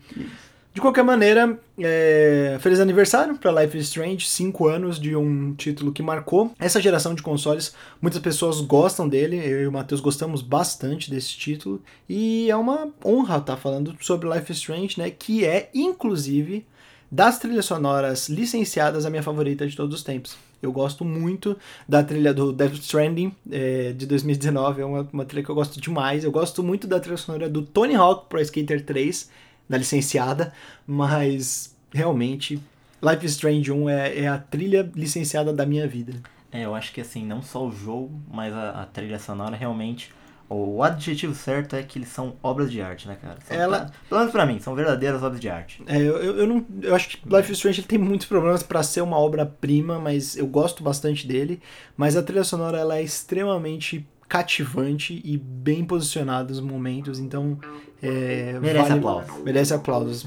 De 0.73 0.81
qualquer 0.81 1.03
maneira, 1.03 1.59
é, 1.81 2.57
feliz 2.61 2.79
aniversário 2.79 3.37
para 3.37 3.51
Life 3.61 3.77
is 3.77 3.88
Strange, 3.88 4.29
5 4.29 4.69
anos 4.69 5.01
de 5.01 5.16
um 5.16 5.53
título 5.55 5.90
que 5.90 6.01
marcou 6.01 6.53
essa 6.61 6.81
geração 6.81 7.12
de 7.12 7.23
consoles. 7.25 7.75
Muitas 8.01 8.21
pessoas 8.21 8.61
gostam 8.61 9.09
dele, 9.09 9.37
eu 9.37 9.62
e 9.62 9.66
o 9.66 9.73
Matheus 9.73 10.01
gostamos 10.01 10.43
bastante 10.43 11.11
desse 11.11 11.37
título, 11.37 11.83
e 12.09 12.49
é 12.49 12.55
uma 12.55 12.88
honra 13.05 13.38
estar 13.38 13.57
falando 13.57 13.97
sobre 14.01 14.29
Life 14.29 14.53
is 14.53 14.59
Strange, 14.59 14.97
né? 14.97 15.11
Que 15.11 15.45
é, 15.45 15.69
inclusive, 15.75 16.64
das 17.11 17.38
trilhas 17.38 17.64
sonoras 17.64 18.29
licenciadas, 18.29 19.05
a 19.05 19.11
minha 19.11 19.23
favorita 19.23 19.66
de 19.66 19.77
todos 19.77 19.94
os 19.96 20.03
tempos. 20.03 20.37
Eu 20.62 20.73
gosto 20.73 21.05
muito 21.05 21.57
da 21.88 22.03
trilha 22.03 22.35
do 22.35 22.53
Death 22.53 22.75
Stranding 22.75 23.35
é, 23.51 23.92
de 23.92 24.07
2019, 24.07 24.83
é 24.83 24.85
uma, 24.85 25.09
uma 25.12 25.25
trilha 25.25 25.44
que 25.44 25.51
eu 25.51 25.55
gosto 25.55 25.81
demais. 25.81 26.23
Eu 26.23 26.31
gosto 26.31 26.62
muito 26.62 26.87
da 26.87 27.01
trilha 27.01 27.16
sonora 27.16 27.49
do 27.49 27.62
Tony 27.62 27.94
Hawk 27.94 28.29
Pro 28.29 28.40
Skater 28.40 28.85
3, 28.85 29.31
da 29.68 29.79
licenciada, 29.79 30.53
mas 30.87 31.75
realmente 31.92 32.61
Life 33.03 33.25
is 33.25 33.33
Strange 33.33 33.73
1 33.73 33.88
é, 33.88 34.18
é 34.20 34.29
a 34.29 34.38
trilha 34.38 34.90
licenciada 34.94 35.53
da 35.53 35.64
minha 35.64 35.88
vida. 35.88 36.12
É, 36.53 36.64
eu 36.64 36.75
acho 36.75 36.92
que 36.92 37.01
assim, 37.01 37.25
não 37.25 37.42
só 37.42 37.66
o 37.66 37.73
jogo, 37.73 38.20
mas 38.31 38.53
a, 38.53 38.83
a 38.83 38.87
trilha 38.87 39.18
sonora 39.18 39.57
realmente. 39.57 40.12
O 40.53 40.83
adjetivo 40.83 41.33
certo 41.33 41.77
é 41.77 41.83
que 41.85 41.97
eles 41.97 42.09
são 42.09 42.35
obras 42.43 42.73
de 42.73 42.83
arte, 42.83 43.07
né, 43.07 43.17
cara? 43.23 43.39
São, 43.47 43.57
Ela- 43.57 43.79
pra- 43.83 43.91
pelo 44.09 44.19
menos 44.21 44.33
pra 44.33 44.45
mim, 44.47 44.59
são 44.59 44.75
verdadeiras 44.75 45.23
obras 45.23 45.41
de 45.41 45.49
arte. 45.49 45.81
É, 45.87 45.97
eu, 45.97 46.17
eu, 46.17 46.37
eu 46.39 46.47
não, 46.49 46.67
eu 46.83 46.93
acho 46.93 47.09
que 47.09 47.19
Life 47.25 47.53
is 47.53 47.59
Strange 47.59 47.81
ele 47.81 47.87
tem 47.87 47.99
muitos 47.99 48.27
problemas 48.27 48.61
para 48.65 48.83
ser 48.83 49.01
uma 49.01 49.17
obra-prima, 49.17 50.01
mas 50.01 50.37
eu 50.37 50.49
gosto 50.49 50.83
bastante 50.83 51.25
dele. 51.25 51.63
Mas 51.97 52.17
a 52.17 52.23
trilha 52.23 52.43
sonora 52.43 52.79
ela 52.79 52.97
é 52.99 53.03
extremamente 53.03 54.05
cativante 54.29 55.21
e 55.25 55.37
bem 55.39 55.85
posicionada 55.85 56.49
nos 56.49 56.61
momentos, 56.61 57.21
então 57.21 57.57
é, 58.03 58.59
Merece 58.61 58.89
vale- 58.89 58.99
aplausos. 59.01 59.43
Merece 59.45 59.75
aplausos. 59.75 60.27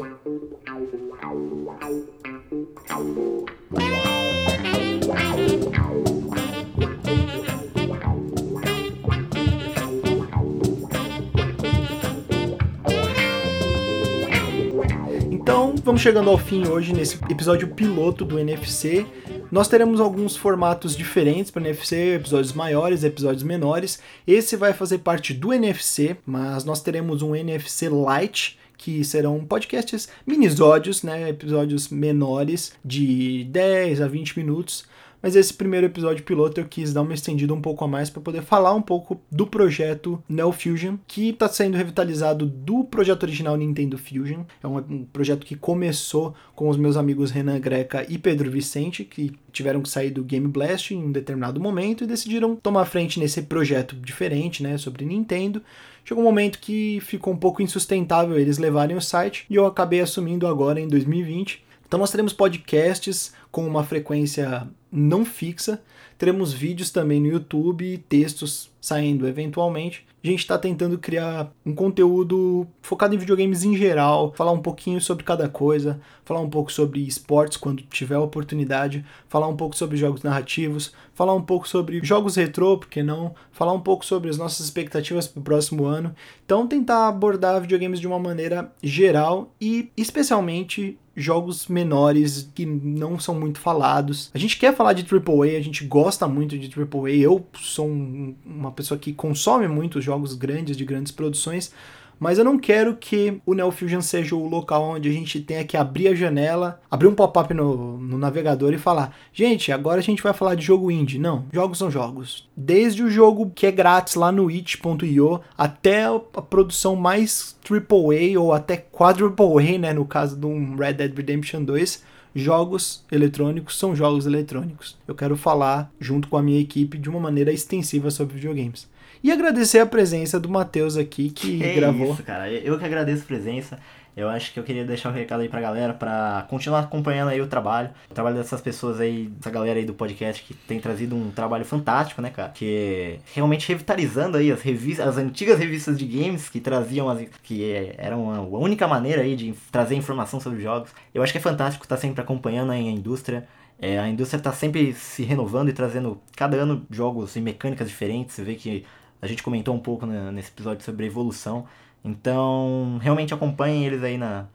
Vamos 15.81 16.01
chegando 16.01 16.29
ao 16.29 16.37
fim 16.37 16.67
hoje 16.67 16.93
nesse 16.93 17.15
episódio 17.29 17.67
piloto 17.67 18.23
do 18.23 18.39
NFC. 18.39 19.05
Nós 19.51 19.67
teremos 19.67 19.99
alguns 19.99 20.35
formatos 20.35 20.95
diferentes 20.95 21.51
para 21.51 21.61
o 21.61 21.65
NFC, 21.65 22.15
episódios 22.15 22.53
maiores, 22.53 23.03
episódios 23.03 23.43
menores. 23.43 23.99
Esse 24.27 24.55
vai 24.55 24.73
fazer 24.73 24.99
parte 24.99 25.33
do 25.33 25.51
NFC, 25.51 26.15
mas 26.25 26.63
nós 26.63 26.81
teremos 26.81 27.21
um 27.21 27.35
NFC 27.35 27.89
Lite, 27.89 28.57
que 28.77 29.03
serão 29.03 29.43
podcasts 29.43 30.07
minisódios, 30.25 31.03
né, 31.03 31.29
episódios 31.29 31.89
menores 31.89 32.73
de 32.83 33.45
10 33.45 34.01
a 34.01 34.07
20 34.07 34.37
minutos. 34.37 34.85
Mas 35.23 35.37
esse 35.37 35.53
primeiro 35.53 35.85
episódio 35.85 36.25
piloto 36.25 36.59
eu 36.59 36.65
quis 36.65 36.91
dar 36.91 37.01
uma 37.01 37.13
estendida 37.13 37.53
um 37.53 37.61
pouco 37.61 37.85
a 37.85 37.87
mais 37.87 38.09
para 38.09 38.21
poder 38.21 38.41
falar 38.41 38.73
um 38.73 38.81
pouco 38.81 39.21
do 39.31 39.47
projeto 39.47 40.21
Neo 40.27 40.51
Fusion, 40.51 40.97
que 41.07 41.29
está 41.29 41.47
sendo 41.47 41.77
revitalizado 41.77 42.45
do 42.45 42.83
projeto 42.83 43.23
original 43.23 43.55
Nintendo 43.55 43.97
Fusion. 43.97 44.41
É 44.61 44.67
um, 44.67 45.05
projeto 45.05 45.45
que 45.45 45.55
começou 45.55 46.35
com 46.53 46.67
os 46.67 46.75
meus 46.75 46.97
amigos 46.97 47.31
Renan 47.31 47.57
Greca 47.57 48.05
e 48.09 48.17
Pedro 48.17 48.51
Vicente, 48.51 49.05
que 49.05 49.31
tiveram 49.49 49.81
que 49.81 49.87
sair 49.87 50.11
do 50.11 50.25
Game 50.25 50.47
Blast 50.49 50.93
em 50.93 51.01
um 51.01 51.11
determinado 51.11 51.57
momento 51.57 52.03
e 52.03 52.07
decidiram 52.07 52.57
tomar 52.57 52.83
frente 52.83 53.17
nesse 53.17 53.43
projeto 53.43 53.95
diferente, 53.95 54.61
né, 54.61 54.77
sobre 54.77 55.05
Nintendo. 55.05 55.61
Chegou 56.03 56.21
um 56.21 56.27
momento 56.27 56.59
que 56.59 56.99
ficou 56.99 57.33
um 57.33 57.37
pouco 57.37 57.61
insustentável 57.61 58.37
eles 58.37 58.57
levarem 58.57 58.97
o 58.97 59.01
site 59.01 59.45
e 59.49 59.55
eu 59.55 59.65
acabei 59.65 60.01
assumindo 60.01 60.45
agora 60.45 60.81
em 60.81 60.87
2020. 60.89 61.63
Então 61.93 61.99
nós 61.99 62.09
teremos 62.09 62.33
podcasts 62.33 63.31
com 63.51 63.67
uma 63.67 63.83
frequência 63.83 64.67
não 64.91 65.23
fixa, 65.23 65.79
teremos 66.17 66.51
vídeos 66.51 66.89
também 66.89 67.21
no 67.21 67.27
YouTube 67.27 68.03
textos 68.09 68.71
saindo 68.81 69.27
eventualmente. 69.27 70.03
A 70.23 70.27
gente 70.27 70.39
está 70.39 70.57
tentando 70.57 70.97
criar 70.97 71.51
um 71.63 71.75
conteúdo 71.75 72.65
focado 72.81 73.13
em 73.13 73.17
videogames 73.19 73.63
em 73.63 73.77
geral, 73.77 74.33
falar 74.35 74.53
um 74.53 74.61
pouquinho 74.61 74.99
sobre 74.99 75.23
cada 75.23 75.47
coisa, 75.47 75.99
falar 76.25 76.39
um 76.39 76.49
pouco 76.49 76.71
sobre 76.71 77.05
esportes 77.05 77.57
quando 77.57 77.83
tiver 77.83 78.17
oportunidade, 78.17 79.05
falar 79.27 79.47
um 79.47 79.55
pouco 79.55 79.75
sobre 79.75 79.95
jogos 79.95 80.23
narrativos, 80.23 80.93
falar 81.13 81.35
um 81.35 81.43
pouco 81.43 81.67
sobre 81.67 82.03
jogos 82.03 82.37
retrô, 82.37 82.77
por 82.79 82.87
que 82.87 83.03
não? 83.03 83.35
Falar 83.51 83.73
um 83.73 83.81
pouco 83.81 84.03
sobre 84.03 84.31
as 84.31 84.37
nossas 84.37 84.65
expectativas 84.65 85.27
para 85.27 85.41
o 85.41 85.43
próximo 85.43 85.85
ano. 85.85 86.15
Então 86.43 86.67
tentar 86.67 87.07
abordar 87.07 87.61
videogames 87.61 87.99
de 87.99 88.07
uma 88.07 88.17
maneira 88.17 88.73
geral 88.81 89.53
e 89.61 89.91
especialmente 89.95 90.97
jogos 91.15 91.67
menores 91.67 92.49
que 92.55 92.65
não 92.65 93.19
são 93.19 93.35
muito 93.39 93.59
falados. 93.59 94.31
A 94.33 94.37
gente 94.37 94.57
quer 94.57 94.75
falar 94.75 94.93
de 94.93 95.03
AAA, 95.03 95.57
a 95.57 95.61
gente 95.61 95.85
gosta 95.85 96.27
muito 96.27 96.57
de 96.57 96.67
AAA. 96.69 97.11
Eu 97.11 97.45
sou 97.53 97.87
um- 97.87 98.35
uma 98.45 98.71
pessoa 98.71 98.97
que 98.97 99.13
consome 99.13 99.67
muito 99.67 100.01
jogos 100.01 100.33
grandes, 100.33 100.75
de 100.75 100.83
grandes 100.83 101.11
produções, 101.11 101.71
mas 102.19 102.37
eu 102.37 102.45
não 102.45 102.57
quero 102.57 102.95
que 102.95 103.41
o 103.45 103.53
Neo 103.53 103.71
Fusion 103.71 104.01
seja 104.01 104.35
o 104.35 104.47
local 104.47 104.83
onde 104.83 105.09
a 105.09 105.11
gente 105.11 105.41
tenha 105.41 105.63
que 105.63 105.75
abrir 105.75 106.07
a 106.07 106.15
janela, 106.15 106.81
abrir 106.89 107.07
um 107.07 107.15
pop-up 107.15 107.53
no, 107.53 107.97
no 107.97 108.17
navegador 108.17 108.73
e 108.73 108.77
falar: 108.77 109.15
gente, 109.33 109.71
agora 109.71 109.99
a 109.99 110.03
gente 110.03 110.23
vai 110.23 110.33
falar 110.33 110.55
de 110.55 110.65
jogo 110.65 110.91
indie. 110.91 111.19
Não, 111.19 111.45
jogos 111.51 111.77
são 111.77 111.91
jogos. 111.91 112.49
Desde 112.55 113.03
o 113.03 113.09
jogo 113.09 113.51
que 113.53 113.65
é 113.65 113.71
grátis 113.71 114.15
lá 114.15 114.31
no 114.31 114.49
itch.io 114.49 115.41
até 115.57 116.05
a 116.05 116.41
produção 116.41 116.95
mais 116.95 117.55
AAA 117.69 118.39
ou 118.39 118.53
até 118.53 118.77
quadruple 118.77 119.75
A, 119.75 119.77
né, 119.77 119.93
no 119.93 120.05
caso 120.05 120.35
do 120.37 120.75
Red 120.75 120.93
Dead 120.93 121.15
Redemption 121.15 121.63
2. 121.63 122.13
Jogos 122.35 123.05
eletrônicos 123.11 123.77
são 123.77 123.95
jogos 123.95 124.25
eletrônicos. 124.25 124.97
Eu 125.07 125.13
quero 125.13 125.37
falar 125.37 125.91
junto 125.99 126.27
com 126.27 126.35
a 126.35 126.41
minha 126.41 126.59
equipe 126.59 126.97
de 126.97 127.07
uma 127.07 127.19
maneira 127.19 127.53
extensiva 127.53 128.09
sobre 128.09 128.35
videogames. 128.35 128.87
E 129.23 129.31
agradecer 129.31 129.79
a 129.79 129.85
presença 129.85 130.39
do 130.39 130.49
Matheus 130.49 130.97
aqui 130.97 131.29
que 131.29 131.57
Que 131.59 131.73
gravou. 131.75 132.13
isso, 132.13 132.23
cara. 132.23 132.51
Eu 132.51 132.77
que 132.77 132.83
agradeço 132.85 133.23
a 133.23 133.25
presença. 133.25 133.79
Eu 134.15 134.29
acho 134.29 134.53
que 134.53 134.59
eu 134.59 134.63
queria 134.63 134.85
deixar 134.85 135.09
um 135.09 135.13
recado 135.13 135.41
aí 135.41 135.49
pra 135.49 135.59
galera 135.59 135.91
pra 135.91 136.45
continuar 136.47 136.81
acompanhando 136.81 137.29
aí 137.29 137.41
o 137.41 137.47
trabalho. 137.47 137.89
O 138.11 138.13
trabalho 138.13 138.35
dessas 138.35 138.61
pessoas 138.61 138.99
aí, 138.99 139.25
dessa 139.27 139.49
galera 139.49 139.79
aí 139.79 139.85
do 139.85 139.93
podcast 139.93 140.43
que 140.43 140.53
tem 140.53 140.79
trazido 140.79 141.15
um 141.15 141.31
trabalho 141.31 141.65
fantástico, 141.65 142.21
né, 142.21 142.29
cara? 142.29 142.49
Que 142.49 143.19
realmente 143.33 143.67
revitalizando 143.67 144.37
aí 144.37 144.51
as 144.51 144.61
revistas, 144.61 145.07
as 145.07 145.17
antigas 145.17 145.57
revistas 145.57 145.97
de 145.97 146.05
games 146.05 146.47
que 146.47 146.59
traziam 146.59 147.09
as, 147.09 147.25
que 147.41 147.63
é, 147.71 147.95
eram 147.97 148.29
a 148.29 148.41
única 148.41 148.87
maneira 148.87 149.23
aí 149.23 149.35
de 149.35 149.53
trazer 149.71 149.95
informação 149.95 150.39
sobre 150.39 150.61
jogos. 150.61 150.91
Eu 151.11 151.23
acho 151.23 151.31
que 151.31 151.39
é 151.39 151.41
fantástico 151.41 151.83
estar 151.85 151.97
sempre 151.97 152.21
acompanhando 152.21 152.71
aí 152.71 152.87
a 152.87 152.91
indústria. 152.91 153.47
É, 153.81 153.97
a 153.97 154.07
indústria 154.07 154.37
está 154.37 154.51
sempre 154.53 154.93
se 154.93 155.23
renovando 155.23 155.69
e 155.69 155.73
trazendo 155.73 156.21
cada 156.35 156.55
ano 156.57 156.85
jogos 156.91 157.35
e 157.35 157.41
mecânicas 157.41 157.87
diferentes. 157.89 158.35
Você 158.35 158.43
vê 158.43 158.53
que 158.53 158.85
a 159.23 159.27
gente 159.27 159.41
comentou 159.41 159.73
um 159.73 159.79
pouco 159.79 160.05
né, 160.05 160.29
nesse 160.31 160.49
episódio 160.49 160.83
sobre 160.83 161.05
a 161.05 161.07
evolução. 161.07 161.65
Então, 162.03 162.99
realmente 163.01 163.33
acompanhem 163.33 163.85
eles 163.85 164.03
aí 164.03 164.17
na. 164.17 164.47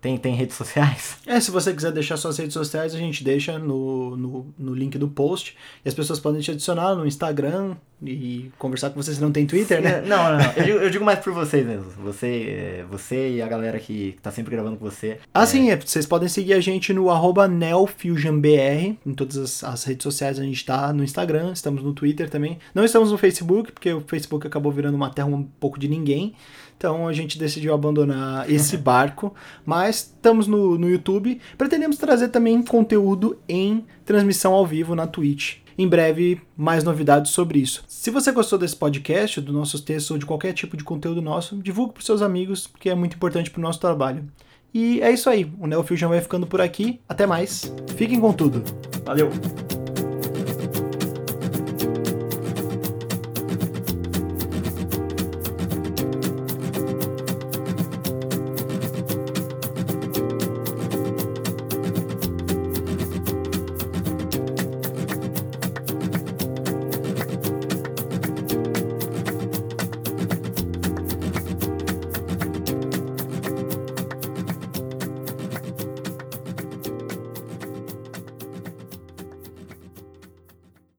Tem, 0.00 0.16
tem 0.16 0.34
redes 0.34 0.56
sociais? 0.56 1.18
É, 1.26 1.38
se 1.40 1.50
você 1.50 1.74
quiser 1.74 1.92
deixar 1.92 2.16
suas 2.16 2.38
redes 2.38 2.54
sociais, 2.54 2.94
a 2.94 2.98
gente 2.98 3.22
deixa 3.22 3.58
no, 3.58 4.16
no, 4.16 4.54
no 4.58 4.74
link 4.74 4.96
do 4.96 5.08
post. 5.08 5.56
E 5.84 5.88
as 5.88 5.94
pessoas 5.94 6.18
podem 6.18 6.40
te 6.40 6.50
adicionar 6.50 6.94
no 6.94 7.06
Instagram 7.06 7.76
e 8.06 8.50
conversar 8.58 8.90
com 8.90 9.02
você 9.02 9.14
se 9.14 9.20
não 9.20 9.32
tem 9.32 9.46
Twitter, 9.46 9.80
né? 9.80 10.02
Não, 10.02 10.30
não, 10.30 10.38
não. 10.38 10.52
Eu 10.56 10.64
digo, 10.64 10.78
eu 10.78 10.90
digo 10.90 11.04
mais 11.04 11.18
por 11.18 11.32
vocês 11.32 11.66
mesmo. 11.66 11.90
Você, 12.02 12.26
é, 12.26 12.84
você 12.90 13.36
e 13.36 13.42
a 13.42 13.48
galera 13.48 13.78
que 13.78 14.16
tá 14.22 14.30
sempre 14.30 14.54
gravando 14.54 14.76
com 14.76 14.84
você. 14.84 15.18
Ah, 15.32 15.46
sim, 15.46 15.70
é, 15.70 15.76
vocês 15.76 16.06
podem 16.06 16.28
seguir 16.28 16.54
a 16.54 16.60
gente 16.60 16.92
no 16.92 17.10
arroba 17.10 17.48
NeoFusionBR. 17.48 18.96
Em 19.04 19.14
todas 19.14 19.36
as, 19.36 19.64
as 19.64 19.84
redes 19.84 20.02
sociais 20.02 20.38
a 20.38 20.42
gente 20.42 20.64
tá 20.64 20.92
no 20.92 21.02
Instagram, 21.02 21.52
estamos 21.52 21.82
no 21.82 21.92
Twitter 21.92 22.28
também. 22.28 22.58
Não 22.74 22.84
estamos 22.84 23.10
no 23.10 23.18
Facebook, 23.18 23.72
porque 23.72 23.92
o 23.92 24.00
Facebook 24.00 24.46
acabou 24.46 24.72
virando 24.72 24.94
uma 24.94 25.10
terra 25.10 25.28
um 25.28 25.42
pouco 25.42 25.78
de 25.78 25.88
ninguém. 25.88 26.34
Então 26.76 27.08
a 27.08 27.12
gente 27.12 27.38
decidiu 27.38 27.72
abandonar 27.72 28.50
esse 28.50 28.76
barco. 28.78 29.34
Mas 29.64 29.96
estamos 29.96 30.46
no, 30.46 30.78
no 30.78 30.88
YouTube. 30.88 31.40
Pretendemos 31.56 31.96
trazer 31.96 32.28
também 32.28 32.62
conteúdo 32.62 33.38
em 33.48 33.84
transmissão 34.04 34.52
ao 34.52 34.66
vivo 34.66 34.94
na 34.94 35.06
Twitch. 35.06 35.63
Em 35.76 35.88
breve, 35.88 36.40
mais 36.56 36.84
novidades 36.84 37.32
sobre 37.32 37.58
isso. 37.58 37.84
Se 37.88 38.10
você 38.10 38.30
gostou 38.30 38.58
desse 38.58 38.76
podcast, 38.76 39.40
dos 39.40 39.54
nossos 39.54 39.80
textos 39.80 40.10
ou 40.10 40.18
de 40.18 40.26
qualquer 40.26 40.52
tipo 40.52 40.76
de 40.76 40.84
conteúdo 40.84 41.20
nosso, 41.20 41.56
divulgue 41.56 41.94
para 41.94 42.02
seus 42.02 42.22
amigos, 42.22 42.66
porque 42.66 42.90
é 42.90 42.94
muito 42.94 43.16
importante 43.16 43.50
para 43.50 43.58
o 43.58 43.62
nosso 43.62 43.80
trabalho. 43.80 44.24
E 44.72 45.00
é 45.00 45.12
isso 45.12 45.30
aí. 45.30 45.50
O 45.58 45.66
Neo 45.66 45.84
Fusion 45.84 46.08
vai 46.08 46.20
ficando 46.20 46.46
por 46.46 46.60
aqui. 46.60 47.00
Até 47.08 47.26
mais. 47.26 47.72
Fiquem 47.96 48.20
com 48.20 48.32
tudo. 48.32 48.62
Valeu! 49.04 49.30